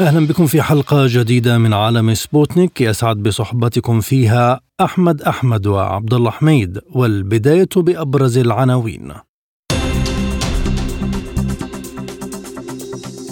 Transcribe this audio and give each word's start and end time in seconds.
أهلا 0.00 0.26
بكم 0.26 0.46
في 0.46 0.62
حلقة 0.62 1.06
جديدة 1.08 1.58
من 1.58 1.72
عالم 1.72 2.14
سبوتنيك 2.14 2.80
يسعد 2.80 3.16
بصحبتكم 3.16 4.00
فيها 4.00 4.60
أحمد 4.80 5.22
أحمد 5.22 5.66
وعبد 5.66 6.14
الله 6.14 6.30
حميد 6.30 6.78
والبداية 6.94 7.68
بأبرز 7.76 8.38
العناوين. 8.38 9.12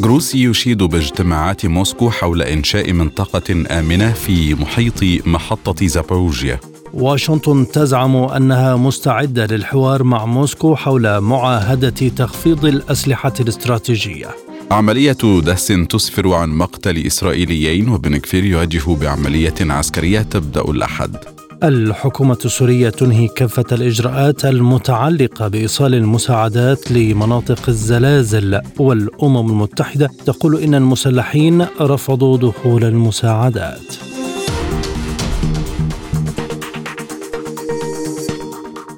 جروسي 0.00 0.44
يشيد 0.44 0.82
باجتماعات 0.82 1.66
موسكو 1.66 2.10
حول 2.10 2.42
إنشاء 2.42 2.92
منطقة 2.92 3.78
آمنة 3.78 4.12
في 4.12 4.54
محيط 4.54 5.26
محطة 5.26 5.86
زابوروجيا. 5.86 6.60
واشنطن 6.94 7.66
تزعم 7.72 8.16
أنها 8.16 8.76
مستعدة 8.76 9.46
للحوار 9.46 10.02
مع 10.02 10.26
موسكو 10.26 10.76
حول 10.76 11.20
معاهدة 11.20 12.08
تخفيض 12.08 12.64
الأسلحة 12.64 13.34
الاستراتيجية. 13.40 14.49
عملية 14.70 15.40
دهس 15.44 15.66
تسفر 15.66 16.32
عن 16.34 16.48
مقتل 16.48 17.06
إسرائيليين 17.06 17.88
وبن 17.88 18.16
كفير 18.16 18.44
يواجه 18.44 18.94
بعملية 19.00 19.54
عسكرية 19.60 20.22
تبدأ 20.22 20.60
الأحد 20.60 21.16
الحكومة 21.62 22.38
السورية 22.44 22.90
تنهي 22.90 23.28
كافة 23.28 23.64
الإجراءات 23.72 24.44
المتعلقة 24.44 25.48
بإيصال 25.48 25.94
المساعدات 25.94 26.92
لمناطق 26.92 27.68
الزلازل 27.68 28.60
والأمم 28.78 29.50
المتحدة 29.50 30.10
تقول 30.26 30.56
إن 30.56 30.74
المسلحين 30.74 31.66
رفضوا 31.80 32.38
دخول 32.38 32.84
المساعدات. 32.84 34.09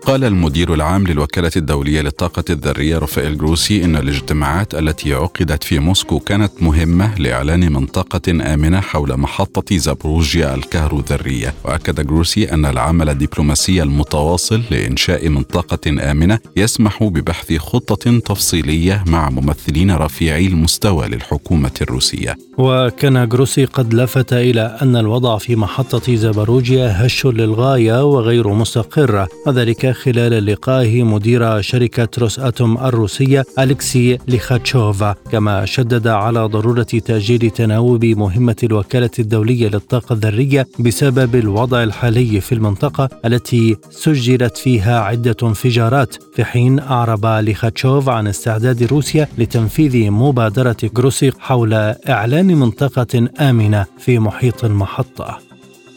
قال 0.06 0.25
المدير 0.25 0.75
العام 0.75 1.06
للوكالة 1.06 1.50
الدولية 1.56 2.00
للطاقة 2.00 2.45
الذرية 2.50 2.98
رافائيل 2.98 3.39
جروسي 3.39 3.84
إن 3.84 3.97
الاجتماعات 3.97 4.75
التي 4.75 5.14
عقدت 5.14 5.64
في 5.64 5.78
موسكو 5.78 6.19
كانت 6.19 6.53
مهمة 6.61 7.14
لإعلان 7.19 7.72
منطقة 7.72 8.55
آمنة 8.55 8.80
حول 8.80 9.17
محطة 9.17 9.77
زابروجيا 9.77 10.55
الكهروذرية 10.55 11.55
وأكد 11.64 12.06
جروسي 12.06 12.53
أن 12.53 12.67
العمل 12.67 13.08
الدبلوماسي 13.08 13.83
المتواصل 13.83 14.62
لإنشاء 14.70 15.28
منطقة 15.28 16.11
آمنة 16.11 16.39
يسمح 16.56 17.03
ببحث 17.03 17.53
خطة 17.53 18.19
تفصيلية 18.19 19.05
مع 19.06 19.30
ممثلين 19.30 19.91
رفيعي 19.91 20.47
المستوى 20.47 21.08
للحكومة 21.08 21.73
الروسية. 21.83 22.36
وكان 22.58 23.28
جروسي 23.28 23.64
قد 23.64 23.95
لفت 23.95 24.33
إلى 24.33 24.78
أن 24.83 24.97
الوضع 24.97 25.39
في 25.39 25.56
محطة 25.56 26.14
زابروجيا 26.14 27.06
هش 27.06 27.27
للغاية 27.27 28.05
وغير 28.05 28.48
مستقر 28.48 29.27
وذلك 29.47 29.91
خلال 29.92 30.46
لقائه 30.46 31.02
مدير 31.02 31.60
شركة 31.60 32.08
روس 32.18 32.38
أتوم 32.38 32.78
الروسية 32.78 33.44
أليكسي 33.58 34.18
ليخاتشوفا 34.28 35.14
كما 35.32 35.64
شدد 35.64 36.06
على 36.06 36.40
ضرورة 36.40 36.82
تأجيل 36.82 37.50
تناوب 37.50 38.04
مهمة 38.04 38.56
الوكالة 38.62 39.10
الدولية 39.18 39.68
للطاقة 39.68 40.12
الذرية 40.12 40.66
بسبب 40.78 41.36
الوضع 41.36 41.82
الحالي 41.82 42.40
في 42.40 42.54
المنطقة 42.54 43.08
التي 43.24 43.76
سجلت 43.90 44.56
فيها 44.56 45.00
عدة 45.00 45.36
انفجارات. 45.42 46.16
في 46.34 46.44
حين 46.44 46.78
أعرب 46.78 47.27
ليخاتشوف 47.27 48.08
عن 48.08 48.27
استعداد 48.27 48.83
روسيا 48.83 49.28
لتنفيذ 49.38 50.11
مبادرة 50.11 50.77
جروسي 50.83 51.33
حول 51.38 51.74
إعلان 52.08 52.46
منطقة 52.46 53.28
آمنة 53.40 53.86
في 53.98 54.18
محيط 54.18 54.64
المحطة. 54.64 55.52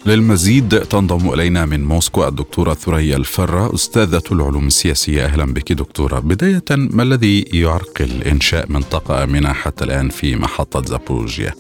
للمزيد 0.08 0.70
تنضم 0.70 1.34
إلينا 1.34 1.66
من 1.66 1.84
موسكو 1.84 2.28
الدكتورة 2.28 2.74
ثريا 2.74 3.18
الفرة 3.18 3.74
أستاذة 3.74 4.22
العلوم 4.32 4.68
السياسية 4.68 5.26
أهلا 5.26 5.54
بك 5.54 5.74
دكتورة 5.74 6.20
بداية 6.20 6.64
ما 6.72 7.04
الذي 7.04 7.46
يعرقل 7.54 8.24
إنشاء 8.32 8.66
منطقة 8.70 9.24
آمنة 9.24 9.54
حتى 9.54 9.84
الآن 9.84 10.10
في 10.10 10.36
محطة 10.36 10.82
زابوروجيا؟ 10.82 11.52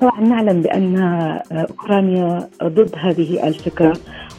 طبعا 0.00 0.20
نعلم 0.20 0.62
بأن 0.62 0.98
أوكرانيا 1.52 2.48
ضد 2.64 2.90
هذه 2.96 3.48
الفكرة 3.48 3.92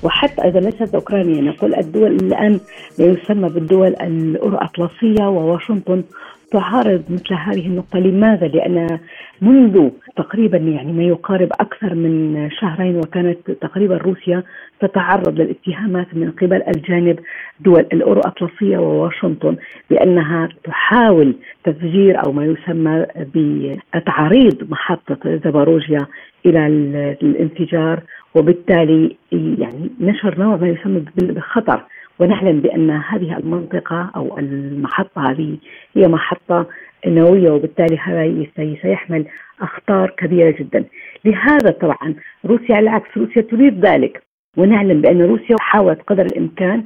وحتى 0.04 0.42
إذا 0.42 0.60
ليست 0.60 0.96
أوكرانيا 0.96 1.42
نقول 1.42 1.76
الدول 1.76 2.16
الآن 2.16 2.60
ما 3.00 3.06
يسمى 3.06 3.50
بالدول 3.50 3.88
الأطلسية 3.88 5.30
وواشنطن 5.30 6.04
تعارض 6.52 7.04
مثل 7.10 7.34
هذه 7.34 7.68
النقطة 7.68 8.00
لماذا؟ 8.00 8.48
لأن 8.48 9.00
منذ 9.42 9.90
تقريبا 10.16 10.58
يعني 10.58 10.94
ما 10.94 11.04
يقارب 11.04 11.50
أكثر 11.60 11.96
من 11.96 12.50
شهرين 12.52 12.98
وكانت 12.98 13.52
تقريبا 13.52 13.98
روسيا 13.98 14.44
تتعرض 14.80 15.40
للاتهامات 15.40 16.08
من 16.14 16.32
قبل 16.32 16.64
الجانب 16.76 17.20
دول 17.60 17.80
الأورو 17.80 18.22
أطلسية 18.22 18.78
وواشنطن 18.78 19.56
بأنها 19.90 20.50
تحاول 20.64 21.36
تفجير 21.64 22.26
أو 22.26 22.32
ما 22.32 22.46
يسمى 22.46 23.06
بتعريض 23.36 24.70
محطة 24.70 25.40
زباروجيا 25.46 26.08
إلى 26.46 26.68
الانفجار 27.24 28.00
وبالتالي 28.36 29.16
يعني 29.32 29.90
نشر 30.00 30.40
نوع 30.40 30.56
ما 30.56 30.68
يسمى 30.68 31.06
بالخطر. 31.18 31.84
ونعلم 32.20 32.60
بأن 32.60 32.90
هذه 32.90 33.38
المنطقة 33.38 34.12
أو 34.16 34.38
المحطة 34.40 35.32
هذه 35.32 35.58
هي 35.96 36.08
محطة 36.08 36.66
نووية 37.08 37.52
وبالتالي 37.52 37.98
هذا 37.98 38.46
سيحمل 38.82 39.26
أخطار 39.64 40.10
كبيرة 40.18 40.52
جدا. 40.60 40.86
لهذا 41.26 41.72
طبعا 41.72 42.16
روسيا 42.46 42.76
على 42.76 42.84
العكس 42.90 43.18
روسيا 43.18 43.42
تريد 43.42 43.86
ذلك 43.86 44.24
ونعلم 44.58 45.02
بأن 45.02 45.22
روسيا 45.22 45.56
حاولت 45.60 46.02
قدر 46.02 46.26
الإمكان 46.26 46.84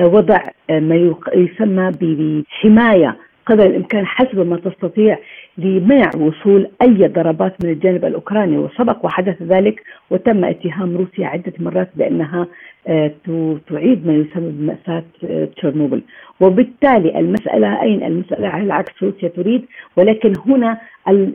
وضع 0.00 0.38
ما 0.70 1.14
يسمى 1.34 1.90
بحماية 2.00 3.16
قدر 3.46 3.66
الإمكان 3.66 4.06
حسب 4.06 4.46
ما 4.46 4.56
تستطيع 4.56 5.18
لمنع 5.58 6.10
وصول 6.16 6.70
أي 6.82 7.08
ضربات 7.08 7.64
من 7.64 7.70
الجانب 7.70 8.04
الأوكراني 8.04 8.58
وسبق 8.58 9.04
وحدث 9.04 9.42
ذلك 9.42 9.82
وتم 10.10 10.44
اتهام 10.44 10.96
روسيا 10.96 11.26
عدة 11.26 11.52
مرات 11.58 11.90
بأنها 11.96 12.40
آه، 12.40 12.46
تعيد 13.68 14.06
ما 14.06 14.12
يسمى 14.14 14.50
بمأساة 14.50 15.04
آه، 15.24 15.44
تشيرنوبل. 15.44 16.02
وبالتالي 16.40 17.18
المسألة 17.18 17.82
أين؟ 17.82 18.02
المسألة 18.02 18.48
على 18.48 18.64
العكس 18.64 19.02
روسيا 19.02 19.28
تريد 19.28 19.64
ولكن 19.96 20.32
هنا 20.46 20.80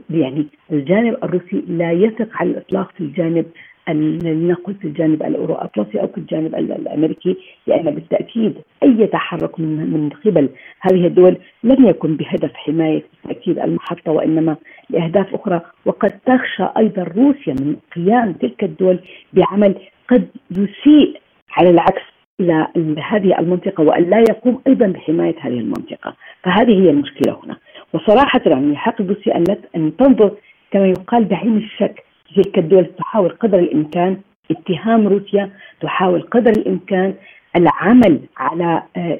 يعني 0.10 0.46
الجانب 0.72 1.18
الروسي 1.24 1.64
لا 1.68 1.92
يثق 1.92 2.28
على 2.34 2.50
الإطلاق 2.50 2.92
في 2.92 3.02
الجانب 3.02 3.46
لنقل 3.94 4.74
في 4.74 4.88
الجانب 4.88 5.24
الاورو 5.24 5.54
اطلسي 5.54 6.02
أو 6.02 6.08
في 6.08 6.18
الجانب 6.18 6.56
الأمريكي 6.56 7.38
لأن 7.68 7.96
بالتأكيد 7.96 8.54
أي 8.84 9.08
تحرك 9.08 9.60
من 9.60 9.92
من 9.94 10.10
قبل 10.10 10.50
هذه 10.82 11.08
الدول 11.08 11.38
لن 11.64 11.86
يكن 11.86 12.16
بهدف 12.16 12.54
حماية 12.54 13.04
بالتاكيد 13.24 13.60
المحطة 13.60 14.12
وإنما 14.12 14.56
لأهداف 14.90 15.34
أخرى. 15.36 15.62
وقد 15.86 16.12
تخشى 16.26 16.64
أيضا 16.78 17.04
روسيا 17.04 17.54
من 17.54 17.76
قيام 17.96 18.34
تلك 18.34 18.64
الدول 18.64 19.00
بعمل 19.34 19.76
قد 20.10 20.28
يسيء 20.52 21.20
على 21.56 21.70
العكس 21.70 22.02
إلى 22.40 22.68
هذه 23.10 23.40
المنطقة 23.40 23.84
وأن 23.84 24.10
لا 24.10 24.20
يقوم 24.20 24.62
أيضا 24.68 24.88
بحماية 24.88 25.36
هذه 25.40 25.60
المنطقة، 25.60 26.14
فهذه 26.44 26.82
هي 26.84 26.90
المشكلة 26.90 27.40
هنا، 27.44 27.58
وصراحة 27.94 28.42
يعني 28.46 28.74
يحق 28.74 29.02
روسيا 29.02 29.36
أن 29.36 29.44
أن 29.76 29.98
تنظر 29.98 30.32
كما 30.72 30.88
يقال 30.88 31.26
بعين 31.26 31.58
الشك 31.58 32.04
تلك 32.36 32.58
الدول 32.58 32.86
تحاول 32.86 33.30
قدر 33.30 33.60
الإمكان 33.60 34.18
اتهام 34.52 35.08
روسيا، 35.08 35.50
تحاول 35.82 36.22
قدر 36.22 36.52
الإمكان 36.52 37.14
العمل 37.56 38.20
على 38.38 38.84
آه، 38.98 39.20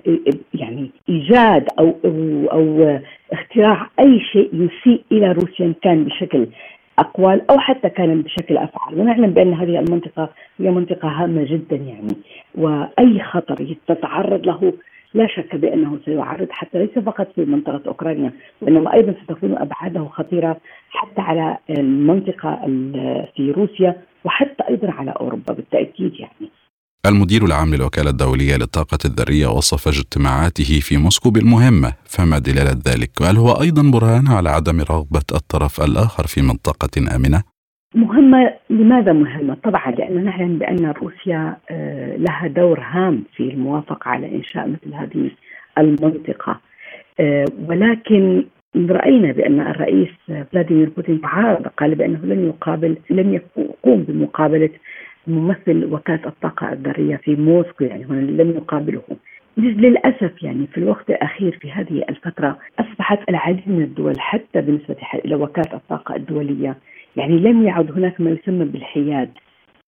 يعني 0.54 0.92
إيجاد 1.10 1.68
أو 1.80 1.96
أو, 2.06 2.48
أو 2.52 3.00
اختراع 3.32 3.90
أي 4.00 4.20
شيء 4.20 4.50
يسيء 4.54 5.02
إلى 5.12 5.32
روسيا 5.32 5.74
كان 5.82 6.04
بشكل 6.04 6.48
أقوال 7.00 7.50
أو 7.52 7.60
حتى 7.60 7.90
كان 7.90 8.22
بشكل 8.22 8.58
أفعال 8.58 9.00
ونعلم 9.00 9.32
بأن 9.32 9.54
هذه 9.54 9.80
المنطقة 9.80 10.30
هي 10.60 10.72
منطقة 10.72 11.08
هامة 11.08 11.44
جدا 11.44 11.76
يعني 11.76 12.16
وأي 12.56 13.20
خطر 13.20 13.76
تتعرض 13.88 14.46
له 14.46 14.74
لا 15.14 15.28
شك 15.28 15.56
بأنه 15.56 16.00
سيعرض 16.06 16.48
حتى 16.52 16.80
ليس 16.80 17.00
فقط 17.00 17.28
في 17.36 17.46
منطقة 17.46 17.82
أوكرانيا 17.88 18.32
وإنما 18.62 18.94
أيضا 18.94 19.16
ستكون 19.24 19.58
أبعاده 19.58 20.06
خطيرة 20.06 20.58
حتى 20.90 21.22
على 21.22 21.58
المنطقة 21.70 22.60
في 23.36 23.52
روسيا 23.52 23.96
وحتى 24.26 24.64
أيضا 24.70 24.92
على 24.92 25.12
أوروبا 25.12 25.54
بالتأكيد 25.54 26.14
يعني. 26.20 26.52
المدير 27.10 27.46
العام 27.46 27.76
للوكالة 27.76 28.10
الدولية 28.10 28.56
للطاقة 28.56 28.98
الذرية 29.06 29.48
وصف 29.48 29.88
اجتماعاته 29.88 30.80
في 30.80 30.98
موسكو 30.98 31.30
بالمهمة 31.30 31.94
فما 32.06 32.40
دلالة 32.40 32.72
ذلك؟ 32.88 33.22
وهل 33.22 33.38
هو 33.38 33.52
أيضا 33.52 33.92
برهان 33.92 34.28
على 34.28 34.50
عدم 34.50 34.82
رغبة 34.82 35.28
الطرف 35.40 35.82
الآخر 35.82 36.28
في 36.28 36.42
منطقة 36.42 37.16
آمنة؟ 37.16 37.44
مهمة 37.96 38.54
لماذا 38.70 39.14
مهمة؟ 39.14 39.58
طبعا 39.64 39.92
لأننا 39.92 40.22
نعلم 40.22 40.58
بأن 40.58 40.86
روسيا 40.86 41.58
آه، 41.70 42.18
لها 42.18 42.48
دور 42.48 42.80
هام 42.80 43.24
في 43.36 43.44
الموافقة 43.44 44.10
على 44.10 44.36
إنشاء 44.36 44.68
مثل 44.68 44.94
هذه 44.94 45.32
المنطقة 45.78 46.60
آه، 47.20 47.46
ولكن 47.68 48.46
رأينا 48.76 49.32
بأن 49.32 49.60
الرئيس 49.60 50.10
فلاديمير 50.28 50.90
بوتين 50.90 51.22
تعارض 51.22 51.68
قال 51.68 51.96
بأنه 51.96 52.20
لن 52.24 52.48
يقابل 52.48 52.98
لن 53.10 53.34
يقوم 53.34 54.04
بمقابلة 54.04 54.70
ممثل 55.28 55.94
وكالة 55.94 56.28
الطاقة 56.28 56.74
الذرية 56.74 57.16
في 57.16 57.36
موسكو 57.36 57.84
يعني 57.84 58.06
هنا 58.06 58.42
لم 58.42 58.52
يقابله. 58.52 59.02
للأسف 59.58 60.44
يعني 60.44 60.68
في 60.68 60.78
الوقت 60.78 61.10
الأخير 61.10 61.58
في 61.62 61.72
هذه 61.72 62.06
الفترة 62.10 62.58
أصبحت 62.80 63.20
العديد 63.30 63.70
من 63.70 63.82
الدول 63.82 64.20
حتى 64.20 64.62
بالنسبة 64.62 64.96
إلى 65.26 65.36
وكالة 65.36 65.74
الطاقة 65.74 66.16
الدولية 66.16 66.78
يعني 67.16 67.40
لم 67.40 67.64
يعد 67.64 67.92
هناك 67.92 68.22
ما 68.22 68.30
يسمى 68.30 68.66
بالحياد 68.66 69.30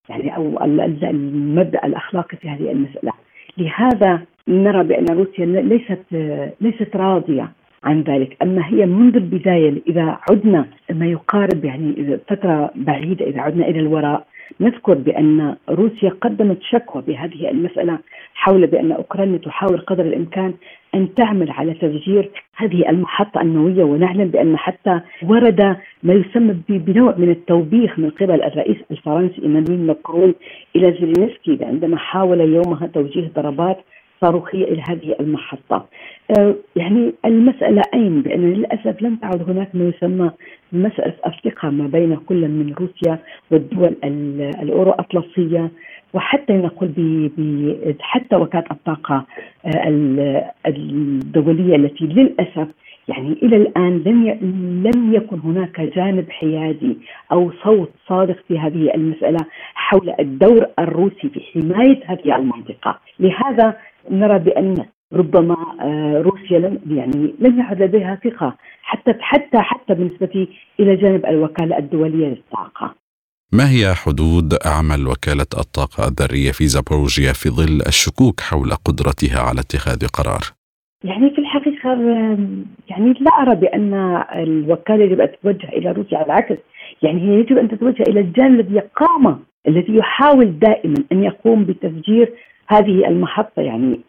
يعني 0.09 0.35
أو 0.35 0.63
المبدأ 1.03 1.85
الأخلاقي 1.85 2.37
في 2.37 2.49
هذه 2.49 2.71
المسألة. 2.71 3.11
لهذا 3.57 4.21
نرى 4.47 4.83
بأن 4.83 5.05
روسيا 5.05 5.45
ليست 5.45 6.05
ليست 6.61 6.95
راضية 6.95 7.51
عن 7.83 8.01
ذلك 8.01 8.37
أما 8.41 8.67
هي 8.67 8.85
منذ 8.85 9.15
البداية 9.15 9.81
إذا 9.87 10.17
عدنا 10.29 10.65
ما 10.91 11.05
يقارب 11.05 11.65
يعني 11.65 12.17
فترة 12.27 12.71
بعيدة 12.75 13.25
إذا 13.25 13.41
عدنا 13.41 13.67
إلى 13.67 13.79
الوراء 13.79 14.27
نذكر 14.61 14.93
بأن 14.93 15.55
روسيا 15.69 16.09
قدمت 16.09 16.57
شكوى 16.61 17.01
بهذه 17.01 17.51
المسألة 17.51 17.99
حول 18.33 18.67
بأن 18.67 18.91
أوكرانيا 18.91 19.37
تحاول 19.37 19.77
قدر 19.77 20.05
الإمكان 20.05 20.53
أن 20.95 21.13
تعمل 21.13 21.51
على 21.51 21.73
تفجير 21.73 22.29
هذه 22.55 22.89
المحطة 22.89 23.41
النووية 23.41 23.83
ونعلم 23.83 24.27
بأن 24.27 24.57
حتى 24.57 24.99
ورد 25.23 25.77
ما 26.03 26.13
يسمى 26.13 26.55
بنوع 26.69 27.15
من 27.17 27.29
التوبيخ 27.29 27.99
من 27.99 28.09
قبل 28.09 28.43
الرئيس 28.43 28.77
الفرنسي 28.91 29.41
إيمانويل 29.43 29.79
ماكرون 29.79 30.33
إلى 30.75 30.91
زيلينسكي 30.91 31.65
عندما 31.65 31.97
حاول 31.97 32.41
يومها 32.41 32.87
توجيه 32.87 33.31
ضربات 33.35 33.77
صاروخيه 34.21 34.63
إلى 34.63 34.81
هذه 34.81 35.15
المحطة. 35.19 35.85
آه، 36.39 36.55
يعني 36.75 37.13
المسألة 37.25 37.81
أين؟ 37.93 38.21
بأن 38.21 38.53
للأسف 38.53 39.01
لم 39.01 39.15
تعد 39.15 39.49
هناك 39.49 39.69
ما 39.73 39.91
يسمى 39.95 40.31
مسألة 40.71 41.13
الثقه 41.27 41.69
ما 41.69 41.87
بين 41.87 42.15
كل 42.15 42.47
من 42.47 42.73
روسيا 42.79 43.19
والدول 43.51 43.95
الاورو 44.61 44.91
اطلسيه 44.91 45.71
وحتى 46.13 46.53
نقول 46.53 46.89
ب 46.97 47.91
حتى 47.99 48.35
وكالة 48.35 48.65
الطاقة 48.71 49.25
آه، 49.65 50.51
الدولية 50.67 51.75
التي 51.75 52.05
للأسف 52.05 52.67
يعني 53.07 53.31
إلى 53.43 53.55
الآن 53.55 54.03
لم 54.05 54.27
لم 54.87 55.13
يكن 55.13 55.39
هناك 55.39 55.81
جانب 55.81 56.29
حيادي 56.29 56.97
أو 57.31 57.51
صوت 57.63 57.91
صادق 58.07 58.35
في 58.47 58.59
هذه 58.59 58.93
المسألة 58.95 59.45
حول 59.73 60.13
الدور 60.19 60.67
الروسي 60.79 61.29
في 61.29 61.39
حماية 61.53 62.01
هذه 62.05 62.35
المنطقة، 62.35 62.99
لهذا 63.19 63.77
نرى 64.11 64.39
بأن 64.39 64.85
ربما 65.13 65.55
آه، 65.81 66.21
روسيا 66.21 66.59
لم 66.59 66.79
يعني 66.97 67.35
لم 67.39 67.59
يعد 67.59 67.81
لديها 67.81 68.19
ثقة 68.23 68.57
حتى 68.81 69.13
حتى 69.19 69.57
حتى 69.57 69.93
بالنسبة 69.93 70.47
إلى 70.79 70.95
جانب 70.95 71.25
الوكالة 71.25 71.77
الدولية 71.77 72.27
للطاقة. 72.27 72.95
ما 73.53 73.69
هي 73.69 73.93
حدود 73.93 74.53
عمل 74.65 75.07
وكالة 75.07 75.51
الطاقة 75.59 76.07
الذرية 76.07 76.51
في 76.51 76.67
زابوروجيا 76.67 77.33
في 77.33 77.49
ظل 77.49 77.81
الشكوك 77.87 78.41
حول 78.41 78.71
قدرتها 78.85 79.39
على 79.39 79.59
اتخاذ 79.59 80.07
قرار؟ 80.07 80.41
يعني 81.03 81.29
في 81.29 81.41
الحقيقة 81.55 81.89
يعني 82.89 83.13
لا 83.19 83.31
أرى 83.41 83.55
بأن 83.55 83.93
الوكالة 84.35 85.03
يجب 85.03 85.21
ان 85.21 85.31
تتوجه 85.31 85.69
إلى 85.69 85.91
روسيا 85.91 86.17
على 86.17 86.25
العكس. 86.25 86.57
يعني 87.01 87.21
هي 87.21 87.39
يجب 87.39 87.57
أن 87.57 87.67
تتوجه 87.67 88.03
إلى 88.07 88.19
الجانب 88.19 88.59
الذي 88.59 88.79
قام 88.79 89.39
الذي 89.67 89.95
يحاول 89.95 90.59
دائما 90.59 90.95
أن 91.11 91.23
يقوم 91.23 91.63
بتفجير 91.63 92.31
هذه 92.67 93.07
المحطة. 93.07 93.61
يعني 93.61 93.99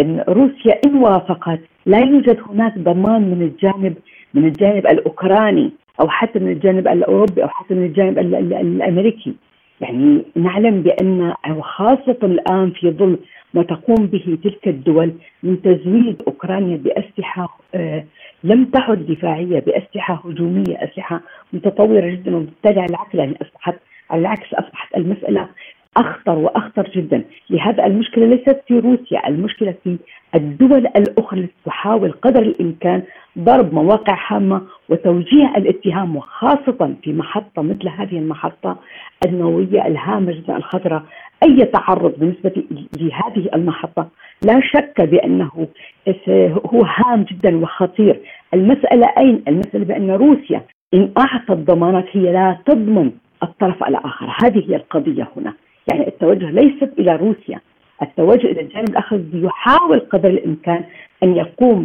إن 0.00 0.24
روسيا 0.28 0.80
إن 0.86 0.94
وافقت 0.96 1.60
لا 1.86 1.98
يوجد 1.98 2.38
هناك 2.48 2.78
ضمان 2.78 3.22
من 3.22 3.42
الجانب 3.42 3.94
من 4.34 4.44
الجانب 4.44 4.86
الأوكراني 4.86 5.70
أو 6.00 6.08
حتى 6.08 6.38
من 6.38 6.52
الجانب 6.52 6.88
الأوروبي 6.88 7.42
أو 7.42 7.48
حتى 7.48 7.74
من 7.74 7.84
الجانب 7.84 8.18
الأمريكي. 8.18 9.34
يعني 9.80 10.22
نعلم 10.36 10.82
بأن 10.82 11.32
وخاصة 11.50 12.18
الآن 12.22 12.70
في 12.70 12.90
ظل 12.90 13.18
ما 13.56 13.62
تقوم 13.62 14.06
به 14.06 14.38
تلك 14.44 14.68
الدول 14.68 15.12
من 15.42 15.62
تزويد 15.62 16.22
أوكرانيا 16.26 16.76
بأسلحة 16.76 17.58
آه 17.74 18.04
لم 18.44 18.64
تعد 18.64 19.06
دفاعية 19.06 19.60
بأسلحة 19.60 20.22
هجومية 20.24 20.84
أسلحة 20.84 21.20
متطورة 21.52 22.10
جدا 22.10 22.36
وبالتالي 22.36 22.80
على 22.80 22.90
العكس 22.90 23.14
يعني 23.14 23.34
اصبحت 23.42 23.74
على 24.10 24.20
العكس 24.20 24.54
أصبحت 24.54 24.96
المسألة 24.96 25.48
أخطر 25.96 26.38
وأخطر 26.38 26.90
جدا، 26.96 27.24
لهذا 27.50 27.86
المشكلة 27.86 28.26
ليست 28.26 28.62
في 28.68 28.78
روسيا، 28.78 29.28
المشكلة 29.28 29.74
في 29.84 29.96
الدول 30.34 30.86
الأخرى 30.86 31.40
التي 31.40 31.54
تحاول 31.64 32.12
قدر 32.12 32.42
الإمكان 32.42 33.02
ضرب 33.38 33.74
مواقع 33.74 34.18
هامة 34.28 34.62
وتوجيه 34.88 35.52
الاتهام 35.56 36.16
وخاصة 36.16 36.94
في 37.02 37.12
محطة 37.12 37.62
مثل 37.62 37.88
هذه 37.88 38.18
المحطة 38.18 38.76
النووية 39.26 39.86
الهامة 39.86 40.32
جدا 40.32 40.56
الخطره، 40.56 41.04
أي 41.42 41.64
تعرض 41.64 42.14
بالنسبة 42.18 42.62
لهذه 42.98 43.48
المحطة 43.54 44.08
لا 44.42 44.60
شك 44.60 45.00
بأنه 45.00 45.68
هو 46.66 46.82
هام 46.82 47.22
جدا 47.22 47.56
وخطير، 47.62 48.20
المسألة 48.54 49.06
أين؟ 49.18 49.42
المسألة 49.48 49.84
بأن 49.84 50.10
روسيا 50.10 50.62
إن 50.94 51.12
أعطت 51.18 51.70
ضمانات 51.70 52.04
هي 52.12 52.32
لا 52.32 52.58
تضمن 52.66 53.10
الطرف 53.42 53.84
الآخر، 53.84 54.36
هذه 54.44 54.70
هي 54.70 54.76
القضية 54.76 55.28
هنا. 55.36 55.54
يعني 55.92 56.08
التوجه 56.08 56.50
ليست 56.50 56.90
إلى 56.98 57.16
روسيا 57.16 57.60
التوجه 58.02 58.46
إلى 58.46 58.60
الجانب 58.60 58.88
الآخر 58.88 59.20
يحاول 59.34 60.00
قدر 60.00 60.28
الإمكان 60.28 60.84
أن 61.22 61.36
يقوم 61.36 61.84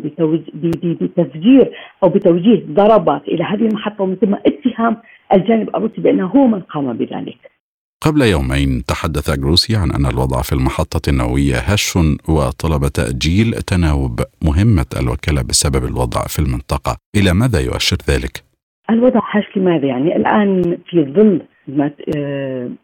بتفجير 1.02 1.72
أو 2.04 2.10
بتوجيه 2.10 2.64
ضربات 2.70 3.28
إلى 3.28 3.44
هذه 3.44 3.62
المحطة 3.62 4.04
ومن 4.04 4.16
ثم 4.16 4.36
اتهام 4.36 4.98
الجانب 5.34 5.76
الروسي 5.76 6.02
بأنه 6.02 6.28
هو 6.28 6.48
من 6.48 6.60
قام 6.60 6.94
بذلك. 6.94 7.52
قبل 8.02 8.22
يومين 8.22 8.84
تحدث 8.88 9.40
جروسي 9.40 9.76
عن 9.76 9.92
أن 9.92 10.06
الوضع 10.06 10.42
في 10.42 10.54
المحطة 10.54 11.10
النووية 11.10 11.56
هش 11.56 11.96
وطلب 12.30 12.88
تأجيل 12.88 13.52
تناوب 13.52 14.20
مهمة 14.44 14.86
الوكالة 15.02 15.42
بسبب 15.42 15.86
الوضع 15.86 16.22
في 16.22 16.40
المنطقة، 16.40 16.98
إلى 17.16 17.34
ماذا 17.34 17.60
يؤشر 17.60 17.98
ذلك؟ 18.10 18.44
الوضع 18.90 19.20
هش 19.32 19.58
لماذا 19.58 19.88
يعني 19.88 20.16
الآن 20.16 20.78
في 20.90 21.04
ظل 21.04 21.42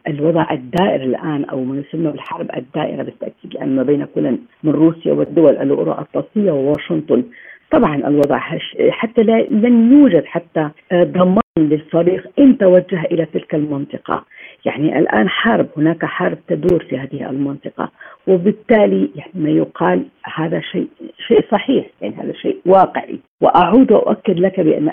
الوضع 0.07 0.51
الدائر 0.51 1.03
الآن 1.03 1.45
أو 1.45 1.63
ما 1.63 1.80
يسمى 1.80 2.11
بالحرب 2.11 2.49
الدائرة 2.57 3.04
بالتأكيد 3.04 3.52
الآن 3.52 3.76
ما 3.75 3.83
بين 3.83 4.06
كل 4.16 4.37
من 4.63 4.71
روسيا 4.71 5.13
والدول 5.13 5.57
الأورو 5.57 5.92
أطلسية 5.92 6.52
وواشنطن. 6.52 7.23
طبعا 7.71 7.95
الوضع 7.95 8.37
هش 8.37 8.78
حتى 8.90 9.23
لا 9.23 9.42
لن 9.52 9.92
يوجد 9.92 10.25
حتى 10.25 10.69
آه، 10.92 11.04
ضمان 11.04 11.42
للصريخ 11.57 12.25
إن 12.40 12.57
توجه 12.57 13.02
إلى 13.11 13.25
تلك 13.25 13.56
المنطقة. 13.56 14.25
يعني 14.68 15.00
الآن 15.00 15.30
حرب 15.30 15.68
هناك 15.78 16.06
حرب 16.06 16.38
تدور 16.47 16.83
في 16.83 16.97
هذه 16.97 17.30
المنطقة 17.30 17.92
وبالتالي 18.28 19.09
يعني 19.16 19.31
ما 19.33 19.50
يقال 19.50 20.06
هذا 20.36 20.59
شيء 20.59 20.88
شيء 21.28 21.45
صحيح 21.52 21.86
يعني 22.02 22.16
هذا 22.16 22.33
شيء 22.33 22.57
واقعي. 22.66 23.19
وأعود 23.42 23.92
وأؤكد 23.92 24.40
لك 24.40 24.59
بأن 24.59 24.90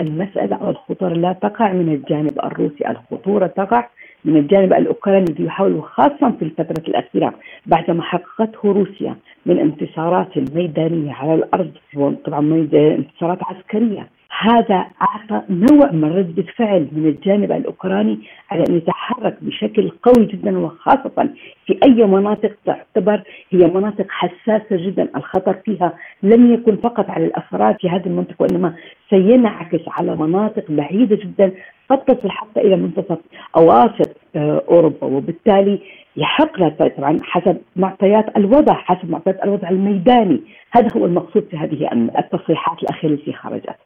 المسألة 0.00 0.56
أو 0.56 0.70
الخطورة 0.70 1.14
لا 1.14 1.32
تقع 1.32 1.72
من 1.72 1.94
الجانب 1.94 2.38
الروسي 2.44 2.88
الخطورة 2.88 3.46
تقع 3.46 3.88
من 4.24 4.36
الجانب 4.36 4.72
الأوكراني 4.72 5.24
الذي 5.30 5.44
يحاول 5.44 5.82
خاصة 5.82 6.30
في 6.38 6.42
الفترة 6.42 6.82
الأخيرة 6.88 7.34
بعدما 7.66 8.02
حققته 8.02 8.72
روسيا 8.72 9.16
من 9.46 9.58
انتصارات 9.58 10.38
ميدانية 10.54 11.12
على 11.12 11.34
الأرض 11.34 11.70
وطبعا 11.96 12.68
انتصارات 12.72 13.38
عسكرية. 13.42 14.08
هذا 14.30 14.86
أعطى 15.02 15.42
نوع 15.50 15.90
من 15.92 16.04
رده 16.04 16.44
فعل 16.56 16.88
من 16.92 17.06
الجانب 17.06 17.52
الأوكراني 17.52 18.18
على 18.50 18.64
أن 18.68 18.76
يتحرك 18.76 19.36
بشكل 19.40 19.90
قوي 20.02 20.26
جدا 20.26 20.58
وخاصة 20.58 21.28
في 21.66 21.78
أي 21.84 22.06
مناطق 22.06 22.52
تعتبر 22.66 23.22
هي 23.50 23.66
مناطق 23.66 24.06
حساسة 24.08 24.76
جدا. 24.76 25.08
الخطر 25.16 25.54
فيها 25.64 25.92
لم 26.22 26.54
يكن 26.54 26.76
فقط 26.76 27.10
على 27.10 27.24
الأفراد 27.24 27.76
في 27.80 27.88
هذه 27.88 28.06
المنطقة 28.06 28.36
وإنما 28.42 28.74
سينعكس 29.10 29.80
على 29.88 30.16
مناطق 30.16 30.64
بعيدة 30.68 31.16
جدا 31.16 31.52
قد 31.90 32.04
تصل 32.04 32.30
حتى 32.30 32.60
إلى 32.60 32.76
منتصف 32.76 33.18
أواسط 33.56 34.16
آه، 34.36 34.62
أوروبا. 34.68 35.06
وبالتالي 35.06 35.80
يحق 36.16 36.58
لها 36.58 36.68
طبعا 36.68 37.18
حسب 37.22 37.56
معطيات 37.76 38.36
الوضع 38.36 38.74
حسب 38.74 39.10
معطيات 39.10 39.44
الوضع 39.44 39.68
الميداني. 39.68 40.40
هذا 40.70 40.88
هو 40.96 41.06
المقصود 41.06 41.44
في 41.50 41.56
هذه 41.56 42.10
التصريحات 42.18 42.82
الأخيرة 42.82 43.12
التي 43.12 43.32
خرجت. 43.32 43.85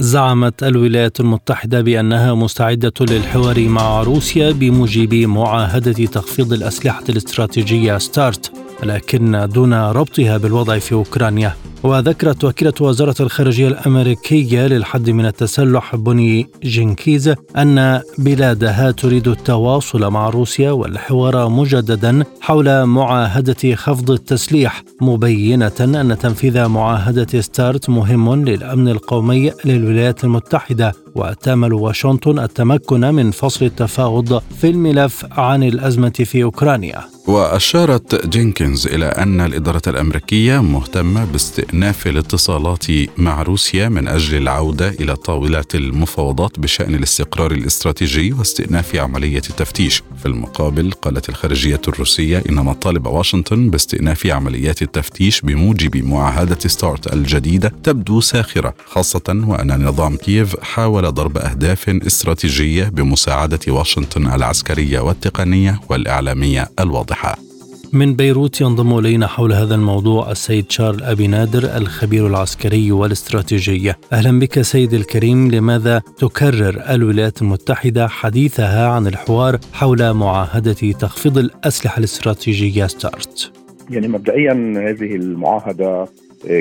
زعمت 0.00 0.62
الولايات 0.62 1.20
المتحدة 1.20 1.80
بأنها 1.80 2.34
مستعدة 2.34 2.92
للحوار 3.00 3.68
مع 3.68 4.02
روسيا 4.02 4.50
بموجب 4.50 5.14
معاهدة 5.14 6.06
تخفيض 6.06 6.52
الأسلحة 6.52 7.04
الاستراتيجية 7.08 7.98
ستارت 7.98 8.52
ولكن 8.82 9.48
دون 9.52 9.74
ربطها 9.74 10.36
بالوضع 10.36 10.78
في 10.78 10.92
أوكرانيا. 10.92 11.56
وذكرت 11.82 12.44
وكيلة 12.44 12.72
وزارة 12.80 13.14
الخارجية 13.20 13.68
الأمريكية 13.68 14.66
للحد 14.66 15.10
من 15.10 15.26
التسلح 15.26 15.96
بني 15.96 16.46
جينكينز 16.62 17.34
أن 17.56 18.00
بلادها 18.18 18.90
تريد 18.90 19.28
التواصل 19.28 20.10
مع 20.10 20.28
روسيا 20.28 20.70
والحوار 20.70 21.48
مجددا 21.48 22.24
حول 22.40 22.84
معاهدة 22.84 23.74
خفض 23.74 24.10
التسليح 24.10 24.82
مبينة 25.00 25.72
أن 25.80 26.18
تنفيذ 26.18 26.66
معاهدة 26.66 27.40
ستارت 27.40 27.90
مهم 27.90 28.44
للأمن 28.44 28.88
القومي 28.88 29.52
للولايات 29.64 30.24
المتحدة. 30.24 30.92
وتأمل 31.14 31.72
واشنطن 31.72 32.38
التمكن 32.38 33.00
من 33.00 33.30
فصل 33.30 33.64
التفاوض 33.64 34.42
في 34.60 34.70
الملف 34.70 35.26
عن 35.32 35.62
الأزمة 35.62 36.10
في 36.10 36.42
أوكرانيا. 36.42 37.00
وأشارت 37.26 38.26
جينكينز 38.26 38.86
إلى 38.86 39.06
أن 39.06 39.40
الإدارة 39.40 39.82
الأمريكية 39.86 40.62
مهتمة 40.62 41.24
باستئناف 41.24 41.69
الاتصالات 42.06 42.86
مع 43.16 43.42
روسيا 43.42 43.88
من 43.88 44.08
أجل 44.08 44.36
العودة 44.36 44.88
إلى 44.88 45.16
طاولة 45.16 45.64
المفاوضات 45.74 46.58
بشأن 46.58 46.94
الاستقرار 46.94 47.52
الاستراتيجي 47.52 48.32
واستئناف 48.32 48.96
عملية 48.96 49.42
التفتيش. 49.50 50.02
في 50.22 50.26
المقابل 50.26 50.92
قالت 50.92 51.28
الخارجية 51.28 51.80
الروسية 51.88 52.42
إن 52.48 52.54
مطالب 52.54 53.06
واشنطن 53.06 53.70
باستئناف 53.70 54.26
عمليات 54.26 54.82
التفتيش 54.82 55.40
بموجب 55.40 55.96
معاهدة 55.96 56.58
ستارت 56.66 57.12
الجديدة 57.12 57.72
تبدو 57.82 58.20
ساخرة 58.20 58.74
خاصة 58.86 59.44
وأن 59.46 59.84
نظام 59.84 60.16
كييف 60.16 60.60
حاول 60.60 61.12
ضرب 61.14 61.38
أهداف 61.38 61.88
استراتيجية 61.88 62.84
بمساعدة 62.84 63.60
واشنطن 63.68 64.26
العسكرية 64.26 65.00
والتقنية 65.00 65.80
والإعلامية 65.88 66.70
الواضحة. 66.80 67.49
من 67.92 68.14
بيروت 68.14 68.60
ينضم 68.60 68.98
إلينا 68.98 69.26
حول 69.26 69.52
هذا 69.52 69.74
الموضوع 69.74 70.30
السيد 70.30 70.70
شارل 70.70 71.02
أبي 71.02 71.26
نادر 71.26 71.76
الخبير 71.76 72.26
العسكري 72.26 72.92
والاستراتيجي. 72.92 73.92
أهلا 74.12 74.38
بك 74.38 74.60
سيد 74.60 74.92
الكريم، 74.92 75.50
لماذا 75.50 76.02
تكرر 76.18 76.82
الولايات 76.90 77.42
المتحدة 77.42 78.08
حديثها 78.08 78.88
عن 78.88 79.06
الحوار 79.06 79.58
حول 79.72 80.12
معاهدة 80.12 80.92
تخفيض 81.00 81.38
الأسلحة 81.38 81.98
الاستراتيجية 81.98 82.86
ستارت؟ 82.86 83.52
يعني 83.90 84.08
مبدئيا 84.08 84.52
هذه 84.76 85.14
المعاهدة 85.14 86.06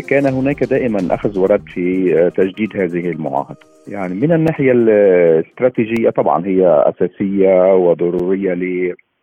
كان 0.07 0.25
هناك 0.25 0.63
دائما 0.63 1.15
أخذ 1.15 1.39
ورد 1.39 1.61
في 1.73 2.31
تجديد 2.37 2.69
هذه 2.77 3.11
المعاهدة. 3.11 3.59
يعني 3.87 4.15
من 4.15 4.31
الناحية 4.31 4.71
الاستراتيجية 4.71 6.09
طبعا 6.09 6.45
هي 6.45 6.83
أساسية 6.85 7.75
وضرورية 7.75 8.53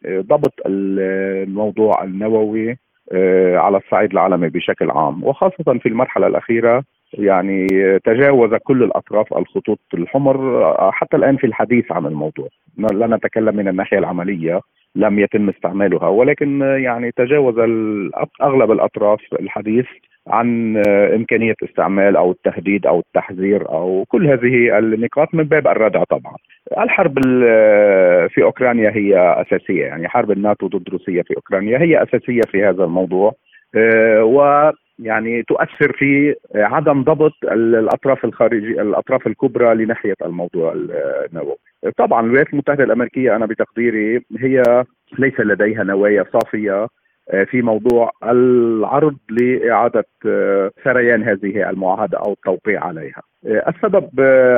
ضبط 0.08 0.54
الموضوع 0.66 2.04
النووي 2.04 2.76
آه، 3.12 3.56
على 3.56 3.76
الصعيد 3.76 4.12
العالمي 4.12 4.48
بشكل 4.48 4.90
عام. 4.90 5.24
وخاصة 5.24 5.78
في 5.78 5.88
المرحلة 5.88 6.26
الأخيرة 6.26 6.84
يعني 7.12 7.66
تجاوز 8.04 8.54
كل 8.54 8.82
الأطراف 8.82 9.34
الخطوط 9.34 9.78
الحمر 9.94 10.64
آه، 10.64 10.90
حتى 10.90 11.16
الآن 11.16 11.36
في 11.36 11.46
الحديث 11.46 11.92
عن 11.92 12.06
الموضوع. 12.06 12.48
لا 12.78 13.06
نتكلم 13.06 13.56
من 13.56 13.68
الناحية 13.68 13.98
العملية 13.98 14.60
لم 14.96 15.18
يتم 15.18 15.48
استعمالها. 15.48 16.08
ولكن 16.08 16.60
يعني 16.60 17.10
تجاوز 17.16 17.58
أغلب 18.42 18.70
الأطراف 18.72 19.20
الحديث 19.40 19.86
عن 20.26 20.76
إمكانية 21.14 21.54
استعمال 21.64 22.16
أو 22.16 22.30
التهديد 22.30 22.86
أو 22.86 22.98
التحذير 22.98 23.68
أو 23.68 24.04
كل 24.08 24.26
هذه 24.26 24.78
النقاط 24.78 25.34
من 25.34 25.44
باب 25.44 25.66
الردع 25.66 26.04
طبعا 26.04 26.36
الحرب 26.78 27.18
في 28.28 28.42
أوكرانيا 28.42 28.90
هي 28.90 29.18
أساسية 29.18 29.84
يعني 29.84 30.08
حرب 30.08 30.30
الناتو 30.30 30.66
ضد 30.66 30.88
روسيا 30.88 31.22
في 31.22 31.36
أوكرانيا 31.36 31.78
هي 31.78 32.02
أساسية 32.02 32.40
في 32.52 32.64
هذا 32.64 32.84
الموضوع 32.84 33.32
آه، 33.74 34.24
و 34.24 34.70
يعني 34.98 35.42
تؤثر 35.42 35.92
في 35.92 36.34
عدم 36.54 37.02
ضبط 37.02 37.32
الأطراف 37.44 38.24
الخارجية 38.24 38.82
الأطراف 38.82 39.26
الكبرى 39.26 39.74
لناحية 39.74 40.14
الموضوع 40.24 40.72
النووي. 40.76 41.56
طبعا 41.96 42.26
الولايات 42.26 42.52
المتحدة 42.52 42.84
الأمريكية 42.84 43.36
أنا 43.36 43.46
بتقديري 43.46 44.20
هي 44.38 44.84
ليس 45.18 45.40
لديها 45.40 45.84
نوايا 45.84 46.24
صافية 46.32 46.72
آه، 46.72 46.88
في 47.50 47.62
موضوع 47.62 48.10
العرض 48.24 49.16
لإعادة 49.30 50.04
آه، 50.26 50.70
سريان 50.84 51.22
هذه 51.22 51.70
المعاهدة 51.70 52.18
أو 52.18 52.32
التوقيع 52.32 52.84
عليها. 52.84 53.22
آه، 53.46 53.64
السبب 53.68 54.08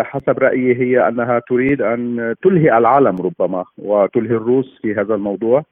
حسب 0.03 0.39
رأيي 0.39 0.75
هي 0.75 1.09
أنها 1.09 1.41
تريد 1.49 1.83
أن 1.83 2.35
تلهي 2.43 2.79
العالم 2.79 3.17
ربما 3.17 3.65
وتلهي 3.79 4.37
الروس 4.37 4.79
في 4.83 4.95
هذا 4.95 5.15
الموضوع 5.15 5.65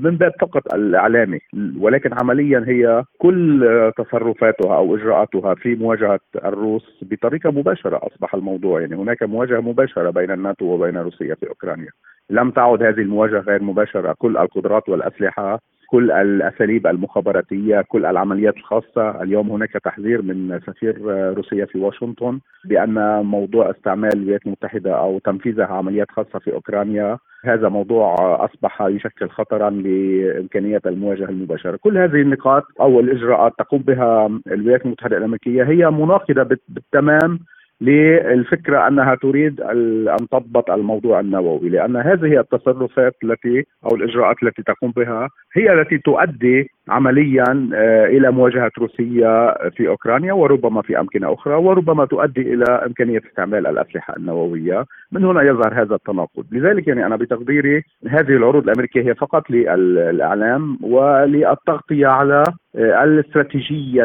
من 0.00 0.16
باب 0.16 0.32
فقط 0.40 0.74
الإعلامي. 0.74 1.38
ولكن 1.80 2.10
عمليا 2.22 2.64
هي 2.68 3.04
كل 3.18 3.92
تصرفاتها 3.96 4.76
أو 4.76 4.96
إجراءاتها 4.96 5.54
في 5.54 5.74
مواجهة 5.74 6.20
الروس 6.44 7.00
بطريقة 7.02 7.50
مباشرة 7.50 8.00
أصبح 8.02 8.34
الموضوع. 8.34 8.80
يعني 8.80 8.96
هناك 8.96 9.22
مواجهة 9.22 9.60
مباشرة 9.60 10.10
بين 10.10 10.30
الناتو 10.30 10.64
وبين 10.64 10.96
روسيا 10.96 11.34
في 11.34 11.48
أوكرانيا. 11.48 11.90
لم 12.30 12.50
تعد 12.50 12.82
هذه 12.82 13.00
المواجهة 13.00 13.40
غير 13.40 13.62
مباشرة. 13.62 14.14
كل 14.18 14.36
القدرات 14.36 14.88
والأسلحة 14.88 15.60
كل 15.90 16.10
الأساليب 16.10 16.86
المخابراتية 16.86 17.80
كل 17.80 18.06
العمليات 18.06 18.56
الخاصة. 18.56 19.22
اليوم 19.22 19.50
هناك 19.50 19.72
تحذير 19.72 20.22
من 20.22 20.60
سفير 20.66 20.96
روسيا 21.36 21.64
في 21.64 21.78
واشنطن 21.78 22.40
بأن 22.64 23.24
موضوع 23.24 23.70
استعمال 23.70 24.10
الولايات 24.16 24.46
المتحدة 24.46 24.98
أو 24.98 25.18
تنفيذها 25.18 25.66
عمليات 25.66 26.10
خاصة 26.10 26.38
في 26.38 26.52
أوكرانيا 26.52 27.18
هذا 27.44 27.68
موضوع 27.68 28.14
أصبح 28.44 28.82
يشكل 28.82 29.28
خطرا 29.28 29.70
لامكانيه 29.70 30.80
المواجهة 30.86 31.28
المباشرة، 31.28 31.76
كل 31.76 31.98
هذه 31.98 32.20
النقاط 32.22 32.64
أو 32.80 33.00
الإجراءات 33.00 33.52
تقوم 33.58 33.82
بها 33.82 34.26
الولايات 34.46 34.84
المتحدة 34.84 35.16
الأمريكية 35.16 35.62
هي 35.62 35.90
مناقضة 35.90 36.56
بالتمام 36.68 37.38
للفكرة 37.80 38.88
أنها 38.88 39.14
تريد 39.14 39.60
أن 39.60 40.26
تضبط 40.32 40.70
الموضوع 40.70 41.20
النووي 41.20 41.68
لأن 41.68 41.96
هذه 41.96 42.40
التصرفات 42.40 43.16
التي 43.24 43.64
أو 43.84 43.96
الإجراءات 43.96 44.36
التي 44.42 44.62
تقوم 44.62 44.90
بها 44.90 45.28
هي 45.56 45.72
التي 45.72 45.98
تؤدي 45.98 46.70
عمليا 46.88 47.70
آه، 47.74 48.06
إلى 48.06 48.30
مواجهة 48.30 48.70
روسيا 48.78 49.54
في 49.70 49.88
أوكرانيا 49.88 50.32
وربما 50.32 50.82
في 50.82 51.00
أمكنة 51.00 51.34
أخرى 51.34 51.54
وربما 51.54 52.04
تؤدي 52.04 52.54
إلى 52.54 52.64
إمكانية 52.64 53.20
استعمال 53.30 53.66
الأسلحة 53.66 54.16
النووية 54.16 54.84
من 55.12 55.24
هنا 55.24 55.42
يظهر 55.42 55.82
هذا 55.82 55.94
التناقض 55.94 56.44
لذلك 56.52 56.88
يعني 56.88 57.06
أنا 57.06 57.16
بتقديري 57.16 57.82
هذه 58.08 58.36
العروض 58.36 58.62
الأمريكية 58.62 59.02
هي 59.02 59.14
فقط 59.14 59.50
للاعلام 59.50 60.78
وللتغطية 60.82 62.06
على 62.06 62.44
آه، 62.76 63.04
الاستراتيجية 63.04 64.04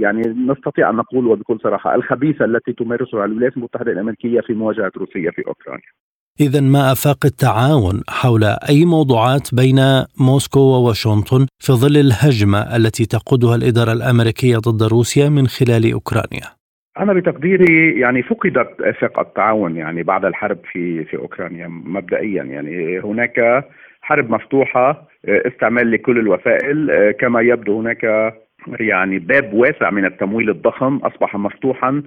يعني 0.00 0.22
نستطيع 0.48 0.90
أن 0.90 0.96
نقول 0.96 1.26
وبكل 1.26 1.58
صراحة 1.62 1.94
الخبيثة 1.94 2.44
التي 2.44 2.72
تمارسها 2.72 3.24
الولايات 3.24 3.56
المتحدة 3.56 3.92
الأمريكية 3.92 4.40
في 4.40 4.54
مواجهة 4.54 4.92
روسيا 4.96 5.30
في 5.30 5.42
أوكرانيا. 5.46 6.09
إذا 6.40 6.60
ما 6.60 6.92
أفاق 6.92 7.20
التعاون 7.24 7.96
حول 8.08 8.44
أي 8.44 8.84
موضوعات 8.84 9.54
بين 9.54 9.78
موسكو 10.28 10.60
وواشنطن 10.60 11.46
في 11.64 11.72
ظل 11.72 11.96
الهجمة 12.06 12.76
التي 12.76 13.04
تقودها 13.06 13.56
الإدارة 13.56 13.92
الأمريكية 13.92 14.56
ضد 14.56 14.82
روسيا 14.82 15.28
من 15.28 15.46
خلال 15.46 15.92
أوكرانيا؟ 15.92 16.46
أنا 16.98 17.12
بتقديري 17.12 18.00
يعني 18.00 18.22
فقدت 18.22 18.80
آفاق 18.80 19.20
التعاون 19.20 19.76
يعني 19.76 20.02
بعد 20.02 20.24
الحرب 20.24 20.58
في 20.72 21.04
في 21.04 21.16
أوكرانيا 21.16 21.68
مبدئيا 21.68 22.42
يعني 22.42 23.00
هناك 23.00 23.64
حرب 24.02 24.30
مفتوحة 24.30 25.08
استعمال 25.28 25.90
لكل 25.90 26.18
الوسائل 26.18 27.10
كما 27.20 27.40
يبدو 27.40 27.80
هناك 27.80 28.32
يعني 28.80 29.18
باب 29.18 29.52
واسع 29.54 29.90
من 29.90 30.04
التمويل 30.04 30.50
الضخم 30.50 30.96
أصبح 30.96 31.36
مفتوحا 31.36 31.88
آه، 31.88 32.02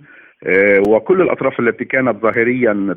وكل 0.88 1.22
الأطراف 1.22 1.60
التي 1.60 1.86
كانت 1.86 2.22
ظاهريا 2.22 2.96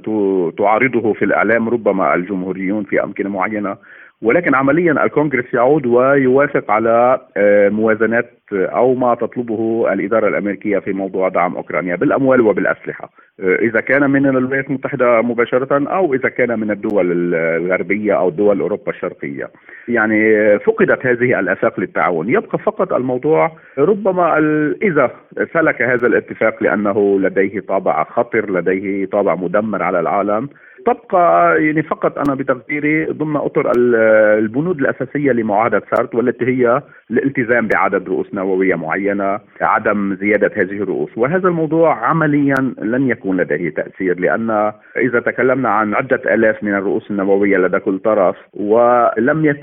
تعارضه 0.58 1.12
في 1.12 1.24
الإعلام 1.24 1.68
ربما 1.68 2.14
الجمهوريون 2.14 2.84
في 2.84 3.02
امكنه 3.04 3.28
معينة 3.28 3.76
ولكن 4.22 4.54
عمليا 4.54 5.04
الكونغرس 5.04 5.54
يعود 5.54 5.86
ويوافق 5.86 6.70
على 6.70 7.20
آه، 7.36 7.68
موازنات 7.68 8.30
أو 8.52 8.94
ما 8.94 9.14
تطلبه 9.14 9.92
الإدارة 9.92 10.28
الأمريكية 10.28 10.78
في 10.78 10.92
موضوع 10.92 11.28
دعم 11.28 11.56
أوكرانيا 11.56 11.96
بالأموال 11.96 12.40
وبالأسلحة 12.40 13.10
آه، 13.40 13.56
إذا 13.56 13.80
كان 13.80 14.10
من 14.10 14.26
الولايات 14.26 14.66
المتحدة 14.66 15.22
مباشرة 15.22 15.88
أو 15.88 16.14
إذا 16.14 16.28
كان 16.28 16.60
من 16.60 16.70
الدول 16.70 17.34
الغربية 17.34 18.18
أو 18.18 18.30
دول 18.30 18.60
أوروبا 18.60 18.92
الشرقية. 18.92 19.50
يعني 19.88 20.58
فقدت 20.58 21.06
هذه 21.06 21.40
الافاق 21.40 21.80
للتعاون، 21.80 22.28
يبقى 22.28 22.58
فقط 22.58 22.92
الموضوع 22.92 23.52
ربما 23.78 24.38
إذا 24.82 25.10
سلك 25.52 25.82
هذا 25.82 26.06
الاتفاق 26.06 26.62
لأنه 26.62 27.20
لديه 27.20 27.60
طابع 27.60 28.04
خطر، 28.04 28.50
لديه 28.50 29.06
طابع 29.06 29.34
مدمر 29.34 29.82
على 29.82 30.00
العالم، 30.00 30.48
تبقى 30.86 31.56
يعني 31.64 31.82
فقط 31.82 32.18
أنا 32.18 32.34
بتقديري 32.34 33.04
ضمن 33.04 33.36
أطر 33.36 33.72
البنود 33.76 34.80
الأساسية 34.80 35.32
لمعاهدة 35.32 35.82
سارت 35.94 36.14
والتي 36.14 36.44
هي 36.44 36.82
الالتزام 37.10 37.68
بعدد 37.68 38.08
رؤوس 38.08 38.34
نووية 38.34 38.74
معينة 38.74 39.40
عدم 39.60 40.16
زيادة 40.20 40.50
هذه 40.56 40.82
الرؤوس. 40.82 41.10
وهذا 41.16 41.48
الموضوع 41.48 42.06
عمليا 42.06 42.74
لن 42.82 43.08
يكون 43.08 43.36
لديه 43.36 43.70
تأثير 43.70 44.20
لأن 44.20 44.72
إذا 44.96 45.20
تكلمنا 45.20 45.68
عن 45.68 45.94
عدة 45.94 46.34
آلاف 46.34 46.64
من 46.64 46.74
الرؤوس 46.74 47.10
النووية 47.10 47.56
لدى 47.56 47.78
كل 47.78 47.98
طرف 47.98 48.36
ولم 48.54 49.56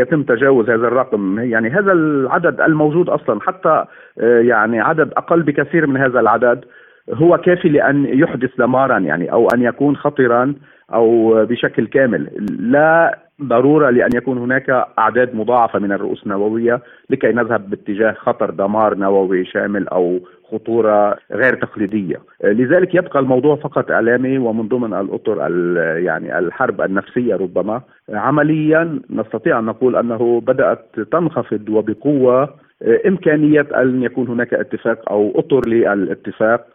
يتم 0.00 0.22
تجاوز 0.22 0.70
هذا 0.70 0.88
الرقم 0.88 1.38
يعني 1.38 1.70
هذا 1.70 1.92
العدد 1.92 2.60
الموجود 2.60 3.08
أصلا 3.08 3.40
حتى 3.40 3.84
آه، 4.20 4.40
يعني 4.40 4.80
عدد 4.80 5.12
أقل 5.16 5.42
بكثير 5.42 5.86
من 5.86 5.96
هذا 5.96 6.20
العدد 6.20 6.64
هو 7.12 7.38
كافي 7.38 7.68
لأن 7.68 8.06
يحدث 8.06 8.50
دمارا 8.58 8.98
يعني 8.98 9.32
أو 9.32 9.48
أن 9.54 9.62
يكون 9.62 9.96
خطرا 9.96 10.54
أو 10.94 11.34
بشكل 11.44 11.86
كامل. 11.86 12.28
لا 12.58 13.18
ضرورة 13.42 13.90
لأن 13.90 14.10
يكون 14.14 14.38
هناك 14.38 14.86
أعداد 14.98 15.34
مضاعفة 15.34 15.78
من 15.78 15.92
الرؤوس 15.92 16.22
النووية 16.22 16.80
لكي 17.10 17.32
نذهب 17.32 17.70
باتجاه 17.70 18.12
خطر 18.12 18.50
دمار 18.50 18.94
نووي 18.94 19.44
شامل 19.44 19.88
أو 19.88 20.20
خطورة 20.52 21.16
غير 21.32 21.54
تقليدية، 21.54 22.16
لذلك 22.44 22.94
يبقى 22.94 23.20
الموضوع 23.20 23.56
فقط 23.56 23.90
اعلامي 23.90 24.38
ومن 24.38 24.68
ضمن 24.68 24.94
الأطر 24.94 25.50
يعني 25.98 26.38
الحرب 26.38 26.80
النفسية 26.80 27.36
ربما. 27.36 27.80
عمليا 28.08 29.00
نستطيع 29.10 29.58
أن 29.58 29.64
نقول 29.64 29.96
أنه 29.96 30.40
بدأت 30.40 31.00
تنخفض 31.12 31.68
وبقوة 31.68 32.48
إمكانية 33.06 33.66
أن 33.76 34.02
يكون 34.02 34.28
هناك 34.28 34.54
اتفاق 34.54 35.10
أو 35.10 35.32
أطر 35.38 35.68
للاتفاق 35.68 36.66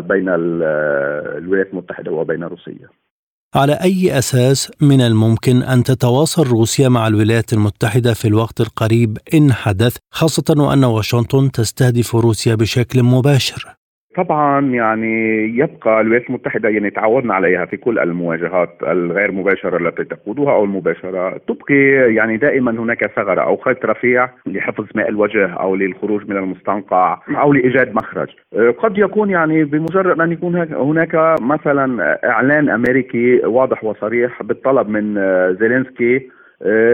بين 0.00 0.28
الولايات 0.28 1.70
المتحدة 1.72 2.12
وبين 2.12 2.44
روسيا 2.44 2.88
على 3.54 3.72
أي 3.72 4.18
أساس 4.18 4.72
من 4.82 5.00
الممكن 5.00 5.62
أن 5.62 5.82
تتواصل 5.82 6.46
روسيا 6.46 6.88
مع 6.88 7.06
الولايات 7.06 7.52
المتحدة 7.52 8.14
في 8.14 8.28
الوقت 8.28 8.60
القريب 8.60 9.18
إن 9.34 9.52
حدث 9.52 9.96
خاصة 10.10 10.54
وأن 10.58 10.84
واشنطن 10.84 11.50
تستهدف 11.50 12.16
روسيا 12.16 12.54
بشكل 12.54 13.02
مباشر؟ 13.02 13.79
طبعا 14.16 14.60
يعني 14.66 15.44
يبقى 15.58 16.00
الولايات 16.00 16.28
المتحدة 16.28 16.68
يعني 16.68 16.90
تعودنا 16.90 17.34
عليها 17.34 17.64
في 17.64 17.76
كل 17.76 17.98
المواجهات 17.98 18.68
الغير 18.82 19.32
مباشرة 19.32 19.76
التي 19.88 20.04
تقودها 20.04 20.52
أو 20.52 20.64
المباشرة 20.64 21.40
تبقي 21.48 22.14
يعني 22.14 22.36
دائما 22.36 22.70
هناك 22.70 23.06
ثغرة 23.16 23.40
أو 23.40 23.56
خيط 23.56 23.84
رفيع 23.84 24.28
لحفظ 24.46 24.84
ماء 24.94 25.08
الوجه 25.08 25.46
أو 25.46 25.76
للخروج 25.76 26.28
من 26.30 26.36
المستنقع 26.36 27.18
أو 27.28 27.52
لإيجاد 27.52 27.94
مخرج. 27.94 28.28
قد 28.78 28.98
يكون 28.98 29.30
يعني 29.30 29.64
بمجرد 29.64 30.20
أن 30.20 30.32
يكون 30.32 30.56
هناك 30.72 31.14
مثلا 31.40 32.18
إعلان 32.24 32.68
أمريكي 32.68 33.40
واضح 33.46 33.84
وصريح 33.84 34.42
بالطلب 34.42 34.88
من 34.88 35.14
زيلينسكي 35.60 36.28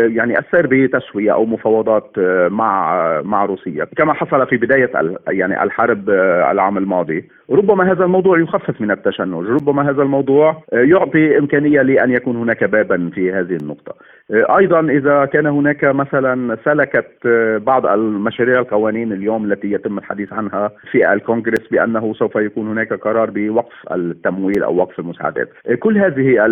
يعني 0.06 0.38
السير 0.38 0.66
بتسوية 0.66 1.32
أو 1.32 1.44
مفاوضات 1.44 2.10
آه، 2.18 2.48
مع 2.48 3.22
مع 3.22 3.44
روسيا 3.44 3.84
كما 3.84 4.12
حصل 4.12 4.46
في 4.46 4.56
بداية 4.56 4.90
يعني 5.28 5.62
الحرب 5.62 6.10
آه، 6.10 6.50
العام 6.50 6.78
الماضي. 6.78 7.28
ربما 7.50 7.92
هذا 7.92 8.04
الموضوع 8.04 8.40
يخفف 8.40 8.80
من 8.80 8.90
التشنج 8.90 9.46
ربما 9.46 9.90
هذا 9.90 10.02
الموضوع 10.02 10.62
يعطي 10.72 11.38
إمكانية 11.38 11.82
لأن 11.82 12.10
يكون 12.10 12.36
هناك 12.36 12.64
بابا 12.64 13.10
في 13.14 13.32
هذه 13.32 13.56
النقطة. 13.62 13.94
أيضا 14.30 14.80
إذا 14.80 15.24
كان 15.24 15.46
هناك 15.46 15.84
مثلا 15.84 16.56
سلكت 16.64 17.26
بعض 17.66 17.86
المشاريع 17.86 18.58
القوانين 18.60 19.12
اليوم 19.12 19.52
التي 19.52 19.72
يتم 19.72 19.98
الحديث 19.98 20.32
عنها 20.32 20.70
في 20.90 21.12
الكونغرس 21.12 21.68
بأنه 21.70 22.14
سوف 22.14 22.36
يكون 22.36 22.68
هناك 22.68 22.92
قرار 22.92 23.30
بوقف 23.30 23.92
التمويل 23.92 24.62
أو 24.62 24.76
وقف 24.76 24.98
المساعدات. 24.98 25.48
كل 25.78 25.98
هذه 25.98 26.46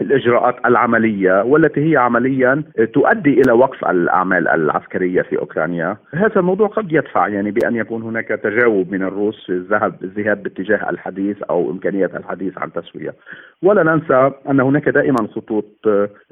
الإجراءات 0.00 0.56
العملية 0.66 1.42
والتي 1.42 1.92
هي 1.92 1.96
عمليا 1.96 2.62
تؤدي 2.94 3.40
إلى 3.40 3.52
وقف 3.52 3.84
الأعمال 3.84 4.48
العسكرية 4.48 5.22
في 5.22 5.38
أوكرانيا. 5.38 5.96
هذا 6.14 6.40
الموضوع 6.40 6.66
قد 6.66 6.92
يدفع 6.92 7.28
يعني 7.28 7.50
بأن 7.50 7.76
يكون 7.76 8.02
هناك 8.02 8.28
تجاوب 8.28 8.92
من 8.92 9.02
الروس 9.02 9.50
الذهب 9.50 9.94
الذهاب 10.20 10.42
باتجاه 10.42 10.90
الحديث 10.90 11.42
أو 11.42 11.70
إمكانية 11.70 12.10
الحديث 12.14 12.58
عن 12.58 12.72
تسوية. 12.72 13.14
ولا 13.62 13.82
ننسى 13.82 14.30
أن 14.50 14.60
هناك 14.60 14.88
دائما 14.88 15.28
خطوط 15.34 15.66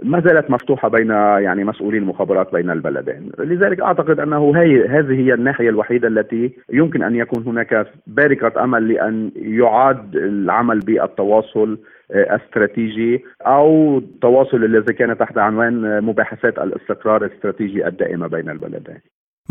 ما 0.02 0.20
زالت 0.20 0.50
مفتوحة 0.50 0.88
بين 0.88 1.10
يعني 1.10 1.64
مسؤولي 1.64 1.98
المخابرات 1.98 2.52
بين 2.52 2.70
البلدين، 2.70 3.32
لذلك 3.38 3.80
أعتقد 3.80 4.20
أنه 4.20 4.52
هي 4.56 4.88
هذه 4.88 5.12
هي 5.12 5.34
الناحية 5.34 5.68
الوحيدة 5.68 6.08
التي 6.08 6.52
يمكن 6.72 7.02
أن 7.02 7.16
يكون 7.16 7.42
هناك 7.46 7.86
بارقة 8.06 8.64
أمل 8.64 8.88
لأن 8.88 9.30
يعاد 9.36 10.16
العمل 10.16 10.78
بالتواصل 10.78 11.78
استراتيجي 12.10 13.24
أو 13.46 13.98
التواصل 13.98 14.64
الذي 14.64 14.92
كان 14.92 15.18
تحت 15.18 15.38
عنوان 15.38 16.04
مباحثات 16.04 16.58
الاستقرار 16.58 17.24
الاستراتيجي 17.24 17.86
الدائمة 17.86 18.26
بين 18.26 18.50
البلدين. 18.50 19.00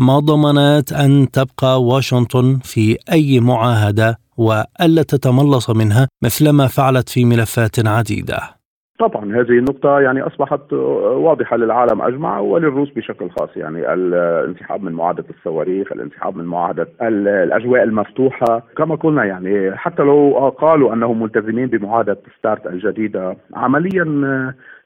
ما 0.00 0.18
ضمانات 0.18 0.92
أن 0.92 1.26
تبقى 1.32 1.82
واشنطن 1.82 2.58
في 2.62 2.96
أي 3.12 3.40
معاهدة؟ 3.40 4.16
وألا 4.38 5.02
تتملص 5.02 5.70
منها 5.70 6.08
مثلما 6.24 6.66
فعلت 6.66 7.08
في 7.08 7.24
ملفات 7.24 7.86
عديدة؟ 7.86 8.58
طبعا 8.98 9.24
هذه 9.24 9.58
النقطة 9.58 10.00
يعني 10.00 10.22
أصبحت 10.22 10.72
واضحة 10.72 11.56
للعالم 11.56 12.02
أجمع 12.02 12.38
وللروس 12.38 12.90
بشكل 12.90 13.30
خاص 13.30 13.48
يعني 13.56 13.94
الانسحاب 13.94 14.82
من 14.82 14.92
معاهدة 14.92 15.24
الصواريخ 15.30 15.92
الانسحاب 15.92 16.36
من 16.36 16.44
معاهدة 16.44 16.88
الأجواء 17.02 17.82
المفتوحة 17.82 18.62
كما 18.76 18.94
قلنا 18.94 19.24
يعني 19.24 19.76
حتى 19.76 20.02
لو 20.02 20.48
قالوا 20.58 20.94
أنهم 20.94 21.22
ملتزمين 21.22 21.66
بمعاهدة 21.66 22.18
ستارت 22.38 22.66
الجديدة 22.66 23.36
عمليا 23.54 24.04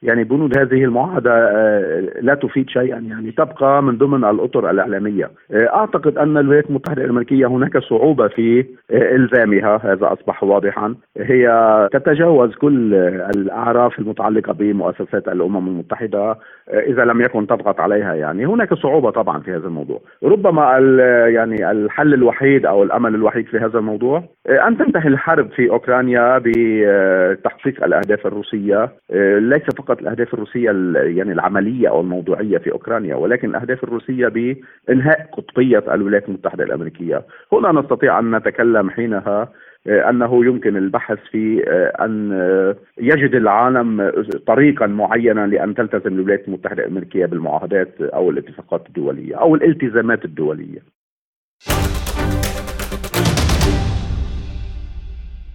يعني 0.03 0.25
بنود 0.25 0.59
هذه 0.59 0.85
المعاهدة 0.85 1.33
آه، 1.33 2.01
لا 2.21 2.35
تفيد 2.35 2.69
شيئا 2.71 2.99
يعني 2.99 3.31
تبقى 3.33 3.83
من 3.83 3.99
ضمن 3.99 4.25
الأطر 4.25 4.71
الإعلامية. 4.71 5.31
آه، 5.53 5.75
أعتقد 5.75 6.19
أن 6.19 6.37
الولايات 6.37 6.71
المتحدة 6.71 7.05
الأمريكية 7.05 7.47
هناك 7.47 7.79
صعوبة 7.79 8.29
في 8.29 8.67
آه، 8.91 9.15
إلزامها 9.17 9.81
هذا 9.85 10.13
أصبح 10.13 10.45
واضحا. 10.45 10.95
هي 11.19 11.49
تتجاوز 11.93 12.55
كل 12.55 12.95
الأعراف 13.37 13.99
المتعلقة 13.99 14.53
بمؤسسات 14.53 15.29
الأمم 15.29 15.69
المتحدة. 15.69 16.39
إذا 16.69 17.05
لم 17.05 17.21
يكن 17.21 17.47
تضغط 17.47 17.81
عليها 17.81 18.15
يعني. 18.15 18.47
هناك 18.47 18.75
صعوبة 18.75 19.11
طبعا 19.11 19.41
في 19.41 19.51
هذا 19.51 19.67
الموضوع. 19.67 20.01
ربما 20.23 20.79
يعني 21.29 21.71
الحل 21.71 22.15
الوحيد 22.15 22.67
أو 22.67 22.83
الأمل 22.83 23.15
الوحيد 23.15 23.47
في 23.47 23.59
هذا 23.59 23.79
الموضوع 23.79 24.25
أن 24.49 24.79
تنتهي 24.79 25.09
الحرب 25.09 25.51
في 25.51 25.71
أوكرانيا 25.71 26.39
بتحقيق 26.45 27.85
الأهداف 27.85 28.27
الروسية 28.27 28.93
ليس 29.39 29.63
فقط 29.79 30.01
الأهداف 30.01 30.35
الروسية 30.35 30.71
يعني 30.95 31.33
العملية 31.33 31.89
أو 31.89 32.01
الموضوعية 32.01 32.59
في 32.59 32.73
أوكرانيا 32.73 33.15
ولكن 33.15 33.49
الأهداف 33.49 33.85
الروسية 33.85 34.29
بإنهاء 34.29 35.29
قطبية 35.33 35.85
الولايات 35.95 36.29
المتحدة 36.29 36.65
الأمريكية. 36.65 37.23
هنا 37.53 37.81
نستطيع 37.81 38.19
أن 38.19 38.37
نتكلم 38.37 38.91
حينها 38.91 39.23
آه، 39.33 39.49
أنه 39.87 40.45
يمكن 40.45 40.77
البحث 40.77 41.19
في 41.31 41.65
آه، 41.69 42.05
أن 42.05 42.33
آه، 42.33 42.77
يجد 42.99 43.35
العالم 43.35 44.13
طريقا 44.47 44.87
معينا 44.87 45.47
لأن 45.47 45.75
تلتزم 45.75 46.15
الولايات 46.15 46.49
المتحدة 46.49 46.83
الأمريكية 46.83 47.27
بالمعاهدات 47.27 48.01
أو 48.01 48.31
الاتفاقات 48.31 48.87
الدولية 48.87 49.35
أو 49.37 49.55
الالتزامات 49.55 50.25
الدولية. 50.25 50.83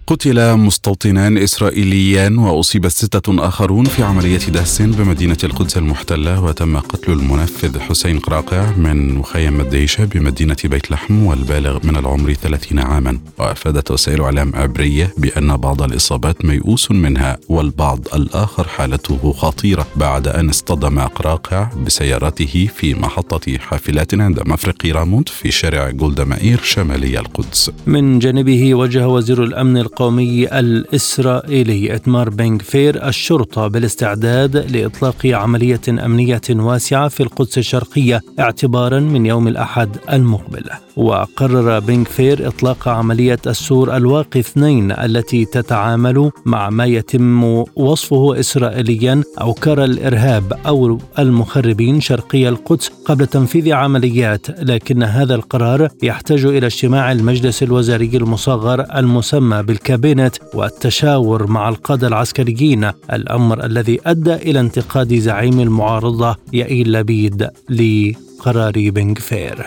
قتل 0.08 0.56
مستوطنان 0.56 1.38
إسرائيليان 1.38 2.38
وأصيب 2.38 2.88
ستة 2.88 3.48
آخرون 3.48 3.84
في 3.84 4.02
عملية 4.02 4.38
دهس 4.38 4.82
بمدينة 4.82 5.36
القدس 5.44 5.76
المحتلة 5.76 6.44
وتم 6.44 6.78
قتل 6.78 7.12
المنفذ 7.12 7.78
حسين 7.78 8.18
قراقع 8.18 8.70
من 8.76 9.14
مخيم 9.14 9.60
الديشة 9.60 10.04
بمدينة 10.04 10.56
بيت 10.64 10.90
لحم 10.90 11.26
والبالغ 11.26 11.86
من 11.86 11.96
العمر 11.96 12.32
30 12.32 12.78
عاما. 12.78 13.18
وأفادت 13.38 13.90
وسائل 13.90 14.20
إعلام 14.20 14.52
عبرية 14.54 15.14
بأن 15.18 15.56
بعض 15.56 15.82
الإصابات 15.82 16.44
ميؤوس 16.44 16.90
منها 16.90 17.38
والبعض 17.48 18.00
الآخر 18.14 18.68
حالته 18.68 19.32
خطيرة 19.32 19.86
بعد 19.96 20.28
أن 20.28 20.48
اصطدم 20.48 21.00
قراقع 21.00 21.70
بسيارته 21.86 22.68
في 22.76 22.94
محطة 22.94 23.58
حافلات 23.58 24.14
عند 24.14 24.40
مفرق 24.46 24.86
راموت 24.86 25.28
في 25.28 25.50
شارع 25.50 25.90
جولدا 25.90 26.24
مائير 26.24 26.60
شمالي 26.62 27.18
القدس. 27.18 27.70
من 27.86 28.18
جانبه 28.18 28.74
وجه 28.74 29.08
وزير 29.08 29.44
الأمن 29.44 29.76
القومي 29.98 30.58
الإسرائيلي 30.58 31.94
إتمار 31.94 32.30
بن 32.30 32.58
غفير 32.58 33.08
الشرطة 33.08 33.68
بالاستعداد 33.68 34.56
لإطلاق 34.56 35.26
عملية 35.26 35.80
أمنية 35.88 36.40
واسعة 36.50 37.08
في 37.08 37.22
القدس 37.22 37.58
الشرقية 37.58 38.20
اعتبارا 38.40 39.00
من 39.00 39.26
يوم 39.26 39.48
الأحد 39.48 39.96
المقبل. 40.12 40.64
وقرر 40.98 41.78
بن 41.78 42.04
غفير 42.04 42.48
إطلاق 42.48 42.88
عملية 42.88 43.38
السور 43.46 43.96
الواقي 43.96 44.40
اثنين 44.40 44.92
التي 44.92 45.44
تتعامل 45.44 46.30
مع 46.44 46.70
ما 46.70 46.84
يتم 46.84 47.64
وصفه 47.76 48.40
إسرائيليا 48.40 49.22
أوكار 49.40 49.84
الإرهاب 49.84 50.52
أو 50.66 50.98
المخربين 51.18 52.00
شرقي 52.00 52.48
القدس 52.48 52.90
قبل 53.04 53.26
تنفيذ 53.26 53.72
عمليات 53.72 54.46
لكن 54.62 55.02
هذا 55.02 55.34
القرار 55.34 55.88
يحتاج 56.02 56.44
إلى 56.44 56.66
اجتماع 56.66 57.12
المجلس 57.12 57.62
الوزاري 57.62 58.16
المصغر 58.16 58.98
المسمى 58.98 59.62
بالك 59.62 59.87
الكابينت 59.88 60.36
والتشاور 60.54 61.46
مع 61.46 61.68
القادة 61.68 62.08
العسكريين 62.08 62.90
الأمر 63.12 63.64
الذي 63.64 64.00
أدى 64.06 64.34
إلى 64.34 64.60
انتقاد 64.60 65.14
زعيم 65.14 65.60
المعارضة 65.60 66.36
يائيل 66.52 66.92
لبيد 66.92 67.48
لقرار 67.70 68.72
بنغفير 68.90 69.66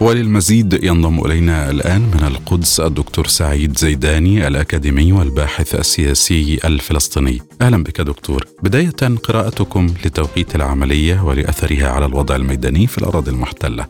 وللمزيد 0.00 0.84
ينضم 0.84 1.24
إلينا 1.24 1.70
الآن 1.70 2.00
من 2.00 2.24
القدس 2.26 2.80
الدكتور 2.80 3.26
سعيد 3.26 3.78
زيداني 3.78 4.48
الأكاديمي 4.48 5.12
والباحث 5.12 5.74
السياسي 5.74 6.58
الفلسطيني. 6.64 7.40
أهلا 7.62 7.82
بك 7.84 8.00
دكتور. 8.00 8.44
بداية 8.62 9.16
قراءتكم 9.24 9.86
لتوقيت 10.04 10.56
العملية 10.56 11.24
ولأثرها 11.24 11.88
على 11.88 12.06
الوضع 12.06 12.36
الميداني 12.36 12.86
في 12.86 12.98
الأراضي 12.98 13.30
المحتلة. 13.30 13.86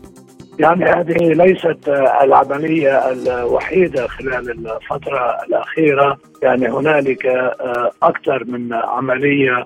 يعني 0.59 0.85
هذه 0.85 1.33
ليست 1.33 1.89
العملية 2.23 3.11
الوحيدة 3.11 4.07
خلال 4.07 4.49
الفترة 4.49 5.37
الأخيرة. 5.47 6.17
يعني 6.43 6.69
هنالك 6.69 7.25
أكثر 8.03 8.43
من 8.47 8.73
عملية 8.73 9.65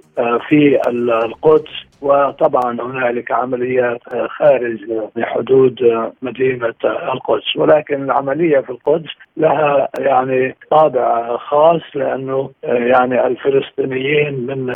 في 0.50 0.80
القدس 1.26 1.72
وطبعا 2.02 2.82
هنالك 2.82 3.32
عمليات 3.32 4.02
خارج 4.28 4.80
بحدود 5.16 5.80
مدينة 6.22 6.74
القدس. 6.86 7.56
ولكن 7.56 8.04
العملية 8.04 8.60
في 8.60 8.70
القدس 8.70 9.10
لها 9.38 9.90
يعني 10.00 10.56
طابع 10.72 11.38
خاص 11.38 11.82
لأنه 11.96 12.50
يعني 12.64 13.28
الفلسطينيين 13.28 14.46
من 14.46 14.74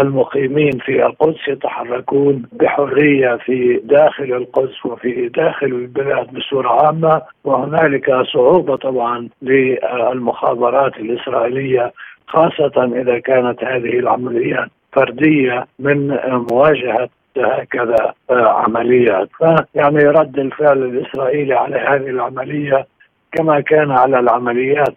المقيمين 0.00 0.78
في 0.78 1.06
القدس 1.06 1.48
يتحركون 1.48 2.42
بحرية 2.52 3.36
في 3.36 3.80
داخل 3.84 4.24
القدس 4.24 4.86
وفي 4.86 5.28
داخل 5.28 5.66
البلاد 5.66 6.34
بصورة 6.34 6.86
عامة 6.86 7.22
وهنالك 7.44 8.22
صعوبة 8.32 8.76
طبعا 8.76 9.28
للمخابرات 9.42 10.96
الإسرائيلية 10.96 11.92
خاصة 12.26 12.92
إذا 13.00 13.18
كانت 13.18 13.64
هذه 13.64 13.98
العمليات 13.98 14.68
فردية 14.92 15.66
من 15.78 16.18
مواجهة 16.52 17.08
هكذا 17.36 18.14
عمليات. 18.30 19.28
فيعني 19.38 19.98
رد 20.04 20.38
الفعل 20.38 20.82
الإسرائيلي 20.82 21.54
على 21.54 21.76
هذه 21.76 22.10
العملية 22.10 22.86
كما 23.32 23.60
كان 23.60 23.90
على 23.90 24.18
العمليات 24.20 24.96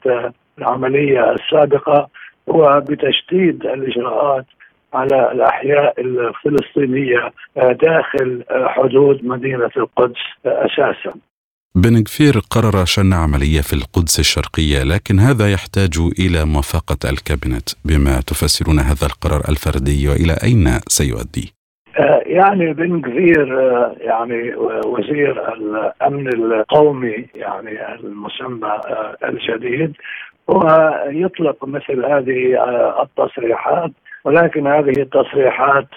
العملية 0.60 1.32
السابقة 1.32 2.08
هو 2.50 2.84
بتشديد 2.90 3.66
الإجراءات 3.66 4.46
على 4.94 5.32
الأحياء 5.32 6.02
الفلسطينية 6.02 7.32
داخل 7.58 8.44
حدود 8.50 9.26
مدينة 9.26 9.72
القدس 9.78 10.22
أساسا. 10.46 11.14
بن 11.76 12.04
كفير 12.04 12.34
قرر 12.52 12.86
شن 12.86 13.14
عملية 13.14 13.62
في 13.62 13.74
القدس 13.74 14.20
الشرقية 14.20 14.84
لكن 14.84 15.20
هذا 15.20 15.52
يحتاج 15.52 15.94
إلى 16.20 16.46
موافقة 16.46 17.10
الكابينت 17.10 17.70
بما 17.86 18.22
تفسرون 18.28 18.80
هذا 18.80 19.06
القرار 19.06 19.42
الفردي 19.50 20.08
وإلى 20.08 20.34
أين 20.44 20.68
سيؤدي؟ 20.88 21.54
يعني 22.26 22.74
بن 22.74 23.02
كفير 23.02 23.48
يعني 23.98 24.56
وزير 24.86 25.54
الأمن 25.54 26.28
القومي 26.28 27.26
يعني 27.36 27.96
المسمى 27.96 28.80
الجديد 29.24 29.94
هو 30.50 30.94
يطلق 31.10 31.66
مثل 31.66 32.06
هذه 32.06 32.58
التصريحات 33.02 33.92
ولكن 34.26 34.68
هذه 34.68 35.02
التصريحات 35.02 35.88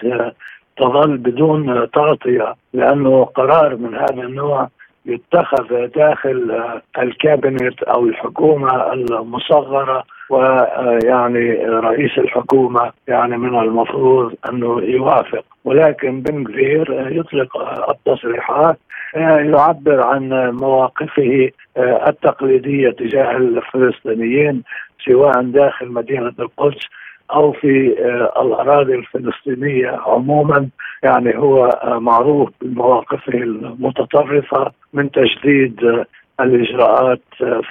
تظل 0.77 1.17
بدون 1.17 1.91
تغطيه 1.91 2.55
لأنه 2.73 3.23
قرار 3.23 3.75
من 3.75 3.95
هذا 3.95 4.23
النوع 4.23 4.69
يتخذ 5.05 5.87
داخل 5.87 6.61
الكابينت 6.99 7.83
أو 7.83 8.05
الحكومة 8.05 8.93
المصغرة 8.93 10.03
ويعني 10.29 11.65
رئيس 11.65 12.17
الحكومة 12.17 12.91
يعني 13.07 13.37
من 13.37 13.59
المفروض 13.59 14.35
أنه 14.49 14.81
يوافق. 14.81 15.43
ولكن 15.65 16.21
بن 16.21 16.43
كفير 16.43 17.07
يطلق 17.11 17.57
التصريحات 17.89 18.77
يعبر 19.13 20.01
عن 20.01 20.29
مواقفه 20.61 21.49
التقليدية 21.77 22.89
تجاه 22.89 23.37
الفلسطينيين 23.37 24.63
سواء 25.05 25.41
داخل 25.41 25.87
مدينة 25.91 26.33
القدس 26.39 26.87
أو 27.31 27.51
في 27.51 27.95
الأراضي 28.41 28.95
الفلسطينية 28.95 29.99
عموما 30.05 30.69
يعني 31.03 31.37
هو 31.37 31.79
معروف 31.85 32.49
بمواقفه 32.61 33.33
المتطرفة 33.33 34.71
من 34.93 35.11
تجديد 35.11 36.05
الإجراءات 36.39 37.21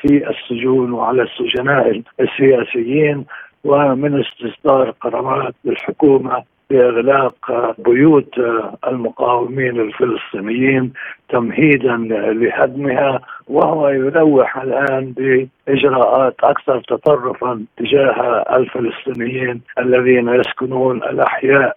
في 0.01 0.31
السجون 0.31 0.93
وعلى 0.93 1.23
السجناء 1.23 2.03
السياسيين 2.21 3.25
ومن 3.65 4.21
استصدار 4.21 4.91
قرارات 4.91 5.55
بالحكومة 5.65 6.43
بإغلاق 6.71 7.37
بيوت 7.79 8.39
المقاومين 8.87 9.81
الفلسطينيين 9.81 10.93
تمهيدا 11.29 11.97
لهدمها. 12.33 13.21
وهو 13.47 13.89
يلوح 13.89 14.57
الآن 14.57 15.13
بإجراءات 15.17 16.35
أكثر 16.43 16.81
تطرفا 16.81 17.65
تجاه 17.77 18.45
الفلسطينيين 18.57 19.61
الذين 19.79 20.29
يسكنون 20.29 20.97
الأحياء 20.97 21.77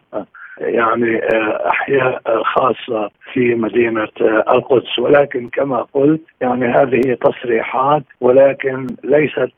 يعني 0.59 1.21
أحياء 1.67 2.43
خاصة 2.43 3.09
في 3.33 3.55
مدينة 3.55 4.07
القدس 4.51 4.99
ولكن 4.99 5.49
كما 5.49 5.85
قلت 5.93 6.21
يعني 6.41 6.65
هذه 6.65 7.17
تصريحات 7.21 8.03
ولكن 8.21 8.87
ليست 9.03 9.51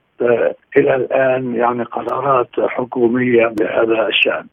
إلى 0.77 0.95
الآن 0.95 1.55
يعني 1.55 1.83
قرارات 1.83 2.49
حكومية 2.59 3.47
بهذا 3.47 4.07
الشأن. 4.07 4.45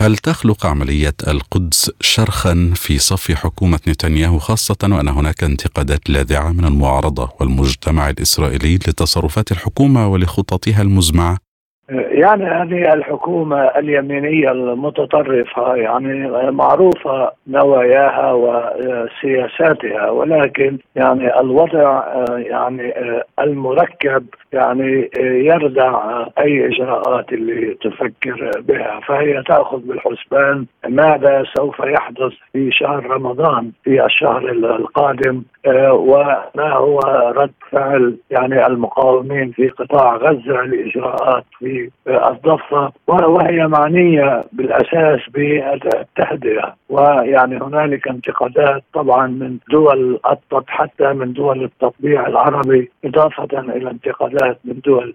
هل 0.00 0.16
تخلق 0.16 0.66
عملية 0.66 1.14
القدس 1.28 1.90
شرخا 2.00 2.72
في 2.76 2.98
صف 2.98 3.32
حكومة 3.32 3.80
نتنياهو 3.88 4.38
خاصة 4.38 4.76
وأن 4.82 5.08
هناك 5.08 5.44
انتقادات 5.44 6.10
لاذعة 6.10 6.52
من 6.52 6.64
المعارضة 6.64 7.30
والمجتمع 7.40 8.10
الإسرائيلي 8.10 8.74
لتصرفات 8.74 9.52
الحكومة 9.52 10.08
ولخططها 10.08 10.82
المزمعة؟ 10.82 11.47
يعني 11.90 12.44
هذه 12.44 12.92
الحكومة 12.92 13.62
اليمينية 13.62 14.50
المتطرفة 14.50 15.74
يعني 15.74 16.30
معروفة 16.50 17.32
نواياها 17.46 18.32
وسياساتها 18.32 20.10
ولكن 20.10 20.78
يعني 20.96 21.40
الوضع 21.40 22.02
يعني 22.38 22.94
المركب 23.40 24.26
يعني 24.52 25.10
يردع 25.20 26.24
أي 26.38 26.66
إجراءات 26.66 27.32
اللي 27.32 27.74
تفكر 27.74 28.50
بها 28.60 29.00
فهي 29.06 29.42
تأخذ 29.42 29.78
بالحسبان 29.78 30.66
ماذا 30.88 31.44
سوف 31.56 31.80
يحدث 31.80 32.32
في 32.52 32.70
شهر 32.72 33.06
رمضان 33.06 33.70
في 33.84 34.04
الشهر 34.04 34.48
القادم 34.48 35.42
وما 35.90 36.72
هو 36.72 36.98
رد 37.36 37.52
فعل 37.70 38.16
يعني 38.30 38.66
المقاومين 38.66 39.52
في 39.52 39.68
قطاع 39.68 40.16
غزة 40.16 40.62
لإجراءات 40.62 41.44
في 41.58 41.77
الضفة 42.08 42.92
وهي 43.06 43.66
معنية 43.66 44.44
بالأساس 44.52 45.20
بالتهدئة 45.30 46.74
ويعني 46.88 47.58
هنالك 47.62 48.08
انتقادات 48.08 48.82
طبعا 48.94 49.26
من 49.26 49.58
دول 49.70 50.20
التط 50.30 50.64
حتى 50.68 51.12
من 51.12 51.32
دول 51.32 51.64
التطبيع 51.64 52.26
العربي 52.26 52.90
إضافة 53.04 53.60
إلى 53.60 53.90
انتقادات 53.90 54.58
من 54.64 54.80
دول 54.84 55.14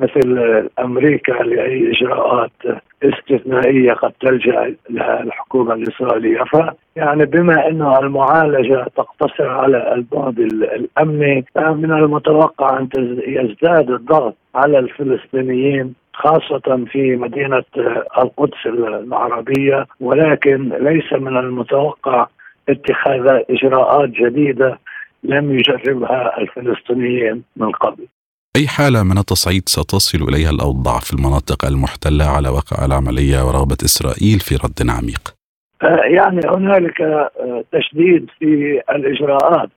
مثل 0.00 0.68
أمريكا 0.78 1.32
لأي 1.32 1.90
إجراءات 1.90 2.50
استثنائية 3.04 3.92
قد 3.92 4.12
تلجأ 4.20 4.74
لها 4.90 5.22
الحكومة 5.22 5.74
الإسرائيلية. 5.74 6.42
فيعني 6.44 7.24
بما 7.24 7.68
إنه 7.68 7.98
المعالجة 7.98 8.86
تقتصر 8.96 9.48
على 9.48 9.94
البعد 9.94 10.38
الأمني 10.38 11.44
فمن 11.54 11.92
المتوقع 11.92 12.78
أن 12.78 12.88
يزداد 13.26 13.90
الضغط 13.90 14.36
على 14.54 14.78
الفلسطينيين 14.78 15.94
خاصة 16.14 16.84
في 16.92 17.16
مدينة 17.16 17.64
القدس 18.18 18.66
العربية 18.66 19.86
ولكن 20.00 20.68
ليس 20.68 21.12
من 21.12 21.36
المتوقع 21.36 22.26
اتخاذ 22.68 23.42
إجراءات 23.50 24.08
جديدة 24.08 24.78
لم 25.22 25.58
يجربها 25.58 26.38
الفلسطينيين 26.38 27.42
من 27.56 27.70
قبل 27.70 28.06
أي 28.56 28.68
حالة 28.68 29.02
من 29.02 29.18
التصعيد 29.18 29.62
ستصل 29.68 30.28
إليها 30.28 30.50
الأوضاع 30.50 30.98
في 30.98 31.12
المناطق 31.12 31.64
المحتلة 31.64 32.24
على 32.24 32.48
وقع 32.48 32.84
العملية 32.84 33.46
ورغبة 33.46 33.76
إسرائيل 33.84 34.40
في 34.40 34.54
رد 34.56 34.90
عميق؟ 34.90 35.34
يعني 36.04 36.40
هنالك 36.44 37.28
تشديد 37.72 38.30
في 38.38 38.82
الإجراءات 38.90 39.70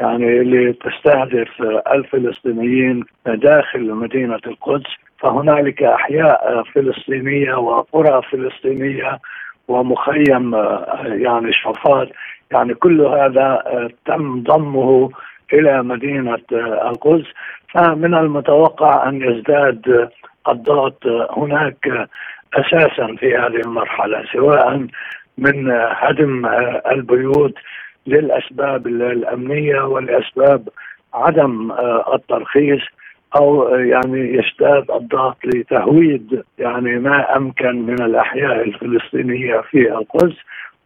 يعني 0.00 0.40
اللي 0.40 0.72
تستهدف 0.72 1.62
الفلسطينيين 1.92 3.04
داخل 3.26 3.90
مدينة 3.94 4.40
القدس 4.46 4.90
فهنالك 5.18 5.82
أحياء 5.82 6.62
فلسطينية 6.62 7.54
وقرى 7.54 8.22
فلسطينية 8.22 9.18
ومخيم 9.68 10.54
يعني 11.04 11.52
شفاط. 11.52 12.08
يعني 12.52 12.74
كل 12.74 13.00
هذا 13.00 13.62
تم 14.06 14.42
ضمه 14.42 15.10
إلى 15.52 15.82
مدينة 15.82 16.38
القدس. 16.52 17.26
فمن 17.74 18.14
المتوقع 18.14 19.08
أن 19.08 19.22
يزداد 19.22 20.10
الضغط 20.48 21.06
هناك 21.30 22.08
أساسا 22.54 23.16
في 23.18 23.36
هذه 23.36 23.60
المرحلة 23.66 24.24
سواء 24.32 24.86
من 25.38 25.70
هدم 25.90 26.46
البيوت 26.92 27.54
للأسباب 28.06 28.86
الأمنية 28.86 29.80
ولاسباب 29.80 30.68
عدم 31.14 31.72
الترخيص. 32.14 32.82
أو 33.36 33.68
يعني 33.68 34.34
يشتاد 34.38 34.90
الضغط 34.90 35.36
لتهويد 35.44 36.42
يعني 36.58 36.98
ما 36.98 37.36
أمكن 37.36 37.82
من 37.82 38.02
الأحياء 38.02 38.62
الفلسطينية 38.62 39.60
في 39.60 39.92
القدس 39.92 40.36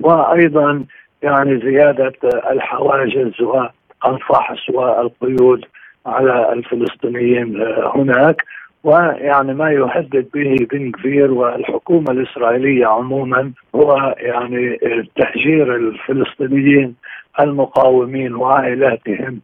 وأيضا 0.00 0.84
يعني 1.22 1.60
زيادة 1.60 2.12
الحواجز 2.50 3.32
والفحص 3.40 4.70
والقيود 4.70 5.64
على 6.06 6.52
الفلسطينيين 6.52 7.62
هناك 7.94 8.44
ويعني 8.84 9.54
ما 9.54 9.70
يهدد 9.70 10.26
به 10.34 10.56
بن 10.70 10.90
كفير 10.90 11.32
والحكومة 11.32 12.10
الإسرائيلية 12.10 12.86
عموما 12.86 13.52
هو 13.74 14.14
يعني 14.18 14.78
تهجير 15.16 15.76
الفلسطينيين 15.76 16.94
المقاومين 17.40 18.34
وعائلاتهم 18.34 19.40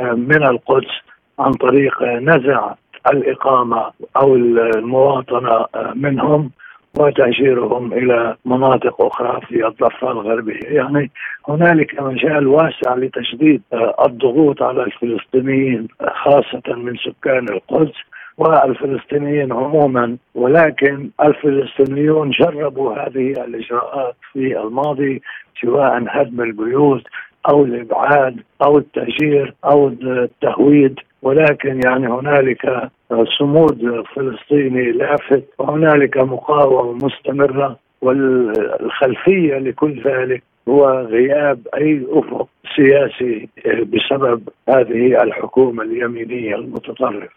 من 0.00 0.42
القدس. 0.42 0.90
عن 1.38 1.52
طريق 1.52 2.02
نزع 2.02 2.74
الإقامة 3.12 3.90
أو 4.16 4.34
المواطنة 4.36 5.66
منهم 5.94 6.50
وتهجيرهم 6.98 7.92
إلى 7.92 8.36
مناطق 8.44 9.02
أخرى 9.02 9.40
في 9.40 9.66
الضفة 9.66 10.10
الغربية، 10.10 10.68
يعني 10.68 11.10
هنالك 11.48 12.02
مجال 12.02 12.46
واسع 12.46 12.94
لتشديد 12.94 13.62
الضغوط 14.06 14.62
على 14.62 14.82
الفلسطينيين 14.82 15.88
خاصة 16.14 16.74
من 16.74 16.96
سكان 16.96 17.48
القدس 17.48 17.94
والفلسطينيين 18.38 19.52
عموما. 19.52 20.16
ولكن 20.34 21.10
الفلسطينيون 21.22 22.30
جربوا 22.30 22.92
هذه 22.94 23.30
الإجراءات 23.44 24.16
في 24.32 24.60
الماضي 24.60 25.22
سواء 25.62 26.04
هدم 26.08 26.40
البيوت 26.40 27.02
أو 27.50 27.64
الإبعاد 27.64 28.40
أو 28.62 28.78
التهجير 28.78 29.54
أو 29.64 29.88
التهويد 29.88 31.00
ولكن 31.22 31.80
يعني 31.84 32.06
هنالك 32.06 32.90
صمود 33.38 34.04
فلسطيني 34.14 34.92
لافت 34.92 35.44
وهنالك 35.58 36.16
مقاومة 36.16 37.06
مستمرة 37.06 37.76
والخلفية 38.02 39.58
لكل 39.58 40.02
ذلك 40.02 40.42
هو 40.68 40.88
غياب 40.88 41.58
أي 41.74 42.06
أفق 42.10 42.48
سياسي 42.76 43.48
بسبب 43.66 44.48
هذه 44.68 45.22
الحكومة 45.22 45.82
اليمينية 45.82 46.54
المتطرفة. 46.54 47.28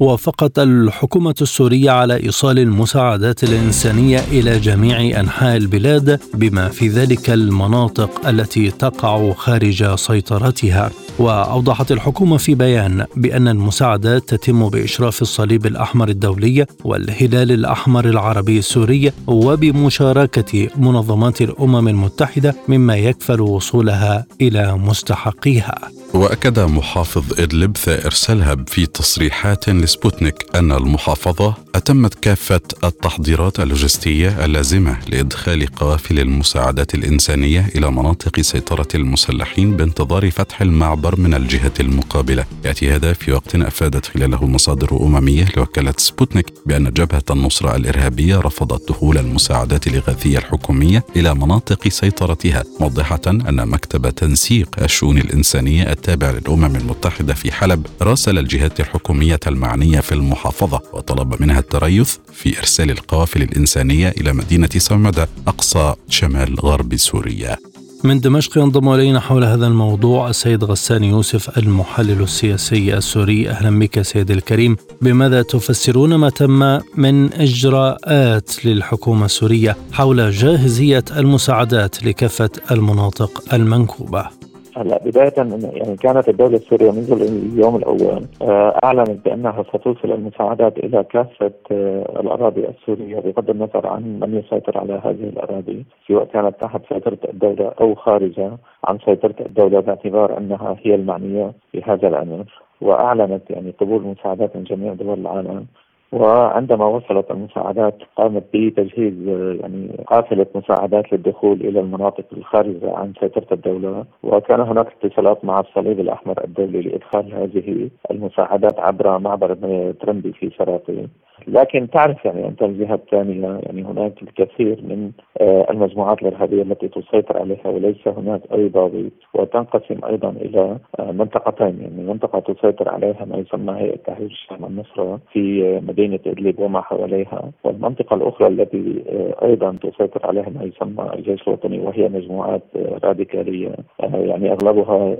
وافقت 0.00 0.58
الحكومة 0.58 1.34
السورية 1.42 1.90
على 1.90 2.16
إيصال 2.16 2.58
المساعدات 2.58 3.44
الإنسانية 3.44 4.18
إلى 4.18 4.58
جميع 4.58 5.20
أنحاء 5.20 5.56
البلاد 5.56 6.20
بما 6.34 6.68
في 6.68 6.88
ذلك 6.88 7.30
المناطق 7.30 8.28
التي 8.28 8.70
تقع 8.70 9.32
خارج 9.32 9.94
سيطرتها 9.94 10.90
وأوضحت 11.18 11.92
الحكومة 11.92 12.36
في 12.36 12.54
بيان 12.54 13.04
بأن 13.16 13.48
المساعدات 13.48 14.22
تتم 14.34 14.68
بإشراف 14.68 15.22
الصليب 15.22 15.66
الأحمر 15.66 16.08
الدولي 16.08 16.66
والهلال 16.84 17.52
الأحمر 17.52 18.04
العربي 18.08 18.58
السوري 18.58 19.12
وبمشاركة 19.26 20.68
منظمات 20.76 21.42
الأمم 21.42 21.88
المتحدة 21.88 22.54
مما 22.68 22.96
يكفل 22.96 23.40
وصولها 23.40 24.26
إلى 24.40 24.74
مستحقيها. 24.76 25.78
وأكد 26.14 26.58
محافظ 26.58 27.40
إدلب 27.40 27.76
ثائر 27.76 28.10
سلهب 28.10 28.68
في 28.68 28.86
تصريحات 28.86 29.68
لسبوتنيك 29.68 30.46
أن 30.54 30.72
المحافظة 30.72 31.54
أتمت 31.76 32.14
كافة 32.14 32.60
التحضيرات 32.84 33.60
اللوجستية 33.60 34.44
اللازمة 34.44 34.98
لإدخال 35.08 35.66
قوافل 35.66 36.18
المساعدات 36.18 36.94
الإنسانية 36.94 37.66
إلى 37.74 37.90
مناطق 37.90 38.40
سيطرة 38.40 38.88
المسلحين 38.94 39.76
بانتظار 39.76 40.30
فتح 40.30 40.62
المعبر 40.62 41.20
من 41.20 41.34
الجهة 41.34 41.72
المقابلة. 41.80 42.44
يأتي 42.64 42.90
هذا 42.90 43.12
في 43.12 43.32
وقت 43.32 43.54
أفادت 43.54 44.06
خلاله 44.06 44.46
مصادر 44.46 44.96
أممية 45.00 45.48
لوكالة 45.56 45.94
سبوتنيك 45.96 46.46
بأن 46.66 46.92
جبهة 46.92 47.22
النصرة 47.30 47.76
الإرهابية 47.76 48.36
رفضت 48.40 48.88
دخول 48.88 49.18
المساعدات 49.18 49.86
الإغاثية 49.86 50.38
الحكومية 50.38 51.04
إلى 51.16 51.34
مناطق 51.34 51.88
سيطرتها 51.88 52.64
موضحة 52.80 53.20
أن 53.26 53.68
مكتب 53.68 54.10
تنسيق 54.10 54.68
الشؤون 54.82 55.18
الإنسانية 55.18 55.92
التابع 55.92 56.30
للأمم 56.30 56.76
المتحدة 56.76 57.34
في 57.34 57.52
حلب 57.52 57.86
راسل 58.02 58.38
الجهات 58.38 58.80
الحكومية 58.80 59.40
المعنية 59.46 60.00
في 60.00 60.12
المحافظة 60.12 60.80
وطلب 60.92 61.42
منها 61.42 61.60
التريث 61.66 62.16
في 62.32 62.58
إرسال 62.58 62.90
القوافل 62.90 63.42
الإنسانية 63.42 64.08
إلى 64.08 64.32
مدينة 64.32 64.68
سمدة 64.76 65.28
أقصى 65.46 65.94
شمال 66.08 66.60
غرب 66.60 66.96
سوريا. 66.96 67.56
من 68.04 68.20
دمشق 68.20 68.58
ينضم 68.58 68.88
إلينا 68.88 69.20
حول 69.20 69.44
هذا 69.44 69.66
الموضوع 69.66 70.30
السيد 70.30 70.64
غسان 70.64 71.04
يوسف 71.04 71.58
المحلل 71.58 72.22
السياسي 72.22 72.96
السوري. 72.96 73.50
أهلا 73.50 73.78
بك 73.78 74.02
سيد 74.02 74.30
الكريم. 74.30 74.76
بماذا 75.02 75.42
تفسرون 75.42 76.14
ما 76.14 76.30
تم 76.30 76.80
من 76.96 77.32
إجراءات 77.32 78.64
للحكومة 78.64 79.24
السورية 79.24 79.76
حول 79.92 80.30
جاهزية 80.30 81.04
المساعدات 81.16 82.04
لكافة 82.04 82.50
المناطق 82.70 83.54
المنكوبة؟ 83.54 84.35
هلا 84.76 84.98
بداية 85.04 85.32
يعني 85.72 85.96
كانت 85.96 86.28
الدولة 86.28 86.56
السورية 86.56 86.90
منذ 86.90 87.12
اليوم 87.12 87.76
الأول 87.76 88.24
آه، 88.42 88.78
أعلنت 88.84 89.24
بأنها 89.24 89.62
ستوصل 89.62 90.12
المساعدات 90.12 90.78
إلى 90.78 91.04
كافة 91.04 91.52
آه، 91.70 92.20
الأراضي 92.20 92.68
السورية 92.68 93.20
بغض 93.20 93.50
النظر 93.50 93.86
عن 93.86 94.20
من 94.20 94.38
يسيطر 94.38 94.78
على 94.78 95.00
هذه 95.04 95.28
الأراضي 95.28 95.84
سواء 96.08 96.24
كانت 96.24 96.60
تحت 96.60 96.80
سيطرة 96.88 97.18
الدولة 97.28 97.72
أو 97.80 97.94
خارجها 97.94 98.58
عن 98.84 98.98
سيطرة 99.04 99.34
الدولة 99.40 99.80
باعتبار 99.80 100.38
أنها 100.38 100.76
هي 100.82 100.94
المعنية 100.94 101.52
في 101.72 101.82
هذا 101.82 102.08
الأمر. 102.08 102.44
وأعلنت 102.80 103.50
يعني 103.50 103.70
قبول 103.80 104.02
مساعدات 104.02 104.56
من 104.56 104.64
جميع 104.64 104.94
دول 104.94 105.20
العالم 105.20 105.66
وعندما 106.12 106.86
وصلت 106.86 107.30
المساعدات 107.30 107.98
قامت 108.16 108.44
بتجهيز 108.54 109.28
يعني 109.60 110.04
قافلة 110.06 110.46
مساعدات 110.54 111.12
للدخول 111.12 111.60
إلى 111.60 111.80
المناطق 111.80 112.24
الخارجة 112.32 112.96
عن 112.96 113.12
سيطرة 113.20 113.46
الدولة. 113.52 114.04
وكان 114.22 114.60
هناك 114.60 114.86
اتصالات 115.02 115.44
مع 115.44 115.60
الصليب 115.60 116.00
الأحمر 116.00 116.44
الدولي 116.44 116.82
لإدخال 116.82 117.34
هذه 117.34 117.90
المساعدات 118.10 118.80
عبر 118.80 119.18
معبر 119.18 119.54
ترندي 120.00 120.32
في 120.32 120.50
شراطي 120.50 121.08
لكن 121.46 121.90
تعرف 121.90 122.24
يعني 122.24 122.48
انت 122.48 122.62
الجهه 122.62 122.94
الثانية 122.94 123.60
يعني 123.62 123.84
هناك 123.84 124.22
الكثير 124.22 124.82
من 124.82 125.10
آه، 125.40 125.66
المجموعات 125.70 126.22
الإرهابية 126.22 126.62
التي 126.62 126.88
تسيطر 126.88 127.38
عليها 127.38 127.68
وليس 127.68 128.08
هناك 128.08 128.40
اي 128.52 128.68
ضابط 128.68 129.12
وتنقسم 129.34 130.04
أيضا 130.04 130.30
إلى 130.30 130.78
آه، 131.00 131.12
منطقتين 131.12 131.80
يعني 131.80 132.02
منطقة 132.08 132.54
تسيطر 132.54 132.88
عليها 132.88 133.24
ما 133.24 133.36
يسمى 133.36 133.72
هيئة 133.72 133.96
تحرير 133.96 134.26
الشام 134.26 134.64
النصره 134.64 135.20
في 135.32 135.62
مدينة 135.88 136.18
إدلب 136.26 136.58
وما 136.58 136.80
حواليها 136.80 137.50
والمنطقة 137.64 138.16
الأخرى 138.16 138.48
التي 138.48 139.04
آه، 139.08 139.46
أيضا 139.46 139.76
تسيطر 139.82 140.26
عليها 140.26 140.50
ما 140.50 140.62
يسمى 140.62 141.10
الجيش 141.14 141.48
الوطني 141.48 141.78
وهي 141.78 142.08
مجموعات 142.08 142.62
راديكالية 143.04 143.74
يعني 144.00 144.52
أغلبها 144.52 145.16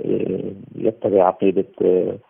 يتبع 0.75 1.23
عقيدة 1.23 1.65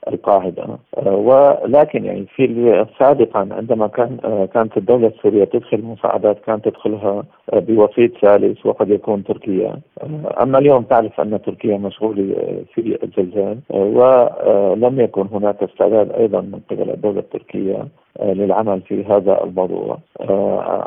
القاعدة 0.08 0.67
ولكن 1.06 2.06
يعني 2.06 2.26
في 2.36 2.86
سابقا 3.00 3.39
عندما 3.52 3.77
كان 3.86 4.18
آه، 4.26 4.46
كانت 4.46 4.78
الدولة 4.78 5.08
السورية 5.08 5.44
تدخل 5.44 5.82
مساعدات 5.82 6.40
كانت 6.46 6.68
تدخلها 6.70 7.24
آه، 7.54 7.60
بوسيط 7.60 8.18
ثالث 8.22 8.66
وقد 8.66 8.90
يكون 8.90 9.24
تركيا. 9.24 9.80
آه، 10.02 10.44
أما 10.44 10.58
اليوم 10.60 10.84
تعرف 10.84 11.22
أن 11.22 11.42
تركيا 11.42 11.78
مشغولة 11.78 12.36
في 12.74 12.98
الزلزال 13.04 13.60
ولم 13.70 15.00
يكن 15.00 15.28
هناك 15.32 15.63
استعداد 15.63 16.12
أيضا 16.12 16.42
من 16.42 16.60
قبل 16.70 16.90
الدولة 16.90 17.20
التركية 17.20 17.88
للعمل 18.21 18.82
في 18.82 19.03
هذا 19.03 19.43
الموضوع. 19.43 19.97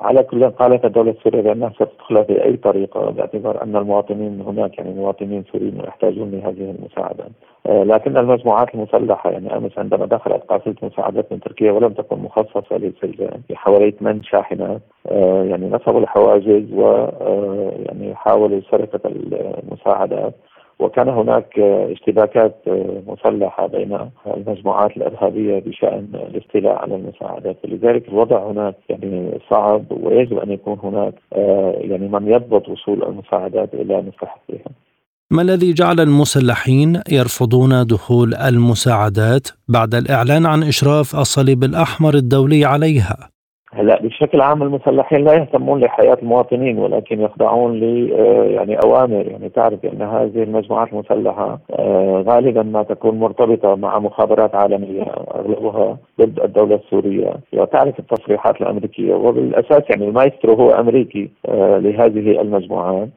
على 0.02 0.22
كل 0.22 0.50
قالت 0.50 0.84
الدولة 0.84 1.10
السورية 1.10 1.40
بأنها 1.40 1.70
ستدخلها 1.70 2.22
بأي 2.22 2.56
طريقة 2.56 3.10
باعتبار 3.10 3.62
أن 3.62 3.76
المواطنين 3.76 4.40
هناك 4.40 4.78
يعني 4.78 4.94
مواطنين 4.94 5.44
سوريين 5.52 5.80
يحتاجون 5.86 6.30
لهذه 6.30 6.74
المساعدات 6.78 7.30
لكن 7.66 8.16
المجموعات 8.16 8.74
المسلحة 8.74 9.30
يعني 9.30 9.56
أمس 9.56 9.78
عندما 9.78 10.06
دخلت 10.06 10.42
قافلة 10.42 10.74
مساعدات 10.82 11.32
من 11.32 11.40
تركيا 11.40 11.72
ولم 11.72 11.92
تكن 11.92 12.18
مخصصة 12.18 12.76
للزلزال 12.76 13.40
حوالي 13.54 13.90
ثمان 13.90 14.22
شاحنات 14.22 14.80
يعني 15.50 15.70
نصبوا 15.70 16.00
الحواجز 16.00 16.72
ويعني 16.72 18.14
حاولوا 18.14 18.60
سرقة 18.70 19.00
المساعدات. 19.04 20.34
وكان 20.80 21.08
هناك 21.08 21.58
اشتباكات 21.58 22.56
مسلحة 23.06 23.66
بين 23.66 23.98
المجموعات 24.26 24.96
الإرهابية 24.96 25.58
بشأن 25.58 26.08
الاستيلاء 26.14 26.74
على 26.74 26.94
المساعدات 26.94 27.56
لذلك 27.64 28.08
الوضع 28.08 28.50
هناك 28.50 28.74
يعني 28.88 29.38
صعب 29.50 29.84
ويجب 29.90 30.38
أن 30.38 30.50
يكون 30.50 30.78
هناك 30.82 31.14
يعني 31.90 32.08
من 32.08 32.28
يضبط 32.28 32.68
وصول 32.68 33.02
المساعدات 33.02 33.74
إلى 33.74 34.02
مستحقيها 34.02 34.70
ما 35.32 35.42
الذي 35.42 35.72
جعل 35.72 36.00
المسلحين 36.00 37.00
يرفضون 37.12 37.86
دخول 37.86 38.34
المساعدات 38.34 39.48
بعد 39.68 39.94
الإعلان 39.94 40.46
عن 40.46 40.62
إشراف 40.62 41.16
الصليب 41.16 41.64
الأحمر 41.64 42.14
الدولي 42.14 42.64
عليها؟ 42.64 43.29
هلا 43.72 44.02
بشكل 44.02 44.40
عام 44.40 44.62
المسلحين 44.62 45.24
لا 45.24 45.33
يهتمون 45.33 45.80
لحياة 45.80 46.18
المواطنين 46.22 46.78
ولكن 46.78 47.20
يخضعون 47.20 47.80
ل 47.80 48.12
آه، 48.12 48.44
يعني 48.44 48.76
أوامر. 48.85 49.26
يعني 49.26 49.48
تعرف 49.48 49.85
أن 49.85 50.02
هذه 50.02 50.42
المجموعات 50.42 50.92
المسلحة 50.92 51.59
آه، 51.70 52.24
غالبا 52.28 52.62
ما 52.62 52.83
تكون 52.83 53.18
مرتبطة 53.18 53.74
مع 53.74 53.98
مخابرات 53.98 54.54
عالمية 54.54 55.02
أغلبها 55.35 55.98
ضد 56.20 56.40
الدولة 56.40 56.74
السورية. 56.74 57.35
وتعرف 57.52 57.98
التصريحات 57.98 58.61
الأمريكية 58.61 59.14
وبالأساس 59.14 59.83
يعني 59.90 60.09
المايسترو 60.09 60.54
هو 60.54 60.70
أمريكي 60.70 61.30
آه، 61.48 61.78
لهذه 61.78 62.40
المجموعات. 62.40 63.11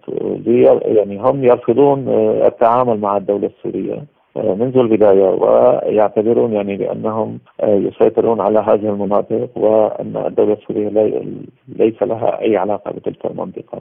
يعني 0.85 1.19
هم 1.21 1.43
يرفضون 1.43 2.09
التعامل 2.45 2.99
مع 2.99 3.17
الدولة 3.17 3.47
السورية. 3.57 4.03
منذ 4.35 4.77
البداية 4.77 5.29
ويعتبرون 5.29 6.53
يعني 6.53 6.77
بأنهم 6.77 7.39
يسيطرون 7.63 8.41
على 8.41 8.59
هذه 8.59 8.89
المناطق 8.89 9.49
وأن 9.55 10.23
الدولة 10.27 10.53
السورية 10.53 11.21
ليس 11.67 12.03
لها 12.03 12.41
أي 12.41 12.57
علاقة 12.57 12.91
بتلك 12.91 13.25
المنطقة. 13.25 13.79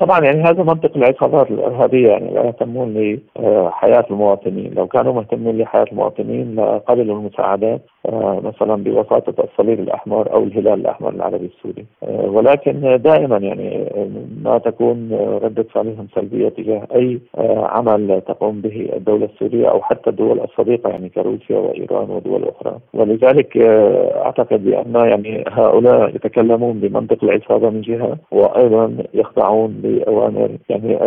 طبعا 0.00 0.20
يعني 0.20 0.42
هذا 0.42 0.62
منطق 0.62 0.96
العصابات 0.96 1.50
الإرهابية 1.50 2.08
يعني 2.08 2.34
لا 2.34 2.44
يهتمون 2.46 3.18
لحياة 3.38 4.04
المواطنين. 4.10 4.74
لو 4.74 4.86
كانوا 4.86 5.12
مهتمين 5.12 5.58
لحياة 5.58 5.86
المواطنين 5.92 6.54
لقبلوا 6.54 7.18
المساعدات 7.18 7.80
مثلا 8.44 8.74
بوساطة 8.84 9.44
الصليب 9.44 9.80
الأحمر 9.80 10.32
أو 10.32 10.44
الهلال 10.44 10.80
الأحمر 10.80 11.10
العربي 11.10 11.50
السوري. 11.56 11.86
ولكن 12.28 13.00
دائما 13.04 13.36
يعني 13.36 13.88
ما 14.42 14.58
تكون 14.58 15.12
ردة 15.42 15.62
فعلهم 15.62 16.06
سلبية 16.14 16.48
تجاه 16.48 16.86
أي 16.94 17.20
عمل 17.56 18.20
تقوم 18.20 18.60
به 18.60 18.88
الدولة 18.96 19.24
السورية 19.24 19.70
أو 19.70 19.82
حتى 19.82 20.10
الدول 20.10 20.40
الصديقة 20.40 20.90
يعني 20.90 21.08
كروسيا 21.08 21.58
وإيران 21.58 22.10
ودول 22.10 22.44
أخرى. 22.44 22.78
ولذلك 22.94 23.56
آه، 23.56 24.24
أعتقد 24.24 24.64
بأن 24.64 24.94
يعني 24.94 25.44
هؤلاء 25.48 26.08
يتكلمون 26.08 26.80
بمنطق 26.80 27.24
العصابة 27.24 27.70
من 27.70 27.80
جهة 27.80 28.16
وأيضا 28.30 28.96
يخضعون 29.14 29.80
لأوامر 29.82 30.50
يعني 30.68 30.98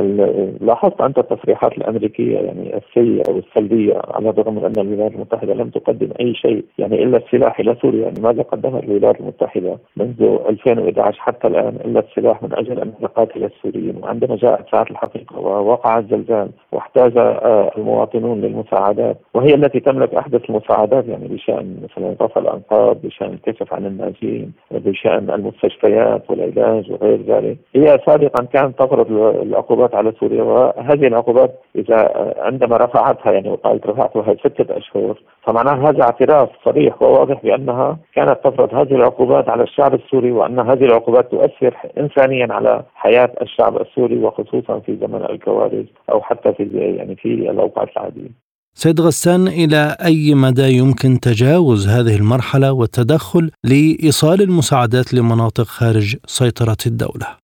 لاحظت 0.62 1.02
أنت 1.02 1.18
التصريحات 1.18 1.78
الأمريكية 1.78 2.40
يعني 2.40 2.78
السيئة 2.78 3.32
والسلبية 3.32 4.02
على 4.08 4.30
الرغم 4.30 4.56
من 4.56 4.66
أن 4.66 4.74
الولايات 4.78 5.12
المتحدة 5.12 5.54
لم 5.54 5.70
تقدم 5.70 6.10
أي 6.20 6.34
شيء 6.34 6.66
يعني 6.78 6.91
إلا 6.94 7.18
السلاح 7.18 7.60
إلى 7.60 7.76
سوريا 7.82 8.04
يعني 8.04 8.22
ماذا 8.22 8.42
قدمت 8.42 8.84
الولايات 8.84 9.20
المتحدة 9.20 9.78
منذ 9.98 10.38
2011 10.50 11.20
حتى 11.20 11.48
الآن 11.48 11.76
إلا 11.86 12.00
السلاح 12.00 12.44
من 12.44 12.54
أجل 12.54 12.80
أن 12.80 12.94
تقاتل 13.02 13.44
السوريين؟ 13.44 14.00
وعندما 14.04 14.36
جاءت 14.36 14.72
ساعة 14.72 14.86
الحقيقة 14.92 15.40
ووقع 15.40 16.00
الزلزال 16.00 16.50
واحتاج 16.72 17.18
آه، 17.18 17.72
المواطنون 17.78 18.42
للم 18.42 18.62
المساعدات 18.62 19.18
وهي 19.34 19.54
التي 19.54 19.80
تملك 19.80 20.14
أحدث 20.16 20.50
المساعدات 20.50 21.06
يعني 21.06 21.28
بشأن 21.28 21.78
مثلا 21.84 22.16
رفع 22.22 22.42
الأنقاض 22.42 22.98
بشأن 23.04 23.34
الكشف 23.34 23.74
عن 23.74 23.86
الناجين 23.86 24.54
بشأن 24.72 25.30
المستشفيات 25.30 26.30
والعلاج 26.30 26.92
وغير 26.92 27.22
ذلك. 27.28 27.58
هي 27.76 28.00
سابقا 28.06 28.44
كانت 28.44 28.80
تفرض 28.80 29.12
العقوبات 29.12 29.96
على 29.96 30.14
سوريا 30.20 30.44
وهذه 30.44 31.08
العقوبات 31.08 31.60
إذا 31.76 32.12
عندما 32.38 32.78
رفعتها 32.78 33.32
يعني 33.32 33.50
وقالت 33.50 33.88
رفعتها 33.88 34.34
ستة 34.34 34.78
أشهر 34.78 35.22
فمعناها 35.44 35.90
هذا 35.90 36.04
اعتراف 36.04 36.50
صريح 36.72 37.02
وواضح 37.02 37.42
بأنها 37.44 37.98
كانت 38.16 38.38
تفرض 38.44 38.74
هذه 38.74 38.96
العقوبات 38.96 39.50
على 39.50 39.64
الشعب 39.64 39.94
السوري 39.94 40.32
وأن 40.32 40.60
هذه 40.60 40.84
العقوبات 40.84 41.32
تؤثر 41.32 41.78
انسانيا 41.98 42.48
على 42.54 42.84
حياة 42.96 43.34
الشعب 43.42 43.82
السوري 43.82 44.18
وخصوصا 44.18 44.80
في 44.80 44.98
زمن 45.02 45.24
الكوارث 45.30 45.86
أو 46.12 46.22
حتى 46.22 46.54
في 46.54 46.64
يعني 46.98 47.16
في 47.16 47.28
الأوقات 47.28 47.90
العادية. 47.98 48.30
سيد 48.74 49.02
غسان 49.02 49.48
إلى 49.48 49.96
أي 50.06 50.36
مدى 50.36 50.78
يمكن 50.78 51.20
تجاوز 51.20 51.88
هذه 51.88 52.16
المرحلة 52.16 52.74
والتدخل 52.74 53.52
لإيصال 53.64 54.42
المساعدات 54.42 55.14
لمناطق 55.14 55.64
خارج 55.64 56.16
سيطرة 56.26 56.78
الدولة؟ 56.86 57.41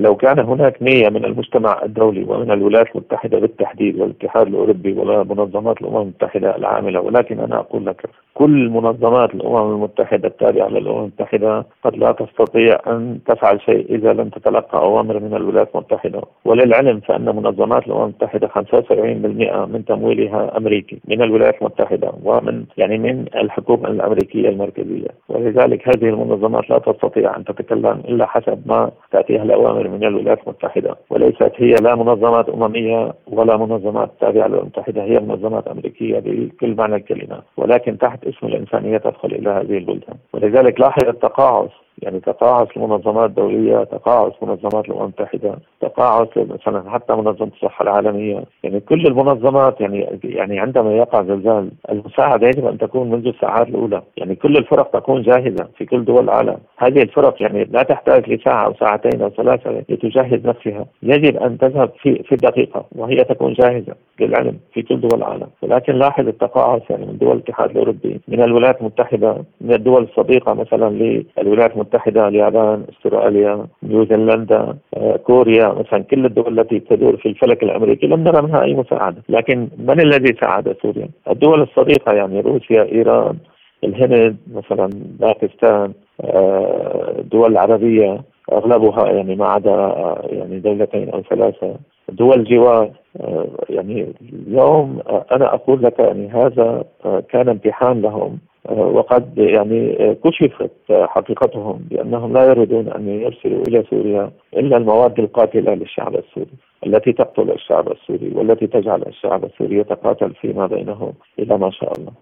لو 0.00 0.16
كان 0.16 0.38
هناك 0.38 0.82
نية 0.82 1.08
من 1.08 1.24
المجتمع 1.24 1.82
الدولي 1.84 2.24
ومن 2.28 2.50
الولايات 2.50 2.86
المتحدة 2.96 3.38
بالتحديد 3.38 4.00
والاتحاد 4.00 4.46
الأوروبي 4.46 4.92
ومنظمات 4.92 5.80
الأمم 5.80 5.96
المتحدة 5.96 6.56
العاملة 6.56 7.00
ولكن 7.00 7.40
أنا 7.40 7.56
أقول 7.58 7.86
لك 7.86 8.06
كل 8.34 8.68
منظمات 8.68 9.34
الأمم 9.34 9.74
المتحدة 9.74 10.28
التابعة 10.28 10.68
للأمم 10.68 10.98
المتحدة 10.98 11.64
قد 11.84 11.96
لا 11.96 12.12
تستطيع 12.12 12.78
أن 12.86 13.18
تفعل 13.26 13.60
شيء 13.60 13.94
إذا 13.94 14.12
لم 14.12 14.28
تتلقى 14.28 14.78
أوامر 14.78 15.20
من 15.20 15.34
الولايات 15.34 15.68
المتحدة. 15.74 16.20
وللعلم 16.44 17.00
فإن 17.00 17.24
منظمات 17.36 17.86
الأمم 17.86 18.02
المتحدة 18.02 18.48
75% 18.48 19.66
من 19.72 19.84
تمويلها 19.84 20.56
أمريكي 20.56 21.00
من 21.08 21.22
الولايات 21.22 21.54
المتحدة 21.62 22.12
ومن 22.24 22.64
يعني 22.76 22.98
من 22.98 23.24
الحكومة 23.34 23.88
الأمريكية 23.88 24.48
المركزية. 24.48 25.08
ولذلك 25.28 25.88
هذه 25.88 26.08
المنظمات 26.08 26.70
لا 26.70 26.78
تستطيع 26.78 27.36
أن 27.36 27.44
تتكلم 27.44 28.02
إلا 28.08 28.26
حسب 28.26 28.62
ما 28.66 28.90
تأتيها 29.12 29.42
الأوامر 29.42 29.89
من 29.90 30.04
الولايات 30.04 30.38
المتحدة 30.42 30.96
وليست 31.10 31.52
هي 31.56 31.74
لا 31.74 31.94
منظمات 31.94 32.48
أممية 32.48 33.12
ولا 33.26 33.56
منظمات 33.56 34.10
تابعة 34.20 34.46
للأمم 34.46 34.60
المتحدة 34.60 35.02
هي 35.02 35.20
منظمات 35.20 35.66
أمريكية 35.68 36.18
بكل 36.18 36.74
معنى 36.74 36.94
الكلمة 36.94 37.42
ولكن 37.56 37.98
تحت 37.98 38.24
اسم 38.24 38.46
الإنسانية 38.46 38.98
تدخل 38.98 39.28
إلى 39.32 39.50
هذه 39.50 39.78
البلدان. 39.78 40.16
ولذلك 40.32 40.80
لاحظ 40.80 41.08
التقاعس 41.08 41.70
يعني 42.02 42.20
تقاعس 42.20 42.68
المنظمات 42.76 43.30
الدولية 43.30 43.84
تقاعس 43.84 44.32
منظمات 44.42 44.88
الأمم 44.88 45.02
المتحدة 45.02 45.58
تقاعس 45.80 46.28
مثلا 46.36 46.90
حتى 46.90 47.14
منظمة 47.14 47.50
الصحة 47.54 47.82
العالمية. 47.82 48.44
يعني 48.62 48.80
كل 48.80 49.06
المنظمات 49.06 49.80
يعني 49.80 50.18
يعني 50.24 50.60
عندما 50.60 50.92
يقع 50.92 51.22
زلزال 51.22 51.70
المساعدة 51.90 52.46
يجب 52.46 52.66
أن 52.66 52.78
تكون 52.78 53.10
منذ 53.10 53.26
الساعات 53.26 53.68
الأولى. 53.68 54.02
يعني 54.16 54.34
كل 54.34 54.56
الفرق 54.56 54.90
تكون 54.90 55.22
جاهزة 55.22 55.68
في 55.76 55.86
كل 55.86 56.04
دول 56.04 56.24
العالم. 56.24 56.58
هذه 56.76 57.02
الفرق 57.02 57.42
يعني 57.42 57.64
لا 57.64 57.82
تحتاج 57.82 58.30
لساعة 58.30 58.66
أو 58.66 58.74
ساعتين 58.74 59.22
أو 59.22 59.30
ثلاثة 59.30 59.70
لتجهز 59.88 60.46
نفسها. 60.46 60.86
يجب 61.02 61.36
أن 61.36 61.58
تذهب 61.58 61.90
في 62.02 62.22
في 62.22 62.32
الدقيقة 62.32 62.84
وهي 62.92 63.16
تكون 63.16 63.52
جاهزة 63.52 63.94
للعلم 64.20 64.58
في 64.72 64.82
كل 64.82 65.00
دول 65.00 65.18
العالم. 65.18 65.46
ولكن 65.62 65.92
لاحظ 65.92 66.28
التقاعس 66.28 66.82
يعني 66.90 67.06
من 67.06 67.18
دول 67.18 67.36
الاتحاد 67.36 67.70
الأوروبي 67.70 68.20
من 68.28 68.42
الولايات 68.42 68.80
المتحدة 68.80 69.36
من 69.60 69.74
الدول 69.74 70.02
الصديقة 70.02 70.54
مثلا 70.54 70.90
للولايات 71.38 71.72
المتحدة. 71.72 71.89
المتحدة 71.90 72.28
اليابان 72.28 72.84
استراليا 72.92 73.66
نيوزيلندا 73.82 74.76
آه، 74.96 75.16
كوريا 75.16 75.68
مثلا 75.68 76.02
كل 76.02 76.26
الدول 76.26 76.60
التي 76.60 76.80
تدور 76.80 77.16
في 77.16 77.28
الفلك 77.28 77.62
الأمريكي 77.62 78.06
لم 78.06 78.24
نرى 78.24 78.42
منها 78.42 78.62
أي 78.62 78.74
مساعدة، 78.74 79.22
لكن 79.28 79.68
من 79.78 80.00
الذي 80.00 80.36
ساعد 80.40 80.76
سوريا؟ 80.82 81.08
الدول 81.30 81.62
الصديقة 81.62 82.12
يعني 82.12 82.40
روسيا، 82.40 82.82
إيران، 82.82 83.36
الهند 83.84 84.36
مثلا 84.54 84.90
باكستان 85.20 85.92
الدول 87.18 87.44
آه، 87.44 87.52
العربيه 87.52 88.20
أغلبها 88.52 89.12
يعني 89.12 89.34
ما 89.36 89.46
عدا 89.46 89.70
آه، 89.70 90.22
يعني 90.30 90.58
دولتين 90.58 91.10
أو 91.10 91.22
ثلاثة 91.22 91.76
دول 92.08 92.40
الجوار 92.40 92.90
يعني 93.68 94.12
اليوم 94.46 95.00
أنا 95.32 95.54
أقول 95.54 95.82
لك 95.82 95.98
يعني 95.98 96.28
هذا 96.28 96.84
كان 97.28 97.48
امتحان 97.48 98.02
لهم 98.02 98.38
وقد 98.70 99.38
يعني 99.38 100.14
كشفت 100.24 100.70
حقيقتهم 100.90 101.80
بأنهم 101.90 102.32
لا 102.32 102.44
يريدون 102.44 102.88
أن 102.88 103.08
يرسلوا 103.08 103.62
إلى 103.68 103.84
سوريا 103.90 104.30
إلا 104.56 104.76
المواد 104.76 105.18
القاتلة 105.18 105.74
للشعب 105.74 106.14
السوري 106.14 106.56
التي 106.86 107.12
تقتل 107.12 107.50
الشعب 107.50 107.92
السوري 107.92 108.32
والتي 108.34 108.66
تجعل 108.66 109.02
الشعب 109.02 109.44
السوري 109.44 109.78
يتقاتل 109.78 110.34
فيما 110.40 110.66
بينه 110.66 111.12
إلى 111.38 111.58
ما 111.58 111.70
شاء 111.70 111.92
الله. 111.98 112.12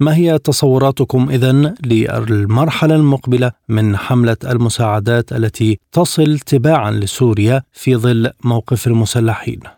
ما 0.00 0.16
هي 0.16 0.38
تصوراتكم 0.38 1.28
اذا 1.30 1.74
للمرحلة 1.86 2.94
المقبلة 2.94 3.52
من 3.68 3.96
حملة 3.96 4.36
المساعدات 4.50 5.32
التي 5.32 5.78
تصل 5.92 6.38
تباعا 6.38 6.90
لسوريا 6.90 7.62
في 7.72 7.96
ظل 7.96 8.30
موقف 8.44 8.86
المسلحين؟ 8.86 9.77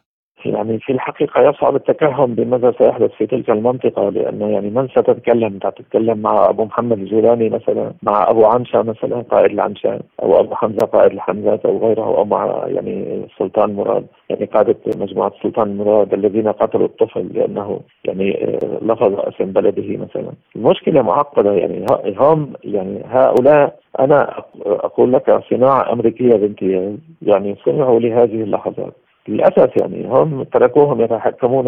يعني 0.60 0.78
في 0.78 0.92
الحقيقة 0.92 1.42
يصعب 1.42 1.76
التكهن 1.76 2.34
بماذا 2.34 2.74
سيحدث 2.78 3.10
في 3.10 3.26
تلك 3.26 3.50
المنطقة 3.50 4.08
لأنه 4.10 4.48
يعني 4.48 4.70
من 4.70 4.88
ستتكلم؟ 4.88 5.58
تتكلم 5.58 6.18
مع 6.18 6.48
أبو 6.48 6.64
محمد 6.64 6.98
الجولاني 6.98 7.48
مثلا 7.48 7.92
مع 8.02 8.30
أبو 8.30 8.44
عنشة 8.44 8.82
مثلا 8.82 9.20
قائد 9.20 9.50
العنشان 9.52 10.00
أو 10.22 10.40
أبو 10.40 10.54
حمزة 10.54 10.86
قائد 10.86 11.12
الحمزات 11.12 11.66
أو 11.66 11.78
غيره 11.78 12.02
أو 12.02 12.24
مع 12.24 12.64
يعني 12.66 13.24
السلطان 13.24 13.74
مراد 13.74 14.06
يعني 14.30 14.44
قادة 14.44 14.76
مجموعة 14.96 15.32
السلطان 15.38 15.76
مراد 15.76 16.14
الذين 16.14 16.48
قتلوا 16.48 16.86
الطفل 16.86 17.28
لأنه 17.34 17.80
يعني 18.04 18.44
آه، 18.44 18.78
لفظ 18.82 19.20
اسم 19.20 19.44
بلده 19.44 19.96
مثلا. 19.96 20.32
المشكلة 20.56 21.02
معقدة 21.02 21.52
يعني 21.52 21.86
هم 22.18 22.52
يعني 22.64 23.02
هؤلاء 23.08 23.76
أنا 24.00 24.44
أقول 24.66 25.12
لك 25.12 25.40
صناعة 25.50 25.92
أمريكية 25.92 26.36
بامتياز 26.36 26.96
يعني 27.22 27.56
صنعوا 27.64 28.00
لهذه 28.00 28.42
اللحظات. 28.42 28.94
للأسف 29.28 29.70
يعني 29.80 30.06
هم 30.08 30.42
تركوهم 30.42 31.00
يتحكمون 31.00 31.64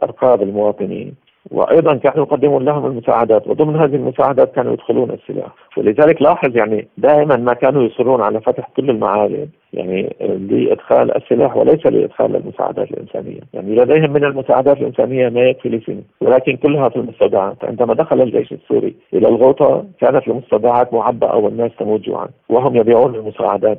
بأرقام 0.00 0.42
المواطنين 0.42 1.14
وأيضا 1.50 1.94
كانوا 1.94 2.26
يقدمون 2.26 2.64
لهم 2.64 2.86
المساعدات 2.86 3.48
وضمن 3.48 3.76
هذه 3.76 3.94
المساعدات 3.96 4.54
كانوا 4.54 4.72
يدخلون 4.72 5.10
السلاح. 5.10 5.50
ولذلك 5.76 6.22
لاحظ 6.22 6.56
يعني 6.56 6.88
دائما 6.98 7.36
ما 7.36 7.52
كانوا 7.54 7.82
يصرون 7.82 8.20
على 8.20 8.40
فتح 8.40 8.70
كل 8.76 8.90
المعابد. 8.90 9.50
يعني 9.72 10.16
لإدخال 10.20 11.16
السلاح 11.16 11.56
وليس 11.56 11.86
لإدخال 11.86 12.36
المساعدات 12.36 12.90
الإنسانية، 12.90 13.40
يعني 13.54 13.74
لديهم 13.74 14.12
من 14.12 14.24
المساعدات 14.24 14.76
الإنسانية 14.76 15.28
ما 15.28 15.40
يكفي 15.40 15.68
لسنين، 15.68 16.04
ولكن 16.20 16.56
كلها 16.56 16.88
في 16.88 16.96
المستودعات، 16.96 17.64
عندما 17.64 17.94
دخل 17.94 18.20
الجيش 18.20 18.52
السوري 18.52 18.94
إلى 19.14 19.28
الغوطة 19.28 19.84
كانت 20.00 20.28
المستودعات 20.28 20.94
معبأة 20.94 21.36
والناس 21.36 21.70
تموت 21.78 22.00
جوعا، 22.00 22.28
وهم 22.48 22.76
يبيعون 22.76 23.14
المساعدات 23.14 23.78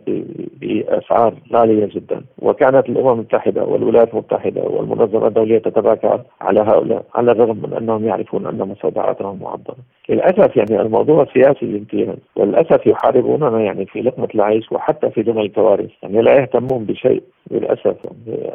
بأسعار 0.62 1.34
غاليه 1.54 1.86
جدا، 1.86 2.22
وكانت 2.42 2.90
الأمم 2.90 3.10
المتحدة 3.10 3.64
والولايات 3.64 4.14
المتحدة 4.14 4.64
والمنظمة 4.64 5.28
الدولية 5.28 5.58
تتباكى 5.58 6.20
على 6.42 6.60
هؤلاء، 6.60 7.04
على 7.16 7.32
الرغم 7.32 7.58
من 7.58 7.74
أنهم 7.74 8.06
يعرفون 8.06 8.46
أن 8.48 8.58
مساعداتهم 8.68 9.40
معبأه. 9.42 9.76
للأسف 10.10 10.58
يعني 10.58 10.82
الموضوع 10.82 11.26
سياسي 11.34 11.66
بامتياز، 11.66 12.18
وللأسف 12.36 12.88
يحاربوننا 12.88 13.60
يعني 13.60 13.86
في 13.86 14.02
لقمة 14.02 14.28
العيش 14.36 14.72
وحتى 14.72 15.10
في 15.10 15.22
دون 15.22 15.40
الكوارث، 15.40 15.79
يعني 16.04 16.22
لا 16.22 16.42
يهتمون 16.42 16.86
بشيء 16.86 17.24
للأسف 17.52 17.96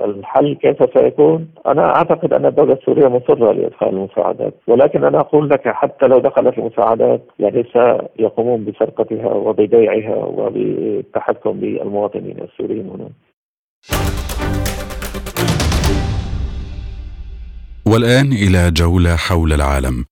الحل 0.05 0.55
كيف 0.55 0.77
سيكون؟ 0.95 1.49
أنا 1.67 1.97
أعتقد 1.97 2.33
أن 2.33 2.47
الدولة 2.47 2.73
السورية 2.73 3.09
مصرة 3.09 3.53
لإدخال 3.53 3.89
المساعدات، 3.89 4.55
ولكن 4.67 5.05
أنا 5.05 5.21
أقول 5.21 5.49
لك 5.49 5.69
حتى 5.69 6.07
لو 6.07 6.19
دخلت 6.19 6.59
المساعدات 6.59 7.23
يعني 7.39 7.65
سيقومون 7.73 8.65
بسرقتها 8.65 9.33
وببيعها 9.33 10.17
وبالتحكم 10.17 11.53
بالمواطنين 11.61 12.37
السوريين 12.41 12.89
هنا. 12.89 13.09
والآن 17.87 18.27
إلى 18.27 18.71
جولة 18.71 19.17
حول 19.17 19.53
العالم 19.53 20.05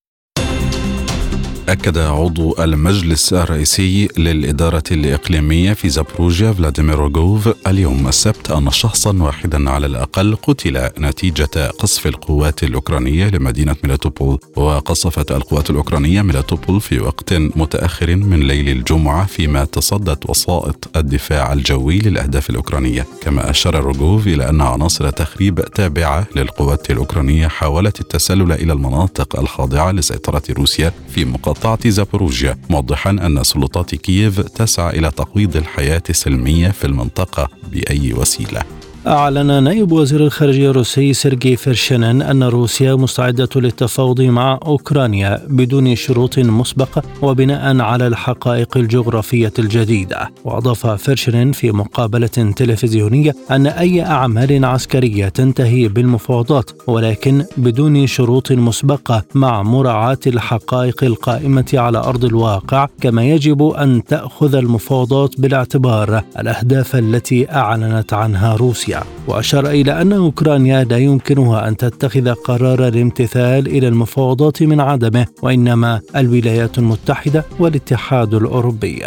أكد 1.73 1.99
عضو 1.99 2.55
المجلس 2.59 3.33
الرئيسي 3.33 4.09
للإدارة 4.19 4.83
الإقليمية 4.91 5.73
في 5.73 5.89
زابروجيا 5.89 6.53
فلاديمير 6.53 6.99
روغوف 6.99 7.49
اليوم 7.67 8.09
السبت 8.09 8.51
أن 8.51 8.71
شخصا 8.71 9.17
واحدا 9.23 9.71
على 9.71 9.87
الأقل 9.87 10.37
قتل 10.37 10.91
نتيجة 10.99 11.69
قصف 11.79 12.07
القوات 12.07 12.63
الأوكرانية 12.63 13.29
لمدينة 13.29 13.77
ميلاتوبول 13.85 14.39
وقصفت 14.57 15.33
القوات 15.33 15.71
الأوكرانية 15.71 16.23
ميلاتوبول 16.23 16.81
في 16.81 17.01
وقت 17.01 17.33
متأخر 17.33 18.17
من 18.17 18.41
ليل 18.41 18.69
الجمعة 18.69 19.27
فيما 19.27 19.65
تصدت 19.65 20.31
وسائط 20.31 20.97
الدفاع 20.97 21.53
الجوي 21.53 21.99
للأهداف 21.99 22.51
الأوكرانية. 22.51 23.07
كما 23.23 23.51
أشار 23.51 23.75
روغوف 23.75 24.27
إلى 24.27 24.49
أن 24.49 24.61
عناصر 24.61 25.11
تخريب 25.11 25.61
تابعة 25.61 26.27
للقوات 26.37 26.91
الأوكرانية 26.91 27.47
حاولت 27.47 28.01
التسلل 28.01 28.53
إلى 28.53 28.73
المناطق 28.73 29.41
الخاضعة 29.41 29.93
لسيطرة 29.93 30.43
روسيا 30.51 30.93
في 31.09 31.25
مقاطعة 31.25 31.62
مقاطعة 31.63 31.91
زابوروجيا 31.91 32.59
موضحا 32.71 33.11
أن 33.11 33.45
سلطات 33.45 33.95
كييف 33.95 34.41
تسعى 34.41 34.99
إلى 34.99 35.11
تقويض 35.11 35.57
الحياة 35.57 36.03
السلمية 36.11 36.69
في 36.69 36.87
المنطقة 36.87 37.49
بأي 37.73 38.13
وسيلة. 38.13 38.63
أعلن 39.07 39.63
نائب 39.63 39.93
وزير 39.93 40.21
الخارجية 40.21 40.71
الروسي 40.71 41.13
سيرجي 41.13 41.57
فيرشينين 41.57 42.23
أن 42.23 42.43
روسيا 42.43 42.95
مستعدة 42.95 43.49
للتفاوض 43.57 44.21
مع 44.21 44.59
أوكرانيا 44.67 45.41
بدون 45.49 45.97
شروط 45.97 46.39
مسبقة 46.39 47.03
وبناء 47.23 47.81
على 47.81 48.07
الحقائق 48.07 48.77
الجغرافية 48.77 49.53
الجديدة. 49.59 50.31
وأضاف 50.45 50.87
فيرشينين 50.87 51.53
في 51.53 51.73
مقابلة 51.73 52.27
تلفزيونية 52.57 53.35
أن 53.51 53.67
أي 53.67 54.03
أعمال 54.03 54.65
عسكرية 54.65 55.29
تنتهي 55.29 55.89
بالمفاوضات 55.89 56.71
ولكن 56.87 57.45
بدون 57.57 58.07
شروط 58.07 58.53
مسبقة 58.53 59.23
مع 59.35 59.63
مراعاة 59.63 60.19
الحقائق 60.27 61.05
القائمة 61.05 61.71
على 61.75 61.99
أرض 61.99 62.25
الواقع 62.25 62.89
كما 63.01 63.25
يجب 63.25 63.63
أن 63.63 64.05
تأخذ 64.05 64.55
المفاوضات 64.55 65.41
بالاعتبار 65.41 66.23
الأهداف 66.39 66.97
التي 66.97 67.51
أعلنت 67.51 68.13
عنها 68.13 68.57
روسيا. 68.57 68.92
وأشار 69.29 69.67
إلى 69.71 70.03
أن 70.03 70.13
أوكرانيا 70.13 70.85
لا 70.85 70.99
يمكنها 70.99 71.69
أن 71.69 71.77
تتخذ 71.77 72.33
قرار 72.33 72.89
الامتثال 72.89 73.67
إلى 73.67 73.89
المفاوضات 73.89 74.63
من 74.63 74.81
عدمه 74.81 75.27
وإنما 75.43 76.01
الولايات 76.17 76.79
المتحدة 76.79 77.45
والاتحاد 77.59 78.35
الأوروبي. 78.35 79.03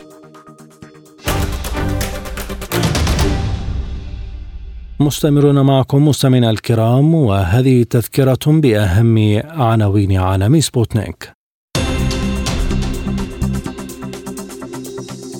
مستمرون 4.99 5.61
معكم 5.61 6.07
مستمعينا 6.07 6.49
الكرام 6.49 7.13
وهذه 7.13 7.83
تذكرة 7.83 8.39
بأهم 8.47 9.41
عناوين 9.45 10.17
عالم 10.17 10.59
سبوتنيك. 10.59 11.42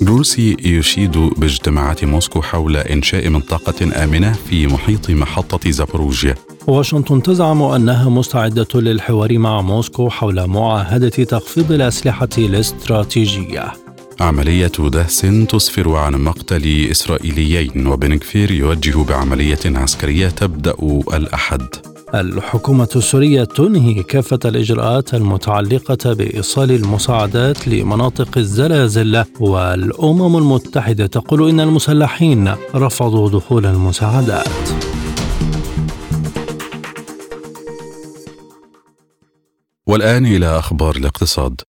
روسي 0.08 0.56
يشيد 0.64 1.18
باجتماعات 1.36 2.04
موسكو 2.04 2.42
حول 2.42 2.76
إنشاء 2.76 3.28
منطقة 3.28 4.04
آمنة 4.04 4.32
في 4.32 4.66
محيط 4.66 5.10
محطة 5.10 5.70
زابروجيا 5.70 6.34
واشنطن 6.66 7.22
تزعم 7.22 7.62
أنها 7.62 8.08
مستعدة 8.08 8.68
للحوار 8.74 9.38
مع 9.38 9.60
موسكو 9.60 10.08
حول 10.08 10.46
معاهدة 10.46 11.08
تخفيض 11.08 11.72
الأسلحة 11.72 12.28
الاستراتيجية. 12.38 13.72
عملية 14.20 14.72
دهس 14.78 15.20
تسفر 15.48 15.96
عن 15.96 16.14
مقتل 16.14 16.88
إسرائيليين 16.90 17.86
وبنكفير 17.86 18.50
يوجه 18.50 19.02
بعملية 19.02 19.58
عسكرية 19.66 20.28
تبدأ 20.28 20.74
الأحد. 21.14 21.93
الحكومة 22.20 22.88
السورية 22.96 23.44
تنهي 23.44 24.02
كافة 24.02 24.38
الإجراءات 24.44 25.14
المتعلقة 25.14 26.12
بإيصال 26.12 26.70
المساعدات 26.70 27.68
لمناطق 27.68 28.38
الزلازل 28.38 29.24
والأمم 29.40 30.36
المتحدة 30.36 31.06
تقول 31.06 31.48
إن 31.48 31.60
المسلحين 31.60 32.54
رفضوا 32.74 33.30
دخول 33.30 33.66
المساعدات. 33.66 34.48
والآن 39.86 40.26
إلى 40.26 40.58
أخبار 40.58 40.96
الاقتصاد. 40.96 41.60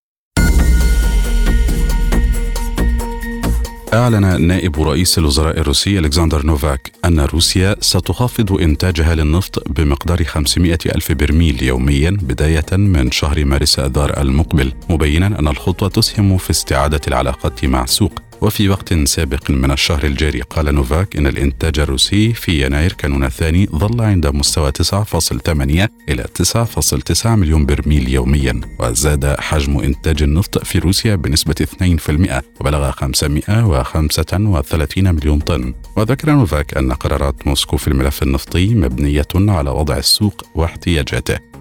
أعلن 3.96 4.48
نائب 4.48 4.82
رئيس 4.82 5.18
الوزراء 5.18 5.60
الروسي 5.60 6.00
ألكسندر 6.00 6.46
نوفاك 6.46 6.92
أن 7.06 7.20
روسيا 7.20 7.76
ستخفض 7.80 8.52
إنتاجها 8.52 9.16
للنفط 9.16 9.70
بمقدار 9.70 10.24
500 10.24 10.78
ألف 10.86 11.12
برميل 11.12 11.64
يوميا 11.64 12.10
بداية 12.10 12.66
من 12.72 13.12
شهر 13.12 13.46
مارس 13.46 13.80
آذار 13.80 14.22
المقبل 14.22 14.74
مبينا 14.90 15.28
أن 15.40 15.48
الخطوة 15.48 15.90
تسهم 15.90 16.38
في 16.38 16.50
استعادة 16.50 17.02
العلاقات 17.08 17.66
مع 17.66 17.84
السوق. 17.84 18.12
وفي 18.46 18.70
وقت 18.70 18.94
سابق 18.94 19.52
من 19.52 19.72
الشهر 19.72 20.04
الجاري 20.04 20.42
قال 20.42 20.76
نوفاك 20.76 21.16
إن 21.16 21.28
الإنتاج 21.28 21.80
الروسي 21.80 22.34
في 22.34 22.66
يناير 22.66 22.94
كانون 22.94 23.24
الثاني 23.24 23.66
ظل 23.66 24.02
عند 24.02 24.28
مستوى 24.28 24.72
9.8 24.72 25.88
إلى 26.10 26.26
9.9 26.44 27.26
مليون 27.26 27.66
برميل 27.66 28.10
يوميا 28.10 28.62
وزاد 28.80 29.36
حجم 29.40 29.80
إنتاج 29.80 30.24
النفط 30.24 30.64
في 30.64 30.80
روسيا 30.80 31.16
بنسبة 31.16 31.56
2% 31.62 32.44
وبلغ 32.60 32.92
535 32.92 35.16
مليون 35.16 35.40
طن. 35.40 35.74
وذكر 35.98 36.32
نوفاك 36.32 36.78
أن 36.78 36.94
قرارات 36.94 37.48
موسكو 37.48 37.78
في 37.78 37.88
الملف 37.88 38.24
النفطي 38.24 38.76
مبنية 38.76 39.28
على 39.36 39.70
وضع 39.70 39.98
السوق 39.98 40.44
واحتياجاته. 40.56 41.55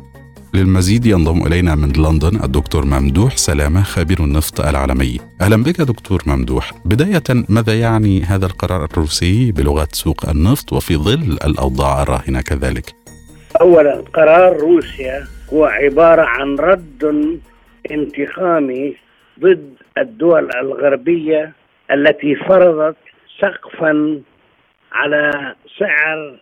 للمزيد 0.54 1.06
ينضم 1.06 1.46
إلينا 1.46 1.74
من 1.74 1.88
لندن 1.88 2.44
الدكتور 2.44 2.84
ممدوح 2.84 3.36
سلامة 3.36 3.82
خبير 3.82 4.18
النفط 4.20 4.60
العالمي. 4.60 5.20
أهلا 5.40 5.56
بك 5.56 5.80
دكتور 5.80 6.22
ممدوح. 6.26 6.72
بداية 6.84 7.28
ماذا 7.48 7.80
يعني 7.80 8.22
هذا 8.22 8.46
القرار 8.46 8.84
الروسي 8.84 9.52
بلغة 9.52 9.88
سوق 9.92 10.28
النفط 10.28 10.72
وفي 10.72 10.96
ظل 10.96 11.38
الأوضاع 11.48 12.02
الراهنة 12.02 12.40
كذلك؟ 12.40 12.86
أولا 13.60 14.04
قرار 14.14 14.56
روسيا 14.56 15.24
هو 15.52 15.64
عبارة 15.64 16.22
عن 16.22 16.56
رد 16.56 17.02
انتقامي 17.90 18.96
ضد 19.40 19.74
الدول 19.98 20.50
الغربية 20.62 21.52
التي 21.90 22.34
فرضت 22.34 22.96
سقفا 23.40 24.20
على 24.92 25.54
سعر 25.78 26.40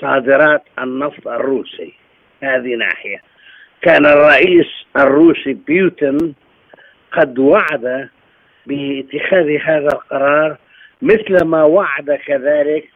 صادرات 0.00 0.62
النفط 0.78 1.28
الروسي. 1.28 2.03
هذه 2.44 2.74
ناحية. 2.74 3.20
كان 3.82 4.06
الرئيس 4.06 4.66
الروسي 4.96 5.52
بيوتن 5.52 6.32
قد 7.12 7.38
وعد 7.38 8.08
باتخاذ 8.66 9.56
هذا 9.64 9.88
القرار 9.88 10.56
مثل 11.02 11.44
ما 11.44 11.62
وعد 11.62 12.10
كذلك 12.26 12.88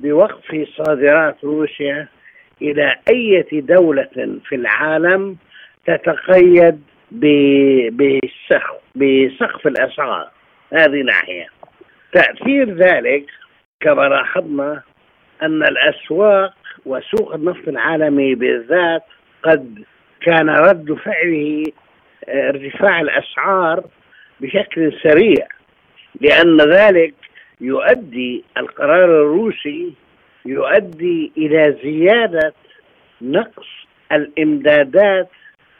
بوقف 0.00 0.68
صادرات 0.76 1.44
روسيا 1.44 2.08
إلى 2.62 2.96
أي 3.08 3.46
دولة 3.52 4.38
في 4.44 4.54
العالم 4.54 5.36
تتقيد 5.86 6.82
بسقف 7.92 8.80
بسقف 8.94 9.66
الأسعار. 9.66 10.30
هذه 10.72 11.02
ناحية. 11.02 11.46
تأثير 12.12 12.74
ذلك 12.74 13.24
كما 13.80 14.08
لاحظنا 14.08 14.82
أن 15.42 15.62
الأسواق 15.62 16.54
وسوق 16.86 17.34
النفط 17.34 17.68
العالمي 17.68 18.34
بالذات 18.34 19.02
قد 19.42 19.84
كان 20.20 20.50
رد 20.50 20.92
فعله 20.92 21.64
آه، 22.28 22.48
ارتفاع 22.48 23.00
الأسعار 23.00 23.84
بشكل 24.40 24.92
سريع 25.02 25.48
لأن 26.20 26.60
ذلك 26.60 27.14
يؤدي 27.60 28.44
القرار 28.56 29.04
الروسي 29.04 29.92
يؤدي 30.44 31.32
إلى 31.36 31.76
زيادة 31.82 32.54
نقص 33.22 33.68
الإمدادات 34.12 35.28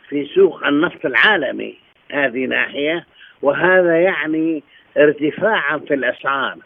في 0.08 0.26
سوق 0.34 0.66
النفط 0.66 1.06
العالمي 1.06 1.74
هذه 2.12 2.46
ناحية 2.46 3.06
وهذا 3.42 4.00
يعني 4.00 4.62
ارتفاعا 4.96 5.78
في 5.78 5.94
الأسعار. 5.94 6.56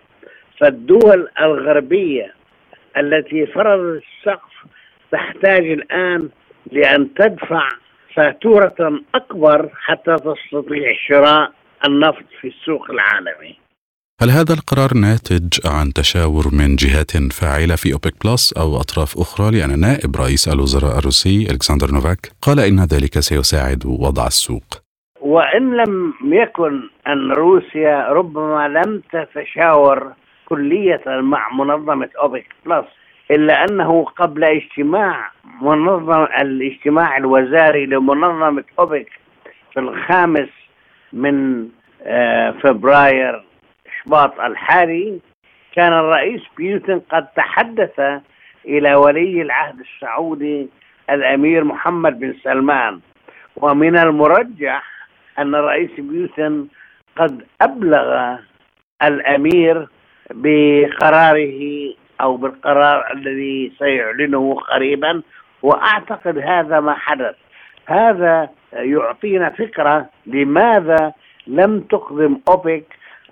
فالدول 0.61 1.29
الغربية 1.41 2.35
التي 2.97 3.47
فرضت 3.47 4.03
السقف 4.03 4.53
تحتاج 5.13 5.71
الآن 5.71 6.29
لأن 6.73 7.15
تدفع 7.15 7.69
فاتورة 8.15 9.01
أكبر 9.15 9.71
حتى 9.75 10.17
تستطيع 10.17 10.93
شراء 11.09 11.53
النفط 11.87 12.25
في 12.41 12.49
السوق 12.49 12.91
العالمي. 12.91 13.57
هل 14.23 14.31
هذا 14.31 14.55
القرار 14.55 14.95
ناتج 14.95 15.49
عن 15.67 15.93
تشاور 15.93 16.45
من 16.53 16.77
جهات 16.77 17.33
فاعلة 17.33 17.77
في 17.77 17.93
أوبك 17.93 18.15
بلس 18.25 18.53
أو 18.53 18.77
أطراف 18.77 19.19
أخرى 19.19 19.51
لأن 19.51 19.81
نائب 19.81 20.17
رئيس 20.17 20.49
الوزراء 20.49 20.99
الروسي 20.99 21.47
ألكسندر 21.51 21.91
نوفاك 21.95 22.31
قال 22.43 22.61
إن 22.61 22.81
ذلك 22.81 23.21
سيساعد 23.21 23.87
وضع 23.87 24.27
السوق؟ 24.27 24.65
وإن 25.21 25.77
لم 25.77 26.15
يكن 26.25 26.89
أن 27.07 27.33
روسيا 27.33 28.09
ربما 28.09 28.69
لم 28.69 29.03
تتشاور 29.13 30.13
كلية 30.49 31.03
مع 31.07 31.53
منظمة 31.53 32.09
أوبك 32.19 32.47
بلس 32.67 32.87
إلا 33.31 33.65
أنه 33.65 34.05
قبل 34.05 34.45
اجتماع 34.45 35.31
منظم 35.61 36.23
الاجتماع 36.41 37.17
الوزاري 37.17 37.87
لمنظمة 37.87 38.65
أوبك 38.79 39.11
في 39.73 39.81
الخامس 39.81 40.49
من 41.13 41.69
آه، 42.03 42.51
فبراير 42.51 43.45
شباط 44.05 44.41
الحالي 44.41 45.21
كان 45.75 45.93
الرئيس 45.93 46.41
بيوتن 46.57 47.01
قد 47.11 47.27
تحدث 47.27 48.01
إلى 48.65 48.95
ولي 48.95 49.43
العهد 49.43 49.81
السعودي 49.81 50.69
الأمير 51.11 51.65
محمد 51.65 52.19
بن 52.19 52.35
سلمان. 52.45 53.01
ومن 53.57 53.99
المرجح 53.99 54.83
أن 55.39 55.55
الرئيس 55.55 55.91
بيوتن 55.99 56.67
قد 57.17 57.47
أبلغ 57.63 58.37
الأمير 59.03 59.89
بقراره 60.31 61.93
أو 62.21 62.37
بالقرار 62.37 63.13
الذي 63.13 63.73
سيعلنه 63.79 64.55
قريبا 64.55 65.23
وأعتقد 65.63 66.39
هذا 66.39 66.81
ما 66.81 66.95
حدث. 66.95 67.35
هذا 67.87 68.49
يعطينا 68.73 69.51
فكرة 69.51 70.07
لماذا 70.27 71.13
لم 71.47 71.81
تقدم 71.81 72.39
أوبك 72.49 72.85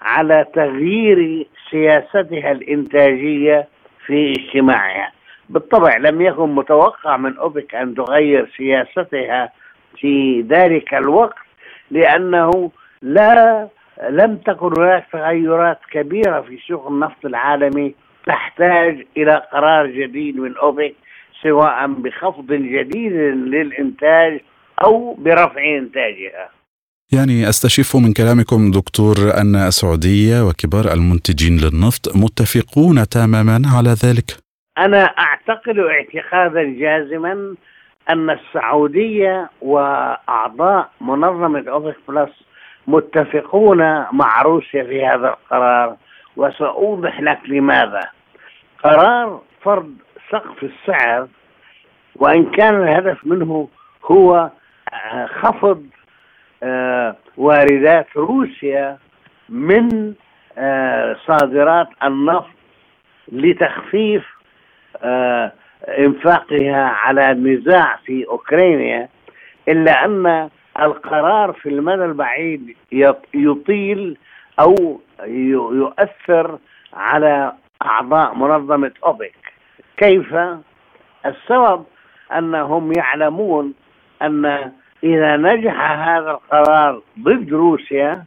على 0.03 0.47
تغيير 0.55 1.47
سياستها 1.70 2.53
الإنتاجية 2.53 3.68
في 4.07 4.32
اجتماعها. 4.32 5.12
بالطبع 5.49 5.97
لم 5.97 6.20
يكن 6.20 6.55
متوقع 6.55 7.16
من 7.16 7.36
أوبك 7.36 7.74
أن 7.74 7.95
تغير 7.95 8.51
سياستها 8.57 9.53
في 9.97 10.40
ذلك 10.40 10.95
الوقت 10.95 11.45
لأنه 11.90 12.70
لا 13.03 13.68
لم 14.11 14.36
تكن 14.36 14.72
هناك 14.78 15.07
تغيرات 15.12 15.78
كبيرة 15.90 16.40
في 16.40 16.59
سوق 16.68 16.86
النفط 16.86 17.24
العالمي 17.24 17.95
تحتاج 18.26 19.07
إلى 19.16 19.42
قرار 19.53 19.86
جديد 19.86 20.36
من 20.36 20.57
أوبك 20.57 20.95
سواء 21.42 21.86
بخفض 21.86 22.53
جديد 22.53 23.12
للإنتاج 23.53 24.40
أو 24.84 25.14
برفع 25.14 25.78
إنتاجها. 25.78 26.51
يعني 27.12 27.49
أستشف 27.49 27.97
من 27.97 28.12
كلامكم 28.12 28.70
دكتور 28.70 29.16
أن 29.40 29.57
السعودية 29.57 30.42
وكبار 30.49 30.92
المنتجين 30.92 31.57
للنفط 31.57 32.16
متفقون 32.16 33.09
تماما 33.09 33.62
على 33.76 33.90
ذلك. 33.90 34.36
أنا 34.78 35.03
أعتقد 35.05 35.78
اعتقادا 35.78 36.62
جازما 36.62 37.55
أن 38.11 38.30
السعودية 38.30 39.51
وأعضاء 39.62 40.90
منظمة 41.01 41.64
أوبك 41.68 41.97
بلس 42.09 42.30
متفقون 42.87 43.78
مع 44.12 44.43
روسيا 44.43 44.85
في 44.85 45.07
هذا 45.07 45.28
القرار 45.28 45.97
وسأوضح 46.37 47.20
لك 47.20 47.39
لماذا. 47.49 48.01
قرار 48.85 49.41
فرض 49.62 49.95
سقف 50.30 50.62
السعر 50.62 51.28
وإن 52.16 52.51
كان 52.51 52.82
الهدف 52.82 53.26
منه 53.26 53.68
هو 54.05 54.51
آه، 54.93 55.26
خفض 55.26 55.87
آه، 56.62 57.16
واردات 57.37 58.07
روسيا 58.16 58.99
من 59.49 60.14
آه، 60.59 61.16
صادرات 61.26 61.89
النفط 62.03 62.51
لتخفيف 63.32 64.35
إنفاقها 65.99 66.85
على 66.85 67.30
النزاع 67.30 67.97
في 68.05 68.26
أوكرانيا 68.28 69.09
إلا 69.68 70.05
أن 70.05 70.51
القرار 70.80 71.52
في 71.52 71.68
المدى 71.68 72.04
البعيد 72.04 72.76
يطيل 73.34 74.18
أو 74.60 75.00
يؤثر 75.72 76.58
على 76.94 77.52
أعضاء 77.82 78.34
منظمة 78.34 78.92
أوبك. 79.04 79.34
كيف؟ 79.96 80.34
السبب 81.26 81.84
أنهم 82.32 82.92
يعلمون 82.96 83.74
أن 84.22 84.72
إذا 85.04 85.36
نجح 85.36 85.90
هذا 85.90 86.30
القرار 86.30 87.02
ضد 87.20 87.52
روسيا 87.52 88.24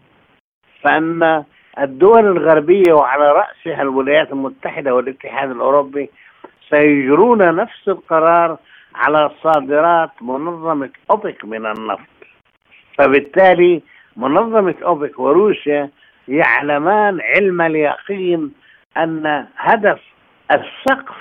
فأن 0.84 1.44
الدول 1.80 2.26
الغربية 2.26 2.94
وعلى 2.94 3.32
رأسها 3.32 3.82
الولايات 3.82 4.32
المتحدة 4.32 4.96
والاتحاد 4.96 5.52
الأوروبي 5.52 6.10
سيجرون 6.70 7.56
نفس 7.56 7.88
القرار 7.88 8.58
على 8.96 9.32
صادرات 9.44 10.12
منظمة 10.22 10.90
أوبك 11.12 11.46
من 11.46 11.66
النفط. 11.66 12.17
فبالتالي 12.98 13.82
منظمة 14.18 14.76
أوبك 14.84 15.20
وروسيا 15.20 15.90
يعلمان 16.28 17.20
علم 17.22 17.62
اليقين 17.62 18.54
أن 18.98 19.46
هدف 19.58 20.00
السقف 20.52 21.16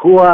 هو 0.00 0.32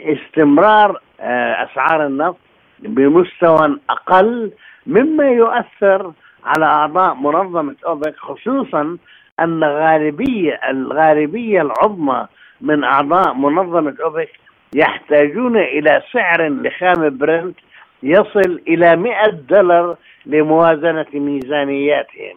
استمرار 0.00 1.00
آه، 1.20 1.64
أسعار 1.64 2.06
النفط 2.06 2.36
بمستوى 2.78 3.78
أقل 3.90 4.52
مما 4.86 5.24
يؤثر 5.28 6.12
على 6.44 6.64
أعضاء 6.64 7.14
منظمة 7.14 7.76
أوبك 7.86 8.16
خصوصا 8.16 8.98
أن 9.40 9.64
غالبيه 9.64 10.60
الغالبية 10.70 11.62
العظمى 11.62 12.26
من 12.60 12.84
أعضاء 12.84 13.34
منظمة 13.34 13.96
أوبك 14.02 14.30
يحتاجون 14.74 15.56
إلى 15.56 16.02
سعر 16.12 16.48
لخام 16.48 17.18
برنت 17.18 17.56
يصل 18.04 18.60
إلى 18.68 18.96
100 18.96 19.26
دولار 19.30 19.96
لموازنة 20.26 21.06
ميزانياتهم 21.14 22.36